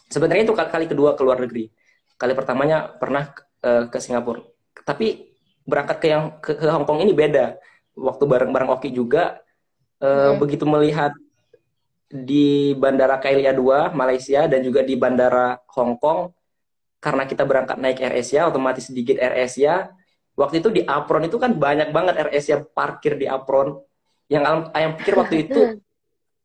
sebenarnya 0.09 0.49
itu 0.49 0.55
kali 0.57 0.89
kedua 0.89 1.13
ke 1.13 1.21
luar 1.21 1.37
negeri. 1.45 1.69
Kali 2.17 2.33
pertamanya 2.33 2.89
pernah 2.89 3.29
uh, 3.61 3.85
ke 3.85 3.97
Singapura. 4.01 4.41
Tapi 4.81 5.29
berangkat 5.69 5.97
ke 6.01 6.07
yang 6.09 6.23
ke, 6.41 6.57
ke 6.57 6.65
Hong 6.65 6.89
Kong 6.89 7.05
ini 7.05 7.13
beda. 7.13 7.61
Waktu 7.93 8.23
bareng-bareng 8.25 8.73
Oki 8.73 8.89
juga 8.89 9.37
uh, 10.01 10.33
hmm. 10.33 10.41
begitu 10.41 10.65
melihat 10.65 11.13
di 12.09 12.73
Bandara 12.73 13.21
KLIA 13.21 13.53
2 13.53 13.93
Malaysia 13.93 14.49
dan 14.49 14.65
juga 14.65 14.81
di 14.81 14.97
Bandara 14.97 15.61
Hong 15.77 16.01
Kong 16.01 16.33
karena 16.99 17.23
kita 17.25 17.47
berangkat 17.47 17.79
naik 17.79 18.03
Air 18.03 18.19
Asia 18.19 18.47
otomatis 18.47 18.87
sedikit 18.91 19.19
Air 19.19 19.47
Asia 19.47 19.91
waktu 20.35 20.63
itu 20.63 20.71
di 20.71 20.81
apron 20.87 21.27
itu 21.27 21.35
kan 21.35 21.55
banyak 21.55 21.91
banget 21.91 22.15
Air 22.19 22.31
Asia 22.31 22.59
parkir 22.63 23.19
di 23.19 23.27
apron. 23.27 23.79
Yang 24.29 24.69
ayam 24.77 24.93
pikir 24.93 25.13
waktu 25.17 25.35
itu 25.49 25.61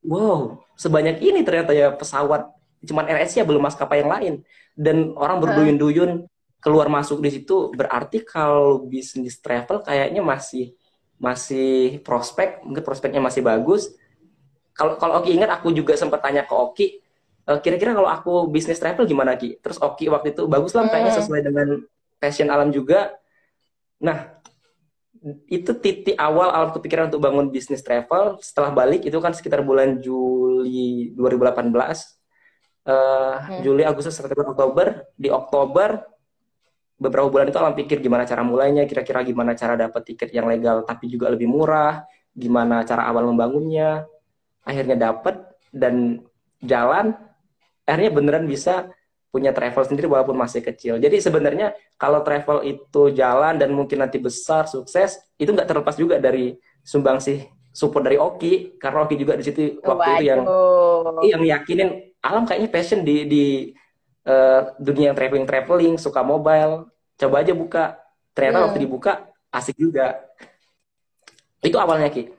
wow 0.01 0.65
sebanyak 0.79 1.23
ini 1.23 1.43
ternyata 1.47 1.73
ya 1.75 1.91
pesawat. 1.95 2.51
Cuman 2.85 3.09
AirAsia 3.09 3.43
belum 3.49 3.65
maskapai 3.65 4.05
yang 4.05 4.13
lain. 4.13 4.35
Dan 4.77 5.17
orang 5.17 5.41
berduyun-duyun 5.41 6.27
keluar 6.61 6.89
masuk 6.89 7.21
di 7.21 7.31
situ 7.33 7.73
berarti 7.73 8.25
kalau 8.25 8.85
bisnis 8.89 9.39
travel 9.39 9.85
kayaknya 9.85 10.25
masih 10.25 10.73
masih 11.21 12.01
prospek 12.03 12.65
mungkin 12.67 12.85
prospeknya 12.85 13.23
masih 13.23 13.41
bagus. 13.41 13.93
Kalau 14.75 14.99
kalau 14.99 15.23
Oki 15.23 15.39
ingat 15.39 15.55
aku 15.55 15.71
juga 15.71 15.95
sempat 15.95 16.21
tanya 16.21 16.43
ke 16.43 16.55
Oki 16.55 17.04
kira-kira 17.45 17.93
kalau 17.93 18.09
aku 18.09 18.49
bisnis 18.49 18.81
travel 18.81 19.05
gimana 19.05 19.37
Ki? 19.37 19.61
Terus 19.61 19.77
Oki 19.77 20.09
waktu 20.09 20.33
itu 20.33 20.49
bagus 20.49 20.73
lah 20.73 20.89
kayaknya 20.89 21.13
sesuai 21.21 21.41
dengan 21.45 21.85
passion 22.17 22.49
alam 22.49 22.73
juga. 22.73 23.13
Nah 24.01 24.41
itu 25.49 25.73
titik 25.81 26.17
awal 26.21 26.53
alam 26.53 26.71
kepikiran 26.73 27.09
untuk 27.13 27.21
bangun 27.21 27.49
bisnis 27.53 27.85
travel. 27.85 28.41
Setelah 28.41 28.73
balik 28.73 29.05
itu 29.05 29.17
kan 29.21 29.33
sekitar 29.33 29.61
bulan 29.61 30.01
Juli 30.01 31.13
2018 31.17 31.73
uh, 31.73 31.89
hmm. 32.89 33.61
Juli 33.65 33.83
Agustus 33.85 34.17
September 34.17 34.53
Oktober. 34.53 35.09
Di 35.17 35.33
Oktober 35.33 36.01
beberapa 37.01 37.29
bulan 37.29 37.49
itu 37.49 37.59
alam 37.61 37.75
pikir 37.77 38.01
gimana 38.01 38.25
cara 38.25 38.41
mulainya 38.41 38.87
kira-kira 38.89 39.21
gimana 39.27 39.53
cara 39.53 39.75
dapat 39.75 40.01
tiket 40.07 40.31
yang 40.31 40.47
legal 40.47 40.87
tapi 40.87 41.11
juga 41.11 41.27
lebih 41.27 41.51
murah 41.51 42.05
gimana 42.37 42.85
cara 42.85 43.09
awal 43.09 43.29
membangunnya. 43.33 44.05
Akhirnya 44.65 45.13
dapat 45.13 45.41
dan 45.73 46.25
jalan 46.65 47.17
akhirnya 47.85 48.13
beneran 48.13 48.45
bisa 48.49 48.89
punya 49.35 49.51
travel 49.51 49.83
sendiri 49.83 50.07
walaupun 50.07 50.39
masih 50.39 50.63
kecil. 50.63 51.03
Jadi 51.03 51.19
sebenarnya 51.19 51.75
kalau 51.99 52.23
travel 52.23 52.63
itu 52.63 53.11
jalan 53.11 53.59
dan 53.59 53.75
mungkin 53.75 54.07
nanti 54.07 54.23
besar 54.23 54.71
sukses 54.71 55.19
itu 55.43 55.51
nggak 55.51 55.67
terlepas 55.67 55.99
juga 55.99 56.23
dari 56.23 56.55
sumbangsih 56.87 57.51
support 57.75 58.07
dari 58.07 58.15
Oki 58.15 58.79
karena 58.79 59.03
Oki 59.03 59.19
juga 59.19 59.35
di 59.35 59.43
situ 59.43 59.83
waktu 59.83 60.07
Waduh. 60.07 60.15
itu 60.15 60.23
yang 60.23 60.43
yang 61.27 61.43
yakinin 61.43 62.15
alam 62.23 62.47
kayaknya 62.47 62.71
passion 62.71 63.03
di 63.03 63.27
di 63.27 63.45
uh, 64.31 64.71
dunia 64.79 65.11
yang 65.11 65.19
traveling 65.19 65.47
traveling 65.51 65.95
suka 65.99 66.23
mobile 66.23 66.87
coba 67.19 67.43
aja 67.43 67.51
buka 67.51 67.85
ternyata 68.31 68.63
hmm. 68.63 68.67
waktu 68.71 68.79
dibuka 68.79 69.13
asik 69.51 69.75
juga 69.75 70.23
itu 71.65 71.75
awalnya 71.75 72.13
Ki. 72.15 72.31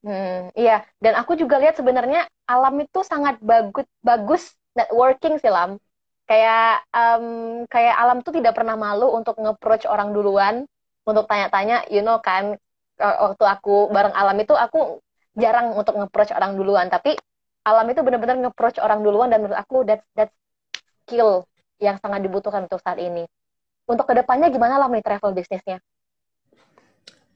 Hmm, 0.00 0.48
iya, 0.56 0.80
dan 1.04 1.12
aku 1.20 1.36
juga 1.36 1.60
lihat 1.60 1.76
sebenarnya 1.76 2.24
alam 2.48 2.72
itu 2.80 3.04
sangat 3.04 3.36
bagus 3.44 3.84
bagus 4.00 4.42
networking 4.72 5.36
sih 5.36 5.52
lam. 5.52 5.76
Kayak 6.24 6.88
um, 6.96 7.24
kayak 7.68 7.94
alam 8.00 8.24
tuh 8.24 8.32
tidak 8.32 8.56
pernah 8.56 8.80
malu 8.80 9.12
untuk 9.12 9.36
nge-approach 9.36 9.84
orang 9.84 10.16
duluan 10.16 10.64
untuk 11.04 11.28
tanya-tanya, 11.28 11.84
you 11.92 12.00
know 12.00 12.16
kan 12.24 12.56
waktu 13.00 13.44
aku 13.44 13.88
bareng 13.92 14.12
alam 14.16 14.36
itu 14.40 14.52
aku 14.56 15.00
jarang 15.36 15.76
untuk 15.76 15.92
nge-approach 15.96 16.32
orang 16.32 16.56
duluan, 16.56 16.88
tapi 16.88 17.16
alam 17.68 17.84
itu 17.92 18.00
benar-benar 18.00 18.36
nge-approach 18.40 18.80
orang 18.80 19.04
duluan 19.04 19.28
dan 19.28 19.44
menurut 19.44 19.60
aku 19.60 19.84
that 19.84 20.00
that 20.16 20.32
skill 21.04 21.44
yang 21.80 22.00
sangat 22.00 22.24
dibutuhkan 22.24 22.64
untuk 22.64 22.80
saat 22.80 22.96
ini. 23.00 23.28
Untuk 23.90 24.08
ke 24.08 24.14
depannya 24.16 24.48
gimana 24.54 24.80
lah 24.80 24.88
nih 24.88 25.04
travel 25.04 25.36
bisnisnya? 25.36 25.80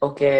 Oke, 0.02 0.36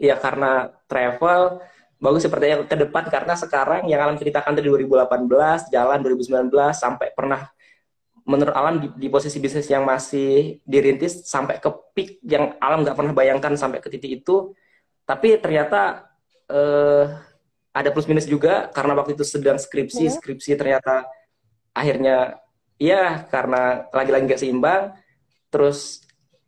ya 0.00 0.16
karena 0.18 0.72
travel 0.88 1.60
bagus 2.04 2.20
sepertinya 2.28 2.68
ke 2.68 2.76
depan 2.76 3.08
karena 3.08 3.32
sekarang 3.32 3.88
yang 3.88 4.04
Alam 4.04 4.20
ceritakan 4.20 4.52
dari 4.52 4.68
2018, 4.68 5.72
jalan 5.72 5.98
2019 6.04 6.52
sampai 6.76 7.08
pernah 7.16 7.48
menurut 8.24 8.52
Alam 8.52 8.80
di, 8.80 8.88
di 8.96 9.08
posisi 9.08 9.40
bisnis 9.40 9.68
yang 9.72 9.88
masih 9.88 10.60
dirintis 10.64 11.24
sampai 11.24 11.60
ke 11.60 11.70
peak 11.96 12.20
yang 12.24 12.56
Alam 12.60 12.84
nggak 12.84 12.96
pernah 12.96 13.12
bayangkan 13.16 13.56
sampai 13.56 13.80
ke 13.80 13.88
titik 13.88 14.24
itu. 14.24 14.52
Tapi 15.08 15.40
ternyata 15.40 16.12
eh, 16.52 17.04
ada 17.72 17.88
plus 17.92 18.04
minus 18.04 18.28
juga 18.28 18.68
karena 18.72 18.92
waktu 18.96 19.16
itu 19.16 19.24
sedang 19.24 19.56
skripsi, 19.56 20.04
hmm. 20.08 20.14
skripsi 20.20 20.50
ternyata 20.60 21.08
akhirnya 21.72 22.36
ya 22.76 23.24
karena 23.32 23.88
lagi-lagi 23.92 24.24
nggak 24.28 24.40
seimbang. 24.40 24.92
Terus 25.48 26.03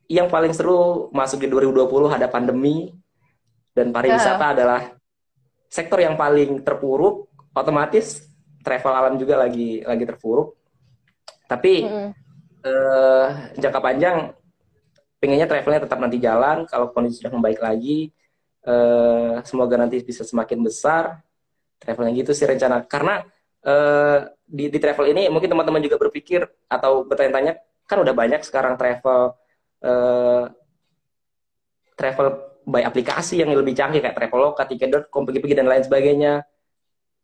yang 0.07 0.31
paling 0.31 0.55
seru 0.55 1.11
masuk 1.11 1.43
di 1.43 1.49
2020 1.51 2.15
ada 2.15 2.27
pandemi 2.31 2.95
dan 3.75 3.91
pariwisata 3.91 4.45
uh. 4.47 4.53
adalah 4.55 4.83
sektor 5.67 5.99
yang 5.99 6.15
paling 6.15 6.63
terpuruk 6.63 7.27
otomatis 7.53 8.25
travel 8.63 8.95
alam 8.95 9.15
juga 9.19 9.39
lagi 9.39 9.83
lagi 9.83 10.05
terpuruk 10.07 10.55
tapi 11.47 11.87
mm. 11.87 12.11
eh, 12.67 13.29
jangka 13.59 13.81
panjang 13.83 14.35
pengennya 15.19 15.47
travelnya 15.51 15.83
tetap 15.87 15.99
nanti 15.99 16.19
jalan 16.23 16.67
kalau 16.67 16.91
kondisi 16.91 17.23
sudah 17.23 17.35
membaik 17.35 17.59
lagi 17.63 18.11
eh, 18.67 19.35
semoga 19.43 19.75
nanti 19.79 20.03
bisa 20.03 20.23
semakin 20.23 20.63
besar 20.63 21.23
travelnya 21.83 22.15
gitu 22.15 22.31
sih 22.35 22.47
rencana 22.47 22.87
karena 22.87 23.27
eh, 23.63 24.19
di, 24.47 24.71
di 24.71 24.79
travel 24.79 25.11
ini 25.11 25.27
mungkin 25.31 25.51
teman-teman 25.51 25.83
juga 25.83 25.99
berpikir 25.99 26.47
atau 26.71 27.03
bertanya-tanya 27.07 27.59
kan 27.87 27.99
udah 28.03 28.15
banyak 28.15 28.43
sekarang 28.43 28.79
travel 28.79 29.35
uh, 29.85 30.49
travel 31.97 32.27
by 32.67 32.83
aplikasi 32.83 33.41
yang 33.41 33.55
lebih 33.55 33.73
canggih 33.73 34.03
kayak 34.03 34.17
Traveloka, 34.19 34.67
Tiket.com, 34.67 35.23
pergi-pergi 35.23 35.55
dan 35.55 35.71
lain 35.71 35.87
sebagainya. 35.87 36.43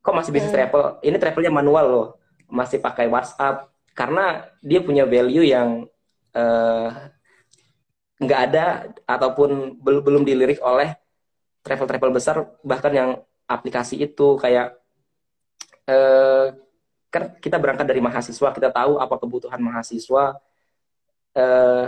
Kok 0.02 0.14
masih 0.14 0.30
bisnis 0.30 0.50
hmm. 0.50 0.58
travel? 0.58 0.82
Ini 1.02 1.16
travelnya 1.18 1.52
manual 1.52 1.84
loh, 1.90 2.08
masih 2.46 2.78
pakai 2.78 3.10
WhatsApp 3.10 3.70
karena 3.92 4.48
dia 4.64 4.80
punya 4.80 5.04
value 5.04 5.44
yang 5.44 5.84
uh, 6.32 6.88
nggak 8.22 8.40
ada 8.50 8.66
ataupun 9.04 9.76
belum 9.82 10.00
belum 10.00 10.22
dilirik 10.22 10.62
oleh 10.62 10.94
travel-travel 11.66 12.10
besar 12.14 12.36
bahkan 12.62 12.92
yang 12.94 13.10
aplikasi 13.50 13.98
itu 14.00 14.38
kayak 14.38 14.78
uh, 15.90 16.54
kan 17.12 17.36
kita 17.42 17.60
berangkat 17.60 17.84
dari 17.84 18.00
mahasiswa 18.00 18.48
kita 18.54 18.72
tahu 18.72 18.96
apa 18.96 19.14
kebutuhan 19.20 19.60
mahasiswa 19.60 20.38
uh, 21.36 21.86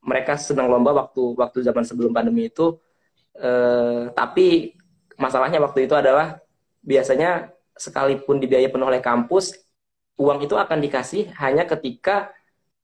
mereka 0.00 0.36
sedang 0.40 0.68
lomba 0.72 0.96
waktu 0.96 1.36
waktu 1.36 1.60
zaman 1.64 1.84
sebelum 1.84 2.10
pandemi 2.12 2.48
itu. 2.48 2.80
Eh, 3.36 4.10
tapi 4.16 4.74
masalahnya 5.20 5.60
waktu 5.60 5.84
itu 5.84 5.94
adalah 5.96 6.40
biasanya 6.80 7.52
sekalipun 7.76 8.40
dibiayai 8.40 8.72
penuh 8.72 8.88
oleh 8.88 9.00
kampus 9.00 9.56
uang 10.20 10.44
itu 10.44 10.52
akan 10.56 10.78
dikasih 10.84 11.32
hanya 11.40 11.64
ketika 11.64 12.32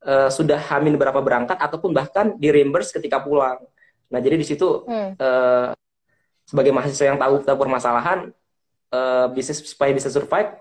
eh, 0.04 0.28
sudah 0.32 0.56
hamil 0.72 0.96
berapa 0.96 1.20
berangkat 1.20 1.60
ataupun 1.60 1.92
bahkan 1.92 2.36
di 2.40 2.48
reimburse 2.48 2.92
ketika 2.96 3.20
pulang. 3.20 3.60
Nah 4.08 4.18
jadi 4.20 4.40
di 4.40 4.46
situ 4.46 4.84
hmm. 4.88 5.20
eh, 5.20 5.68
sebagai 6.48 6.72
mahasiswa 6.72 7.12
yang 7.12 7.18
tahu 7.20 7.44
tahu 7.44 7.56
permasalahan 7.60 8.32
eh, 8.92 9.26
bisnis 9.36 9.60
supaya 9.64 9.92
bisa 9.92 10.08
survive 10.08 10.56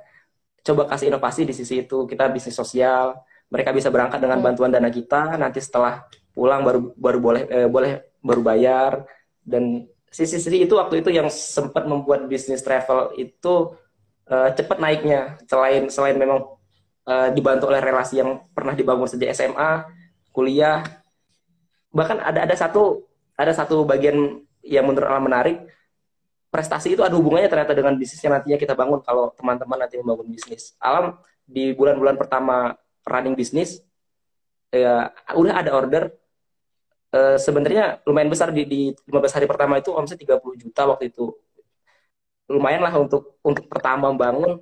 coba 0.66 0.90
kasih 0.90 1.14
inovasi 1.14 1.48
di 1.48 1.54
sisi 1.56 1.86
itu. 1.86 2.04
Kita 2.10 2.28
bisnis 2.28 2.58
sosial 2.58 3.16
mereka 3.50 3.70
bisa 3.72 3.94
berangkat 3.94 4.20
dengan 4.22 4.42
hmm. 4.42 4.46
bantuan 4.46 4.72
dana 4.74 4.90
kita 4.90 5.38
nanti 5.38 5.62
setelah 5.62 6.06
pulang 6.36 6.66
baru 6.66 6.80
baru 6.98 7.20
boleh 7.22 7.44
eh, 7.48 7.70
boleh 7.70 7.92
baru 8.20 8.42
bayar 8.42 8.92
dan 9.46 9.86
sisi-sisi 10.10 10.64
itu 10.66 10.74
waktu 10.76 11.04
itu 11.04 11.10
yang 11.12 11.28
sempat 11.30 11.86
membuat 11.86 12.26
bisnis 12.32 12.64
travel 12.64 13.14
itu 13.20 13.76
uh, 14.32 14.50
cepat 14.56 14.80
naiknya 14.80 15.36
selain 15.44 15.92
selain 15.92 16.16
memang 16.16 16.56
uh, 17.06 17.30
dibantu 17.36 17.68
oleh 17.68 17.84
relasi 17.84 18.24
yang 18.24 18.40
pernah 18.56 18.72
dibangun 18.74 19.12
sejak 19.12 19.36
SMA 19.36 19.84
kuliah 20.32 20.82
bahkan 21.92 22.24
ada 22.24 22.48
ada 22.48 22.56
satu 22.56 23.04
ada 23.36 23.52
satu 23.52 23.84
bagian 23.84 24.40
yang 24.64 24.88
menurut 24.88 25.08
Allah 25.08 25.24
menarik 25.24 25.58
prestasi 26.56 26.96
itu 26.96 27.04
ada 27.04 27.12
hubungannya 27.20 27.52
ternyata 27.52 27.76
dengan 27.76 28.00
bisnis 28.00 28.24
yang 28.24 28.32
nantinya 28.40 28.56
kita 28.56 28.72
bangun 28.72 29.04
kalau 29.04 29.36
teman-teman 29.36 29.76
nanti 29.76 30.00
membangun 30.00 30.32
bisnis. 30.32 30.72
Alam 30.80 31.20
di 31.44 31.76
bulan-bulan 31.76 32.16
pertama 32.16 32.72
running 33.06 33.38
bisnis 33.38 33.82
ya 34.74 35.14
udah 35.38 35.62
ada 35.62 35.72
order 35.72 36.04
e, 37.14 37.40
sebenarnya 37.40 38.04
lumayan 38.04 38.28
besar 38.28 38.52
di, 38.52 38.66
di 38.68 38.82
15 39.08 39.36
hari 39.40 39.48
pertama 39.48 39.80
itu 39.80 39.94
omset 39.96 40.20
30 40.20 40.42
juta 40.68 40.82
waktu 40.90 41.14
itu. 41.14 41.32
Lumayan 42.52 42.84
lah 42.84 42.94
untuk 43.00 43.40
untuk 43.42 43.66
pertama 43.72 44.12
membangun. 44.12 44.60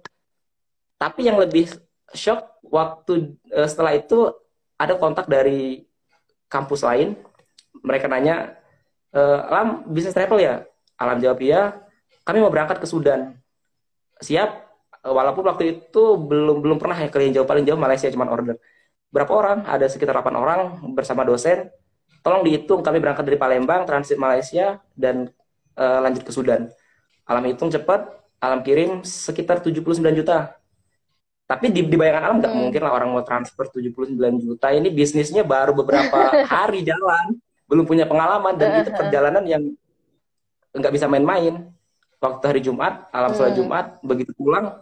Tapi 1.01 1.27
yang 1.27 1.41
lebih 1.41 1.71
shock 2.13 2.61
waktu 2.61 3.33
e, 3.49 3.59
setelah 3.65 3.97
itu 3.97 4.29
ada 4.77 4.93
kontak 4.99 5.25
dari 5.25 5.87
kampus 6.51 6.85
lain. 6.85 7.17
Mereka 7.81 8.05
nanya, 8.05 8.53
Alam 9.49 9.85
bisnis 9.89 10.13
travel 10.13 10.41
ya? 10.41 10.65
Alam 10.97 11.21
jawab 11.21 11.41
iya 11.41 11.83
kami 12.23 12.39
mau 12.39 12.51
berangkat 12.51 12.79
ke 12.79 12.87
Sudan. 12.87 13.35
Siap, 14.23 14.72
walaupun 15.03 15.43
waktu 15.43 15.63
itu 15.83 16.15
belum 16.15 16.63
belum 16.63 16.77
pernah 16.79 16.95
ya 16.95 17.11
kalian 17.11 17.35
jauh 17.35 17.47
paling 17.47 17.67
jauh 17.67 17.75
Malaysia 17.75 18.07
cuma 18.07 18.31
order. 18.31 18.55
Berapa 19.13 19.29
orang? 19.35 19.59
Ada 19.67 19.91
sekitar 19.91 20.15
8 20.17 20.33
orang 20.33 20.79
bersama 20.95 21.21
dosen. 21.27 21.69
Tolong 22.23 22.41
dihitung 22.41 22.81
kami 22.81 23.03
berangkat 23.03 23.27
dari 23.27 23.35
Palembang, 23.37 23.83
transit 23.83 24.15
Malaysia 24.15 24.79
dan 24.95 25.27
uh, 25.75 25.99
lanjut 26.01 26.23
ke 26.23 26.31
Sudan. 26.31 26.71
Alam 27.27 27.43
hitung 27.51 27.67
cepat, 27.67 28.09
alam 28.39 28.63
kirim 28.63 29.03
sekitar 29.03 29.59
79 29.59 29.83
juta. 30.15 30.55
Tapi 31.43 31.67
di, 31.69 31.83
di 31.83 31.95
bayangan 31.99 32.23
alam 32.31 32.37
nggak 32.39 32.53
hmm. 32.55 32.61
mungkin 32.63 32.81
lah 32.81 32.91
orang 32.95 33.11
mau 33.11 33.21
transfer 33.27 33.67
79 33.67 34.15
juta. 34.39 34.71
Ini 34.71 34.87
bisnisnya 34.87 35.43
baru 35.43 35.75
beberapa 35.75 36.31
hari 36.55 36.87
jalan, 36.87 37.37
belum 37.67 37.83
punya 37.83 38.07
pengalaman 38.07 38.55
dan 38.55 38.81
itu 38.81 38.89
perjalanan 38.99 39.43
yang 39.43 39.63
nggak 40.73 40.93
bisa 40.95 41.05
main-main 41.11 41.69
waktu 42.23 42.43
hari 42.47 42.61
Jumat, 42.63 43.11
alam 43.11 43.35
sholat 43.35 43.51
hmm. 43.51 43.59
Jumat, 43.59 43.85
begitu 43.99 44.31
pulang, 44.31 44.79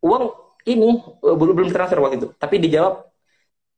uang 0.00 0.24
ini 0.68 1.00
uh, 1.24 1.36
belum 1.36 1.54
belum 1.56 1.70
transfer 1.72 2.00
waktu 2.00 2.16
itu, 2.20 2.28
tapi 2.36 2.60
dijawab, 2.60 3.04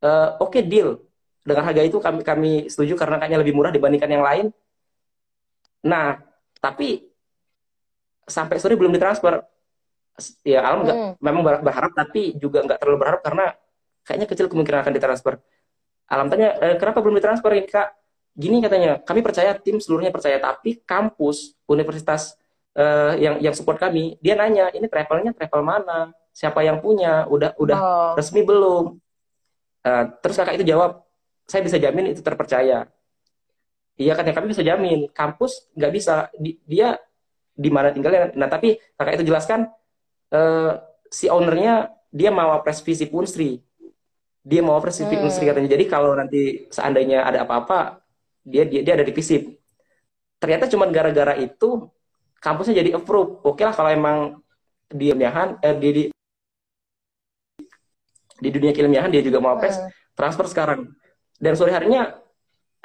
uh, 0.02 0.28
oke 0.42 0.50
okay, 0.50 0.62
deal, 0.66 0.98
dengan 1.42 1.66
harga 1.66 1.82
itu 1.82 1.98
kami 1.98 2.20
kami 2.22 2.52
setuju 2.70 2.94
karena 2.94 3.18
kayaknya 3.18 3.38
lebih 3.42 3.54
murah 3.54 3.74
dibandingkan 3.74 4.10
yang 4.10 4.24
lain. 4.24 4.46
Nah, 5.82 6.22
tapi 6.62 7.10
sampai 8.26 8.56
sore 8.62 8.78
belum 8.78 8.94
ditransfer. 8.94 9.42
Ya, 10.46 10.62
alam 10.62 10.86
nggak 10.86 10.96
hmm. 10.96 11.12
memang 11.18 11.42
berharap, 11.64 11.92
tapi 11.96 12.36
juga 12.38 12.62
nggak 12.62 12.78
terlalu 12.78 12.98
berharap 13.00 13.20
karena 13.24 13.56
kayaknya 14.06 14.26
kecil 14.30 14.46
kemungkinan 14.46 14.86
akan 14.86 14.94
ditransfer. 14.94 15.34
Alam 16.12 16.28
tanya, 16.28 16.54
e, 16.60 16.76
kenapa 16.76 17.00
belum 17.00 17.16
ditransfer 17.16 17.50
ini 17.56 17.66
kak? 17.66 17.88
Gini 18.36 18.60
katanya, 18.60 19.00
kami 19.00 19.24
percaya 19.24 19.56
tim 19.56 19.80
seluruhnya 19.80 20.12
percaya, 20.12 20.36
tapi 20.36 20.84
kampus, 20.84 21.56
universitas 21.64 22.36
uh, 22.76 23.12
yang 23.16 23.40
yang 23.40 23.54
support 23.54 23.76
kami, 23.80 24.16
dia 24.20 24.36
nanya 24.36 24.72
ini 24.72 24.86
travelnya 24.88 25.32
travel 25.36 25.62
mana, 25.64 26.12
siapa 26.32 26.64
yang 26.64 26.80
punya, 26.80 27.28
udah 27.28 27.56
udah 27.56 27.78
oh. 27.78 28.12
resmi 28.16 28.44
belum? 28.44 28.96
Uh, 29.82 30.04
terus 30.22 30.38
kakak 30.38 30.62
itu 30.62 30.66
jawab, 30.68 31.02
saya 31.44 31.60
bisa 31.66 31.76
jamin 31.76 32.14
itu 32.14 32.22
terpercaya. 32.24 32.88
Iya 34.00 34.12
kan 34.16 34.24
ya 34.24 34.32
kami 34.32 34.56
bisa 34.56 34.64
jamin, 34.64 35.10
kampus 35.12 35.68
nggak 35.76 35.92
bisa, 35.92 36.32
di, 36.38 36.56
dia 36.64 36.96
di 37.52 37.68
mana 37.68 37.92
tinggalnya. 37.92 38.32
Nah 38.32 38.48
tapi 38.48 38.80
kakak 38.96 39.20
itu 39.20 39.28
jelaskan 39.28 39.68
uh, 40.32 40.80
si 41.12 41.28
ownernya 41.28 41.92
dia 42.08 42.32
mau 42.32 42.56
pres 42.64 42.80
visi 42.80 43.04
Punsri, 43.04 43.60
dia 44.40 44.64
mau 44.64 44.80
pres 44.80 45.04
visi 45.04 45.12
hmm. 45.12 45.44
Katanya. 45.44 45.70
Jadi 45.76 45.84
kalau 45.84 46.16
nanti 46.16 46.64
seandainya 46.72 47.28
ada 47.28 47.44
apa-apa, 47.44 48.00
dia 48.42 48.64
dia 48.64 48.80
dia 48.80 48.96
ada 48.96 49.04
di 49.04 49.12
visip. 49.12 49.60
Ternyata 50.40 50.66
cuma 50.72 50.88
gara-gara 50.90 51.36
itu 51.38 51.91
kampusnya 52.42 52.82
jadi 52.82 52.98
approve. 52.98 53.38
Oke 53.46 53.62
lah 53.62 53.70
kalau 53.70 53.94
emang 53.94 54.42
di 54.90 55.14
ilmiahan 55.14 55.62
eh, 55.62 55.76
di, 55.78 55.88
di 55.94 56.02
di 58.42 58.48
dunia 58.50 58.74
keilmiahan 58.74 59.08
dia 59.14 59.22
juga 59.22 59.38
mau 59.38 59.54
apres 59.54 59.78
hmm. 59.78 60.18
transfer 60.18 60.50
sekarang. 60.50 60.90
Dan 61.38 61.54
sore 61.54 61.70
harinya 61.70 62.22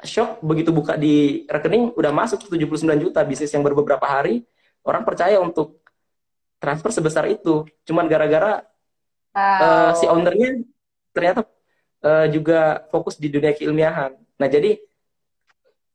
shock 0.06 0.38
begitu 0.46 0.70
buka 0.70 0.94
di 0.94 1.42
rekening 1.50 1.90
udah 1.98 2.14
masuk 2.14 2.46
79 2.46 3.02
juta 3.02 3.20
bisnis 3.26 3.50
yang 3.50 3.66
baru 3.66 3.82
beberapa 3.82 4.06
hari 4.06 4.46
orang 4.86 5.02
percaya 5.02 5.42
untuk 5.42 5.82
transfer 6.62 6.94
sebesar 6.94 7.26
itu 7.26 7.66
cuman 7.82 8.06
gara-gara 8.06 8.62
wow. 9.34 9.58
uh, 9.58 9.92
si 9.98 10.06
ownernya 10.06 10.62
ternyata 11.10 11.42
uh, 12.06 12.30
juga 12.30 12.86
fokus 12.94 13.18
di 13.18 13.26
dunia 13.26 13.50
keilmiahan 13.54 14.14
nah 14.38 14.46
jadi 14.46 14.78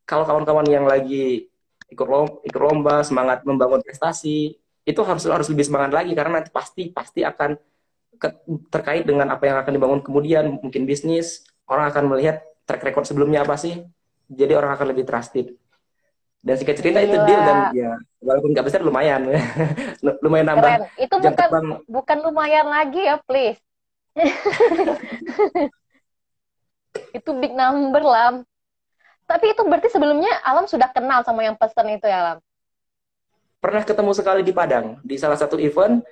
kalau 0.04 0.28
kawan-kawan 0.28 0.68
yang 0.68 0.84
lagi 0.84 1.48
ikut 1.94 2.08
lomba, 2.10 2.34
ikut 2.44 2.62
lomba, 2.62 2.96
semangat 3.06 3.46
membangun 3.46 3.80
prestasi, 3.86 4.58
itu 4.84 5.02
harus 5.06 5.24
harus 5.30 5.48
lebih 5.48 5.66
semangat 5.70 5.96
lagi 5.96 6.12
karena 6.12 6.42
nanti 6.42 6.52
pasti 6.52 6.92
pasti 6.92 7.24
akan 7.24 7.56
ke, 8.20 8.28
terkait 8.68 9.08
dengan 9.08 9.32
apa 9.32 9.48
yang 9.48 9.58
akan 9.62 9.72
dibangun 9.72 10.02
kemudian, 10.04 10.60
mungkin 10.60 10.84
bisnis, 10.90 11.46
orang 11.70 11.94
akan 11.94 12.04
melihat 12.12 12.44
track 12.68 12.84
record 12.84 13.06
sebelumnya 13.08 13.46
apa 13.46 13.56
sih, 13.56 13.86
jadi 14.28 14.60
orang 14.60 14.76
akan 14.76 14.88
lebih 14.92 15.06
trusted. 15.08 15.56
Dan 16.44 16.60
singkat 16.60 16.76
cerita 16.76 17.00
Gila. 17.00 17.08
itu 17.08 17.18
deal 17.24 17.42
dan 17.48 17.58
ya 17.72 17.92
walaupun 18.20 18.52
nggak 18.52 18.68
besar 18.68 18.84
lumayan, 18.84 19.32
lumayan 20.24 20.48
nambah. 20.52 20.68
Keren. 20.68 20.84
Itu 21.00 21.16
bukan 21.20 21.36
terbang. 21.40 21.68
bukan 21.88 22.18
lumayan 22.20 22.68
lagi 22.68 23.02
ya, 23.08 23.16
please. 23.24 23.60
itu 27.18 27.30
big 27.40 27.56
number 27.56 28.04
lah. 28.04 28.44
Tapi 29.24 29.46
itu 29.56 29.62
berarti 29.64 29.90
sebelumnya 29.90 30.30
Alam 30.44 30.68
sudah 30.68 30.92
kenal 30.92 31.24
sama 31.24 31.48
yang 31.48 31.56
pesan 31.56 31.88
itu 31.96 32.06
ya 32.06 32.20
Alam? 32.20 32.38
Pernah 33.64 33.84
ketemu 33.88 34.12
sekali 34.12 34.42
di 34.44 34.52
Padang, 34.52 35.00
di 35.00 35.16
salah 35.16 35.40
satu 35.40 35.56
event 35.56 36.04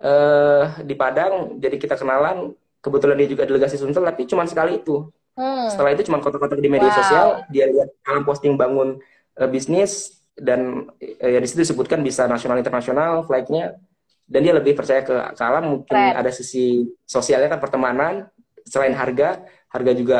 uh, 0.00 0.80
di 0.80 0.94
Padang, 0.96 1.60
jadi 1.60 1.76
kita 1.76 2.00
kenalan. 2.00 2.56
Kebetulan 2.84 3.16
dia 3.16 3.28
juga 3.32 3.48
delegasi 3.48 3.80
Sumsel, 3.80 4.04
tapi 4.04 4.28
cuma 4.28 4.44
sekali 4.44 4.76
itu. 4.76 5.08
Hmm. 5.40 5.72
Setelah 5.72 5.96
itu 5.96 6.04
cuma 6.04 6.20
kontak-kontak 6.20 6.60
di 6.60 6.68
media 6.68 6.92
wow. 6.92 6.98
sosial, 7.00 7.28
dia 7.48 7.64
lihat 7.64 7.88
Alam 8.04 8.28
posting 8.28 8.60
bangun 8.60 9.00
uh, 9.40 9.48
bisnis, 9.48 10.20
dan 10.34 10.90
uh, 10.98 11.30
ya 11.30 11.38
di 11.38 11.46
situ 11.46 11.62
disebutkan 11.62 12.02
bisa 12.02 12.26
nasional 12.26 12.58
internasional 12.58 13.22
flightnya 13.24 13.78
dan 14.26 14.40
dia 14.42 14.54
lebih 14.56 14.74
percaya 14.74 15.04
ke, 15.06 15.14
ke 15.14 15.42
alam 15.42 15.64
mungkin 15.78 15.94
Red. 15.94 16.14
ada 16.18 16.30
sisi 16.34 16.88
sosialnya 17.06 17.54
kan 17.54 17.60
pertemanan 17.62 18.26
selain 18.66 18.96
harga 18.96 19.44
harga 19.70 19.92
juga 19.94 20.18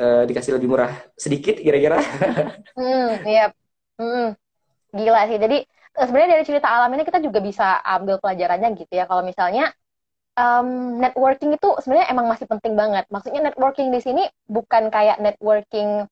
uh, 0.00 0.22
dikasih 0.24 0.56
lebih 0.56 0.68
murah 0.72 0.92
sedikit 1.14 1.60
kira-kira. 1.60 2.00
hmm, 2.78 3.10
iya. 3.28 3.52
Hmm, 4.00 4.32
gila 4.96 5.28
sih. 5.28 5.36
Jadi 5.36 5.58
eh, 5.68 6.04
sebenarnya 6.08 6.40
dari 6.40 6.44
cerita 6.48 6.72
alam 6.72 6.88
ini 6.96 7.04
kita 7.04 7.20
juga 7.20 7.44
bisa 7.44 7.84
ambil 7.84 8.16
pelajarannya 8.16 8.72
gitu 8.80 8.92
ya. 8.96 9.04
Kalau 9.04 9.20
misalnya 9.20 9.68
um, 10.40 10.98
networking 10.98 11.52
itu 11.52 11.68
sebenarnya 11.84 12.08
emang 12.08 12.26
masih 12.32 12.48
penting 12.48 12.74
banget. 12.74 13.04
Maksudnya 13.12 13.52
networking 13.52 13.92
di 13.92 14.00
sini 14.00 14.22
bukan 14.48 14.88
kayak 14.88 15.20
networking 15.20 16.08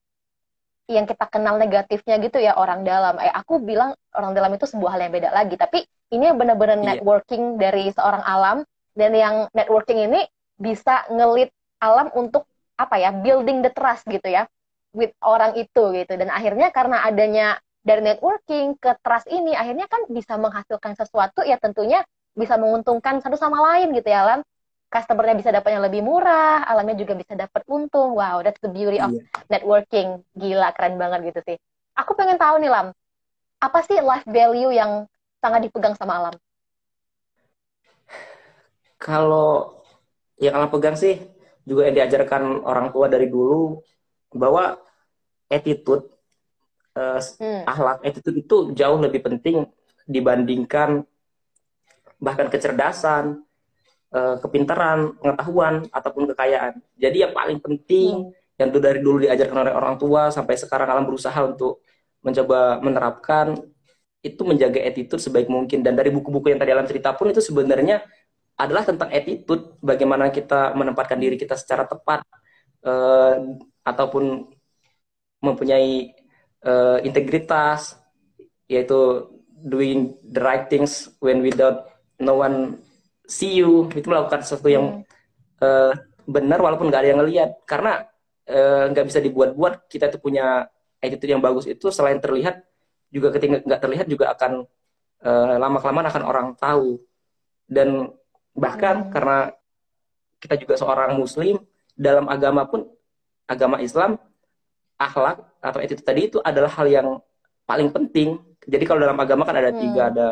yang 0.89 1.05
kita 1.05 1.29
kenal 1.29 1.61
negatifnya 1.61 2.17
gitu 2.21 2.41
ya 2.41 2.57
orang 2.57 2.85
dalam. 2.85 3.17
Eh 3.21 3.29
aku 3.29 3.61
bilang 3.61 3.93
orang 4.13 4.33
dalam 4.33 4.53
itu 4.53 4.65
sebuah 4.65 4.97
hal 4.97 5.09
yang 5.09 5.13
beda 5.13 5.29
lagi. 5.33 5.57
Tapi 5.57 5.85
ini 6.13 6.29
benar-benar 6.33 6.81
yeah. 6.81 6.97
networking 6.97 7.57
dari 7.57 7.89
seorang 7.93 8.21
alam 8.25 8.57
dan 8.97 9.13
yang 9.13 9.35
networking 9.53 10.09
ini 10.09 10.25
bisa 10.57 11.05
ngelit 11.13 11.53
alam 11.79 12.11
untuk 12.17 12.49
apa 12.79 12.95
ya 12.95 13.11
building 13.11 13.59
the 13.59 13.71
trust 13.75 14.07
gitu 14.07 14.23
ya 14.23 14.47
with 14.95 15.11
orang 15.19 15.59
itu 15.59 15.83
gitu. 15.93 16.13
Dan 16.15 16.31
akhirnya 16.31 16.71
karena 16.71 17.03
adanya 17.03 17.59
dari 17.83 17.99
networking 18.03 18.79
ke 18.79 18.95
trust 19.03 19.27
ini 19.27 19.51
akhirnya 19.51 19.91
kan 19.91 20.07
bisa 20.07 20.39
menghasilkan 20.39 20.95
sesuatu 20.95 21.43
ya 21.43 21.59
tentunya 21.59 22.03
bisa 22.31 22.55
menguntungkan 22.55 23.19
satu 23.19 23.35
sama 23.35 23.59
lain 23.73 23.91
gitu 23.91 24.07
ya 24.07 24.23
Alam. 24.23 24.41
Customernya 24.89 25.37
bisa 25.37 25.53
dapatnya 25.53 25.85
lebih 25.85 26.01
murah 26.01 26.65
alamnya 26.65 26.97
juga 26.97 27.13
bisa 27.13 27.37
dapat 27.37 27.61
untung. 27.69 28.17
Wow 28.17 28.41
that's 28.41 28.57
the 28.63 28.71
beauty 28.71 28.97
of 28.97 29.13
yeah. 29.13 29.27
networking. 29.51 30.25
Gila 30.33 30.73
keren 30.73 30.97
banget 30.97 31.35
gitu 31.35 31.39
sih. 31.45 31.57
Aku 31.99 32.15
pengen 32.15 32.39
tahu 32.39 32.63
nih 32.63 32.71
Lam 32.71 32.89
apa 33.59 33.79
sih 33.83 33.99
life 33.99 34.23
value 34.23 34.71
yang 34.71 35.03
sangat 35.43 35.67
dipegang 35.67 35.93
sama 35.99 36.15
Alam? 36.15 36.35
Kalau 38.97 39.83
yang 40.39 40.55
Alam 40.55 40.71
pegang 40.71 40.95
sih 40.95 41.19
juga 41.69 41.85
yang 41.85 41.95
diajarkan 42.01 42.65
orang 42.65 42.89
tua 42.89 43.05
dari 43.05 43.29
dulu 43.29 43.77
bahwa 44.33 44.81
attitude 45.45 46.09
uh, 46.97 47.21
hmm. 47.21 47.63
akhlak 47.69 47.97
attitude 48.01 48.37
itu 48.41 48.57
jauh 48.73 48.97
lebih 48.97 49.21
penting 49.21 49.69
dibandingkan 50.09 51.05
bahkan 52.17 52.49
kecerdasan 52.49 53.45
uh, 54.13 54.35
kepintaran 54.41 55.13
pengetahuan 55.21 55.85
ataupun 55.93 56.33
kekayaan 56.33 56.81
jadi 56.97 57.29
yang 57.29 57.33
paling 57.37 57.61
penting 57.61 58.33
hmm. 58.33 58.57
yang 58.57 58.69
tuh 58.73 58.81
dari 58.81 58.99
dulu 58.99 59.23
diajarkan 59.23 59.57
oleh 59.69 59.73
orang 59.73 59.95
tua 60.01 60.33
sampai 60.33 60.57
sekarang 60.57 60.89
alam 60.89 61.05
berusaha 61.05 61.37
untuk 61.45 61.85
mencoba 62.19 62.83
menerapkan 62.83 63.55
itu 64.19 64.43
menjaga 64.43 64.83
attitude 64.83 65.23
sebaik 65.23 65.47
mungkin 65.47 65.79
dan 65.79 65.95
dari 65.95 66.11
buku-buku 66.11 66.51
yang 66.51 66.59
tadi 66.59 66.75
alam 66.75 66.83
cerita 66.83 67.15
pun 67.15 67.31
itu 67.31 67.39
sebenarnya 67.39 68.03
adalah 68.59 68.83
tentang 68.83 69.07
attitude, 69.07 69.79
bagaimana 69.79 70.27
kita 70.27 70.75
menempatkan 70.75 71.15
diri 71.15 71.39
kita 71.39 71.55
secara 71.55 71.87
tepat 71.87 72.27
uh, 72.83 73.55
ataupun 73.87 74.51
mempunyai 75.39 76.11
uh, 76.67 76.99
integritas, 76.99 77.95
yaitu 78.67 79.31
doing 79.63 80.19
the 80.27 80.43
right 80.43 80.67
things 80.67 81.07
when 81.23 81.39
without 81.39 81.87
no 82.19 82.35
one 82.43 82.83
see 83.23 83.63
you. 83.63 83.87
Itu 83.95 84.11
melakukan 84.11 84.43
sesuatu 84.43 84.67
yang 84.67 85.07
hmm. 85.07 85.63
uh, 85.63 85.95
benar 86.27 86.59
walaupun 86.59 86.91
nggak 86.91 87.01
ada 87.01 87.09
yang 87.15 87.19
ngelihat 87.23 87.49
karena 87.63 88.05
nggak 88.91 89.05
uh, 89.05 89.07
bisa 89.07 89.21
dibuat-buat 89.21 89.87
kita 89.87 90.09
tuh 90.09 90.21
punya 90.21 90.65
attitude 90.99 91.31
yang 91.31 91.41
bagus 91.41 91.69
itu 91.69 91.93
selain 91.93 92.17
terlihat 92.17 92.65
juga 93.09 93.33
ketika 93.33 93.61
nggak 93.61 93.81
terlihat 93.81 94.05
juga 94.09 94.35
akan 94.35 94.67
uh, 95.23 95.55
lama 95.57 95.77
kelamaan 95.79 96.07
akan 96.11 96.23
orang 96.27 96.47
tahu. 96.59 96.99
Dan 97.69 98.09
bahkan 98.55 99.07
hmm. 99.07 99.11
karena 99.13 99.39
kita 100.39 100.55
juga 100.55 100.73
seorang 100.79 101.19
muslim 101.19 101.59
dalam 101.93 102.25
agama 102.31 102.63
pun 102.63 102.87
agama 103.49 103.81
Islam 103.83 104.15
akhlak 104.95 105.43
atau 105.59 105.79
attitude 105.83 106.05
tadi 106.05 106.21
itu 106.31 106.37
adalah 106.39 106.71
hal 106.71 106.87
yang 106.87 107.07
paling 107.67 107.91
penting 107.91 108.39
jadi 108.63 108.83
kalau 108.87 109.03
dalam 109.03 109.19
agama 109.19 109.43
kan 109.43 109.55
ada 109.57 109.71
hmm. 109.73 109.79
tiga 109.79 110.01
ada 110.11 110.27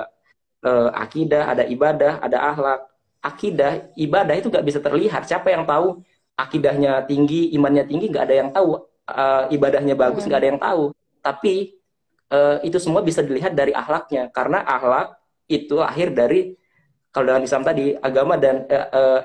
uh, 0.63 0.89
akidah 0.95 1.43
ada 1.51 1.63
ibadah 1.67 2.13
ada 2.23 2.37
akhlak 2.53 2.79
akidah 3.23 3.91
ibadah 3.99 4.35
itu 4.37 4.47
nggak 4.47 4.65
bisa 4.65 4.79
terlihat 4.79 5.27
siapa 5.27 5.51
yang 5.51 5.67
tahu 5.67 5.99
akidahnya 6.37 7.03
tinggi 7.09 7.51
imannya 7.57 7.83
tinggi 7.89 8.07
nggak 8.13 8.25
ada 8.29 8.35
yang 8.35 8.49
tahu 8.53 8.77
uh, 9.09 9.43
ibadahnya 9.49 9.97
bagus 9.97 10.23
nggak 10.23 10.37
hmm. 10.37 10.43
ada 10.45 10.51
yang 10.53 10.61
tahu 10.61 10.83
tapi 11.19 11.55
uh, 12.31 12.57
itu 12.63 12.77
semua 12.77 13.01
bisa 13.03 13.25
dilihat 13.25 13.57
dari 13.57 13.73
akhlaknya 13.73 14.29
karena 14.31 14.63
akhlak 14.63 15.17
itu 15.47 15.79
lahir 15.79 16.11
dari 16.11 16.55
kalau 17.11 17.25
dalam 17.33 17.43
Islam 17.43 17.63
tadi 17.65 17.95
agama 17.97 18.35
dan 18.37 18.67
uh, 18.69 18.87
uh, 18.91 19.19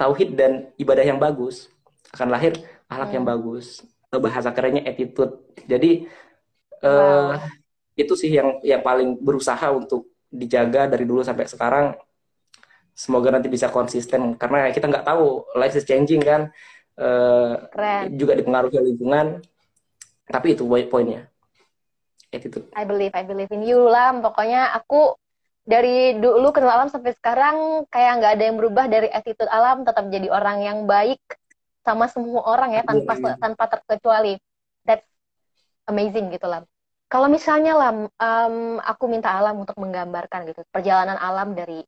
tauhid 0.00 0.32
dan 0.38 0.72
ibadah 0.80 1.04
yang 1.04 1.20
bagus 1.20 1.68
akan 2.16 2.32
lahir 2.32 2.56
akhlak 2.88 3.08
hmm. 3.12 3.16
yang 3.20 3.26
bagus 3.26 3.84
bahasa 4.10 4.50
kerennya 4.50 4.82
attitude. 4.82 5.38
Jadi 5.70 6.10
uh, 6.82 7.38
wow. 7.38 7.46
itu 7.94 8.14
sih 8.18 8.34
yang 8.34 8.58
yang 8.66 8.82
paling 8.82 9.20
berusaha 9.22 9.70
untuk 9.70 10.10
dijaga 10.26 10.90
dari 10.90 11.06
dulu 11.06 11.22
sampai 11.22 11.46
sekarang. 11.46 11.86
Semoga 12.90 13.30
nanti 13.30 13.46
bisa 13.46 13.70
konsisten 13.70 14.34
karena 14.34 14.68
kita 14.74 14.90
nggak 14.90 15.06
tahu 15.06 15.46
life 15.54 15.78
is 15.78 15.86
changing 15.86 16.20
kan? 16.20 16.50
Uh, 16.98 17.56
juga 18.10 18.34
dipengaruhi 18.34 18.76
lingkungan. 18.82 19.40
Tapi 20.26 20.54
itu 20.58 20.66
poinnya 20.66 21.30
attitude. 22.30 22.66
I 22.74 22.86
believe 22.86 23.14
I 23.14 23.22
believe 23.26 23.50
in 23.50 23.62
you 23.66 23.86
lah. 23.86 24.14
Pokoknya 24.18 24.70
aku 24.74 25.18
dari 25.70 26.18
dulu 26.18 26.50
kenal 26.50 26.82
alam 26.82 26.90
sampai 26.90 27.14
sekarang 27.14 27.86
kayak 27.94 28.18
nggak 28.18 28.32
ada 28.34 28.44
yang 28.50 28.56
berubah 28.58 28.90
dari 28.90 29.06
attitude 29.06 29.46
alam 29.46 29.86
tetap 29.86 30.02
jadi 30.10 30.26
orang 30.26 30.66
yang 30.66 30.78
baik 30.90 31.22
sama 31.86 32.10
semua 32.10 32.42
orang 32.42 32.74
ya 32.74 32.82
tanpa 32.82 33.14
yeah, 33.14 33.30
yeah. 33.30 33.38
tanpa 33.38 33.64
terkecuali 33.70 34.34
that's 34.82 35.06
amazing 35.86 36.26
gitu 36.34 36.50
lah 36.50 36.66
kalau 37.06 37.30
misalnya 37.30 37.78
lah 37.78 37.90
um, 37.94 38.82
aku 38.82 39.04
minta 39.06 39.30
alam 39.30 39.62
untuk 39.62 39.78
menggambarkan 39.78 40.50
gitu 40.50 40.66
perjalanan 40.74 41.14
alam 41.22 41.54
dari 41.54 41.86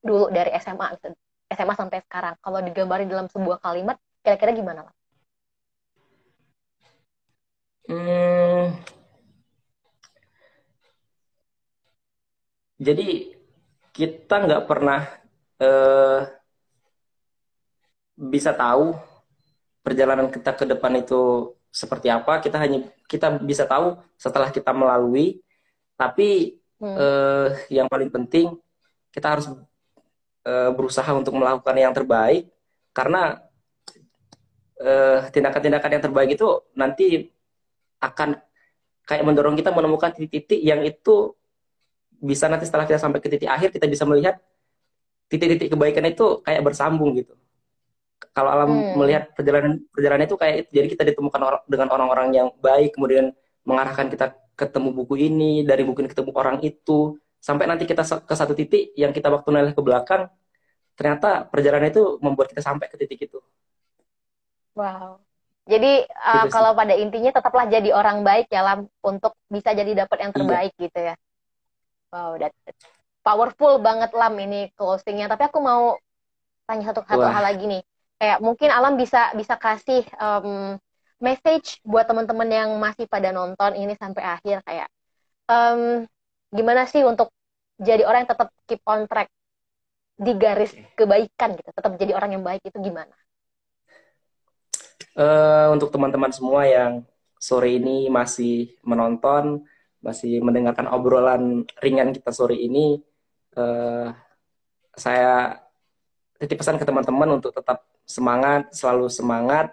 dulu 0.00 0.32
dari 0.32 0.56
SMA 0.56 0.96
gitu. 0.96 1.12
SMA 1.52 1.74
sampai 1.76 2.00
sekarang 2.00 2.34
kalau 2.40 2.64
digambarin 2.64 3.12
dalam 3.12 3.28
sebuah 3.28 3.60
kalimat 3.60 4.00
kira-kira 4.24 4.56
gimana 4.56 4.88
lah 4.88 4.94
hmm, 7.92 8.95
jadi 12.76 13.32
kita 13.96 14.44
nggak 14.44 14.62
pernah 14.68 15.08
uh, 15.64 16.28
bisa 18.16 18.52
tahu 18.52 18.96
perjalanan 19.80 20.28
kita 20.28 20.52
ke 20.52 20.64
depan 20.68 21.00
itu 21.00 21.52
seperti 21.72 22.12
apa. 22.12 22.40
Kita 22.44 22.60
hanya 22.60 22.84
kita 23.08 23.40
bisa 23.40 23.64
tahu 23.64 23.96
setelah 24.20 24.52
kita 24.52 24.76
melalui. 24.76 25.40
Tapi 25.96 26.60
hmm. 26.76 26.96
uh, 26.96 27.48
yang 27.72 27.88
paling 27.88 28.12
penting 28.12 28.52
kita 29.08 29.36
harus 29.36 29.48
uh, 30.44 30.70
berusaha 30.76 31.08
untuk 31.16 31.32
melakukan 31.36 31.76
yang 31.76 31.96
terbaik. 31.96 32.52
Karena 32.92 33.40
tindakan 34.76 35.32
tindakan-tindakan 35.32 35.90
yang 35.96 36.04
terbaik 36.04 36.30
itu 36.36 36.48
nanti 36.76 37.32
akan 37.96 38.36
kayak 39.08 39.24
mendorong 39.24 39.56
kita 39.56 39.72
menemukan 39.72 40.12
titik-titik 40.12 40.60
yang 40.60 40.84
itu 40.84 41.32
bisa 42.26 42.50
nanti 42.50 42.66
setelah 42.66 42.84
kita 42.84 42.98
sampai 42.98 43.22
ke 43.22 43.30
titik 43.30 43.46
akhir 43.46 43.70
kita 43.70 43.86
bisa 43.86 44.02
melihat 44.02 44.42
titik-titik 45.30 45.70
kebaikan 45.74 46.04
itu 46.06 46.42
kayak 46.42 46.62
bersambung 46.66 47.14
gitu. 47.18 47.34
Kalau 48.32 48.50
alam 48.52 48.68
hmm. 48.68 48.94
melihat 49.00 49.22
perjalanan 49.32 49.80
perjalanan 49.92 50.24
itu 50.28 50.36
kayak 50.36 50.54
itu, 50.66 50.70
jadi 50.76 50.86
kita 50.92 51.02
ditemukan 51.12 51.40
or 51.40 51.54
dengan 51.68 51.88
orang-orang 51.92 52.28
yang 52.36 52.48
baik, 52.60 52.96
kemudian 52.96 53.32
mengarahkan 53.64 54.12
kita 54.12 54.36
ketemu 54.56 54.88
buku 54.92 55.14
ini, 55.20 55.64
dari 55.64 55.84
buku 55.84 56.04
ini 56.04 56.10
ketemu 56.12 56.32
orang 56.36 56.60
itu, 56.64 57.16
sampai 57.40 57.64
nanti 57.68 57.84
kita 57.84 58.04
ke 58.04 58.34
satu 58.36 58.52
titik 58.52 58.92
yang 58.96 59.12
kita 59.12 59.28
waktu 59.32 59.48
noleh 59.52 59.72
ke 59.72 59.82
belakang, 59.84 60.28
ternyata 60.96 61.44
perjalanan 61.48 61.92
itu 61.92 62.20
membuat 62.24 62.52
kita 62.52 62.64
sampai 62.64 62.88
ke 62.88 62.96
titik 62.96 63.28
itu. 63.28 63.40
Wow. 64.76 65.20
Jadi 65.66 66.06
uh, 66.06 66.46
kalau 66.46 66.78
pada 66.78 66.94
intinya 66.94 67.34
tetaplah 67.34 67.66
jadi 67.66 67.90
orang 67.90 68.22
baik 68.22 68.46
ya 68.54 68.62
Lam 68.62 68.86
untuk 69.02 69.34
bisa 69.50 69.74
jadi 69.74 70.06
dapat 70.06 70.28
yang 70.28 70.32
iya. 70.32 70.38
terbaik 70.38 70.72
iya. 70.78 70.82
gitu 70.86 70.98
ya. 71.12 71.14
Wow, 72.10 72.38
that 72.38 72.54
powerful 73.26 73.82
banget 73.82 74.14
Lam 74.14 74.38
ini 74.38 74.70
closingnya. 74.78 75.26
Tapi 75.26 75.50
aku 75.50 75.58
mau 75.58 75.98
tanya 76.66 76.94
satu 76.94 77.02
satu 77.02 77.26
hal 77.26 77.42
lagi 77.42 77.64
nih. 77.66 77.82
Kayak 78.16 78.38
mungkin 78.40 78.68
Alam 78.72 78.94
bisa 78.94 79.34
bisa 79.34 79.58
kasih 79.58 80.06
um, 80.16 80.78
message 81.18 81.82
buat 81.82 82.06
teman-teman 82.06 82.48
yang 82.48 82.70
masih 82.78 83.10
pada 83.10 83.34
nonton 83.34 83.74
ini 83.74 83.98
sampai 83.98 84.22
akhir. 84.22 84.62
Kayak 84.62 84.88
um, 85.50 86.06
gimana 86.54 86.86
sih 86.86 87.02
untuk 87.02 87.34
jadi 87.76 88.06
orang 88.06 88.24
yang 88.24 88.30
tetap 88.32 88.48
keep 88.64 88.80
on 88.86 89.04
track 89.10 89.28
di 90.16 90.32
garis 90.38 90.72
kebaikan 90.96 91.58
gitu? 91.58 91.70
Tetap 91.74 91.92
jadi 92.00 92.16
orang 92.16 92.38
yang 92.38 92.44
baik 92.46 92.64
itu 92.64 92.78
gimana? 92.80 93.12
Uh, 95.16 95.72
untuk 95.72 95.88
teman-teman 95.88 96.28
semua 96.28 96.68
yang 96.68 97.04
sore 97.40 97.76
ini 97.76 98.08
masih 98.08 98.76
menonton 98.84 99.64
masih 100.04 100.40
mendengarkan 100.44 100.86
obrolan 100.92 101.66
ringan 101.80 102.12
kita 102.12 102.30
sore 102.30 102.56
ini 102.56 103.00
uh, 103.58 104.12
saya 104.96 105.60
titip 106.36 106.60
pesan 106.60 106.76
ke 106.76 106.84
teman-teman 106.84 107.40
untuk 107.40 107.52
tetap 107.52 107.84
semangat 108.06 108.70
selalu 108.72 109.08
semangat 109.08 109.72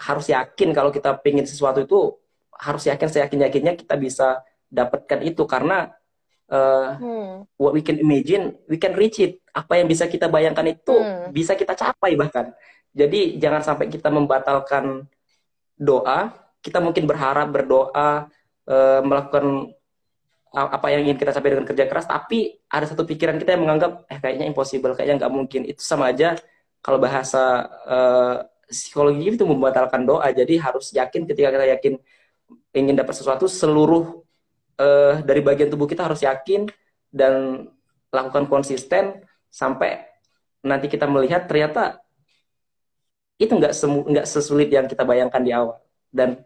harus 0.00 0.26
yakin 0.26 0.74
kalau 0.74 0.90
kita 0.90 1.14
pingin 1.22 1.46
sesuatu 1.46 1.84
itu 1.84 2.18
harus 2.54 2.82
yakin 2.86 3.08
saya 3.08 3.28
yakin 3.28 3.46
yakinnya 3.46 3.74
kita 3.78 3.94
bisa 3.94 4.42
dapatkan 4.72 5.22
itu 5.22 5.42
karena 5.46 5.94
uh, 6.50 6.98
hmm. 6.98 7.32
what 7.56 7.72
we 7.72 7.80
can 7.80 7.96
imagine, 8.00 8.58
we 8.66 8.76
can 8.76 8.92
reach 8.98 9.22
it. 9.22 9.40
Apa 9.54 9.78
yang 9.78 9.86
bisa 9.86 10.10
kita 10.10 10.26
bayangkan 10.26 10.66
itu 10.66 10.94
hmm. 10.94 11.30
bisa 11.30 11.54
kita 11.54 11.78
capai 11.78 12.18
bahkan. 12.18 12.50
Jadi 12.94 13.38
jangan 13.38 13.62
sampai 13.62 13.86
kita 13.90 14.10
membatalkan 14.10 15.06
doa. 15.78 16.34
Kita 16.64 16.80
mungkin 16.80 17.04
berharap 17.04 17.52
berdoa 17.52 18.26
uh, 18.68 19.00
melakukan 19.04 19.74
apa 20.54 20.86
yang 20.94 21.10
ingin 21.10 21.18
kita 21.18 21.34
capai 21.34 21.50
dengan 21.50 21.66
kerja 21.66 21.84
keras, 21.90 22.06
tapi 22.06 22.54
ada 22.70 22.86
satu 22.86 23.02
pikiran 23.02 23.42
kita 23.42 23.58
yang 23.58 23.66
menganggap 23.66 24.06
eh 24.06 24.22
kayaknya 24.22 24.46
impossible, 24.46 24.94
kayaknya 24.94 25.26
nggak 25.26 25.32
mungkin. 25.34 25.66
Itu 25.66 25.82
sama 25.82 26.14
aja 26.14 26.38
kalau 26.78 27.02
bahasa 27.02 27.66
uh, 27.90 28.36
psikologi 28.70 29.34
itu 29.34 29.42
membatalkan 29.42 30.06
doa. 30.06 30.30
Jadi 30.30 30.54
harus 30.62 30.94
yakin 30.94 31.26
ketika 31.26 31.50
kita 31.50 31.66
yakin 31.74 31.92
ingin 32.70 32.94
dapat 32.94 33.18
sesuatu, 33.18 33.50
seluruh 33.50 34.22
uh, 34.78 35.18
dari 35.26 35.42
bagian 35.42 35.74
tubuh 35.74 35.90
kita 35.90 36.06
harus 36.06 36.22
yakin 36.22 36.70
dan 37.10 37.66
lakukan 38.14 38.46
konsisten 38.46 39.26
sampai 39.50 40.06
nanti 40.62 40.86
kita 40.86 41.10
melihat 41.10 41.50
ternyata 41.50 41.98
itu 43.38 43.50
nggak 43.50 43.74
semu 43.74 44.06
nggak 44.06 44.26
sesulit 44.26 44.70
yang 44.70 44.86
kita 44.86 45.02
bayangkan 45.02 45.42
di 45.42 45.50
awal 45.50 45.82
dan 46.14 46.38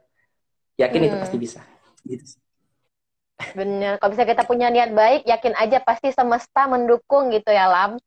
yakin 0.81 1.01
hmm. 1.05 1.09
itu 1.13 1.17
pasti 1.21 1.37
bisa 1.37 1.61
gitu 2.09 2.25
benar 3.55 4.03
kalau 4.03 4.11
bisa 4.17 4.27
kita 4.27 4.43
punya 4.43 4.67
niat 4.73 4.91
baik 4.91 5.23
yakin 5.29 5.55
aja 5.55 5.79
pasti 5.79 6.11
semesta 6.11 6.67
mendukung 6.67 7.31
gitu 7.31 7.55
ya 7.55 7.71
lam 7.71 8.01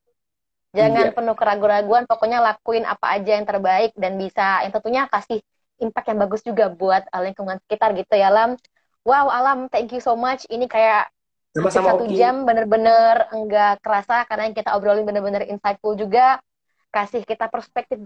jangan 0.75 1.07
iya. 1.07 1.15
penuh 1.15 1.35
keraguan-raguan 1.39 2.03
pokoknya 2.03 2.43
lakuin 2.43 2.83
apa 2.83 3.15
aja 3.15 3.39
yang 3.39 3.47
terbaik 3.47 3.95
dan 3.95 4.19
bisa 4.19 4.65
yang 4.67 4.75
tentunya 4.75 5.07
kasih 5.07 5.39
impact 5.79 6.07
yang 6.11 6.19
bagus 6.19 6.41
juga 6.43 6.67
buat 6.67 7.07
lingkungan 7.15 7.63
sekitar 7.63 7.95
gitu 7.95 8.11
ya 8.19 8.27
lam 8.27 8.59
Wow, 9.01 9.33
Alam, 9.33 9.65
thank 9.73 9.89
you 9.89 10.01
so 10.01 10.13
much. 10.13 10.45
Ini 10.45 10.69
kayak 10.69 11.09
Sama-sama 11.57 11.97
satu 11.97 12.05
okay. 12.05 12.15
jam 12.21 12.45
bener-bener 12.45 13.27
enggak 13.33 13.81
kerasa 13.81 14.23
karena 14.29 14.47
yang 14.47 14.55
kita 14.55 14.77
obrolin 14.77 15.03
bener-bener 15.03 15.49
insightful 15.49 15.97
juga. 15.97 16.37
Kasih 16.93 17.25
kita 17.25 17.49
perspektif 17.49 17.97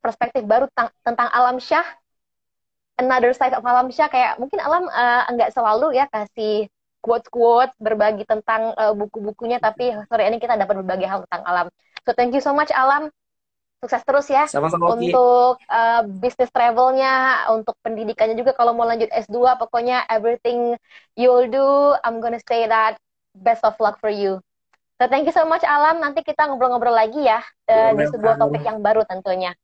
perspektif 0.00 0.42
baru 0.48 0.70
tentang 1.04 1.28
Alam 1.36 1.60
Syah. 1.60 1.84
Another 2.98 3.30
side 3.30 3.54
of 3.54 3.62
Alam 3.62 3.94
Syah 3.94 4.10
kayak 4.10 4.42
mungkin 4.42 4.58
Alam 4.58 4.90
uh, 4.90 5.22
enggak 5.30 5.54
selalu 5.54 5.94
ya 5.94 6.10
kasih 6.10 6.66
quotes-quotes 6.98 7.74
berbagi 7.78 8.26
tentang 8.26 8.74
uh, 8.74 8.92
buku-bukunya 8.92 9.62
tapi 9.62 9.94
sore 10.10 10.26
ini 10.26 10.42
kita 10.42 10.58
dapat 10.58 10.82
berbagi 10.82 11.06
hal 11.06 11.22
tentang 11.26 11.42
alam. 11.46 11.66
So 12.02 12.12
thank 12.12 12.34
you 12.34 12.42
so 12.42 12.50
much 12.52 12.74
Alam. 12.74 13.14
Sukses 13.78 14.02
terus 14.02 14.26
ya 14.26 14.50
Sama-sama 14.50 14.90
untuk 14.98 15.62
uh, 15.70 16.02
bisnis 16.18 16.50
travelnya, 16.50 17.46
untuk 17.54 17.78
pendidikannya 17.86 18.34
juga 18.34 18.50
kalau 18.50 18.74
mau 18.74 18.82
lanjut 18.82 19.06
S2, 19.14 19.38
pokoknya 19.54 20.02
everything 20.10 20.74
you'll 21.14 21.46
do, 21.46 21.94
I'm 22.02 22.18
gonna 22.18 22.42
say 22.42 22.66
that 22.66 22.98
best 23.38 23.62
of 23.62 23.78
luck 23.78 24.02
for 24.02 24.10
you. 24.10 24.42
So 24.98 25.06
thank 25.06 25.30
you 25.30 25.34
so 25.34 25.46
much 25.46 25.62
Alam, 25.62 26.02
nanti 26.02 26.26
kita 26.26 26.50
ngobrol-ngobrol 26.50 26.90
lagi 26.90 27.22
ya 27.22 27.38
uh, 27.70 27.94
di 27.94 28.02
sebuah 28.10 28.42
topik 28.42 28.66
yang 28.66 28.82
baru 28.82 29.06
tentunya. 29.06 29.54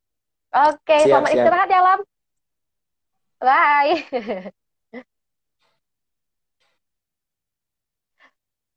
Oke, 0.55 0.95
okay, 0.95 1.11
selamat 1.11 1.35
istirahat 1.35 1.67
ya 1.67 1.83
Alam. 1.83 1.99
Bye. 3.45 4.05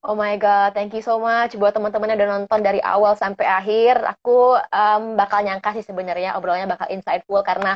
Oh 0.06 0.14
my 0.14 0.38
god, 0.38 0.78
thank 0.78 0.94
you 0.94 1.02
so 1.02 1.18
much 1.18 1.58
buat 1.58 1.74
teman-teman 1.74 2.14
yang 2.14 2.18
udah 2.22 2.30
nonton 2.38 2.60
dari 2.62 2.78
awal 2.78 3.18
sampai 3.18 3.42
akhir. 3.44 3.98
Aku 4.16 4.54
um, 4.54 5.02
bakal 5.18 5.42
nyangka 5.42 5.74
sih 5.74 5.82
sebenarnya 5.82 6.38
obrolannya 6.38 6.70
bakal 6.70 6.86
insightful 6.94 7.42
karena 7.42 7.74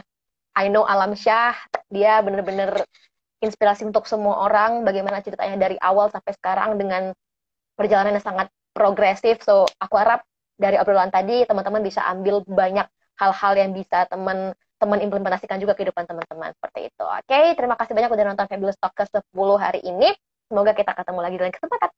I 0.54 0.68
know 0.70 0.84
Alam 0.86 1.16
Syah, 1.18 1.56
dia 1.90 2.20
bener-bener 2.22 2.86
inspirasi 3.42 3.88
untuk 3.88 4.06
semua 4.06 4.46
orang. 4.46 4.86
Bagaimana 4.86 5.18
ceritanya 5.24 5.56
dari 5.58 5.76
awal 5.82 6.12
sampai 6.14 6.32
sekarang 6.38 6.78
dengan 6.78 7.10
perjalanan 7.78 8.18
yang 8.18 8.26
sangat 8.26 8.48
progresif. 8.76 9.42
So 9.42 9.66
aku 9.82 9.94
harap 9.98 10.22
dari 10.58 10.78
obrolan 10.78 11.10
tadi 11.10 11.42
teman-teman 11.48 11.82
bisa 11.82 12.06
ambil 12.06 12.44
banyak 12.46 12.86
hal-hal 13.18 13.52
yang 13.58 13.70
bisa 13.74 14.06
teman-teman 14.82 15.06
implementasikan 15.06 15.62
juga 15.62 15.78
kehidupan 15.78 16.10
teman-teman 16.10 16.50
seperti 16.58 16.90
itu. 16.90 17.04
Oke, 17.06 17.22
okay? 17.30 17.54
terima 17.54 17.78
kasih 17.78 17.94
banyak 17.94 18.10
udah 18.10 18.24
nonton 18.34 18.46
Fabulous 18.50 18.78
Talk 18.82 18.98
ke 18.98 19.06
10 19.06 19.22
hari 19.54 19.78
ini. 19.86 20.10
Semoga 20.50 20.74
kita 20.74 20.90
ketemu 20.98 21.20
lagi 21.22 21.36
dalam 21.38 21.52
kesempatan 21.54 21.90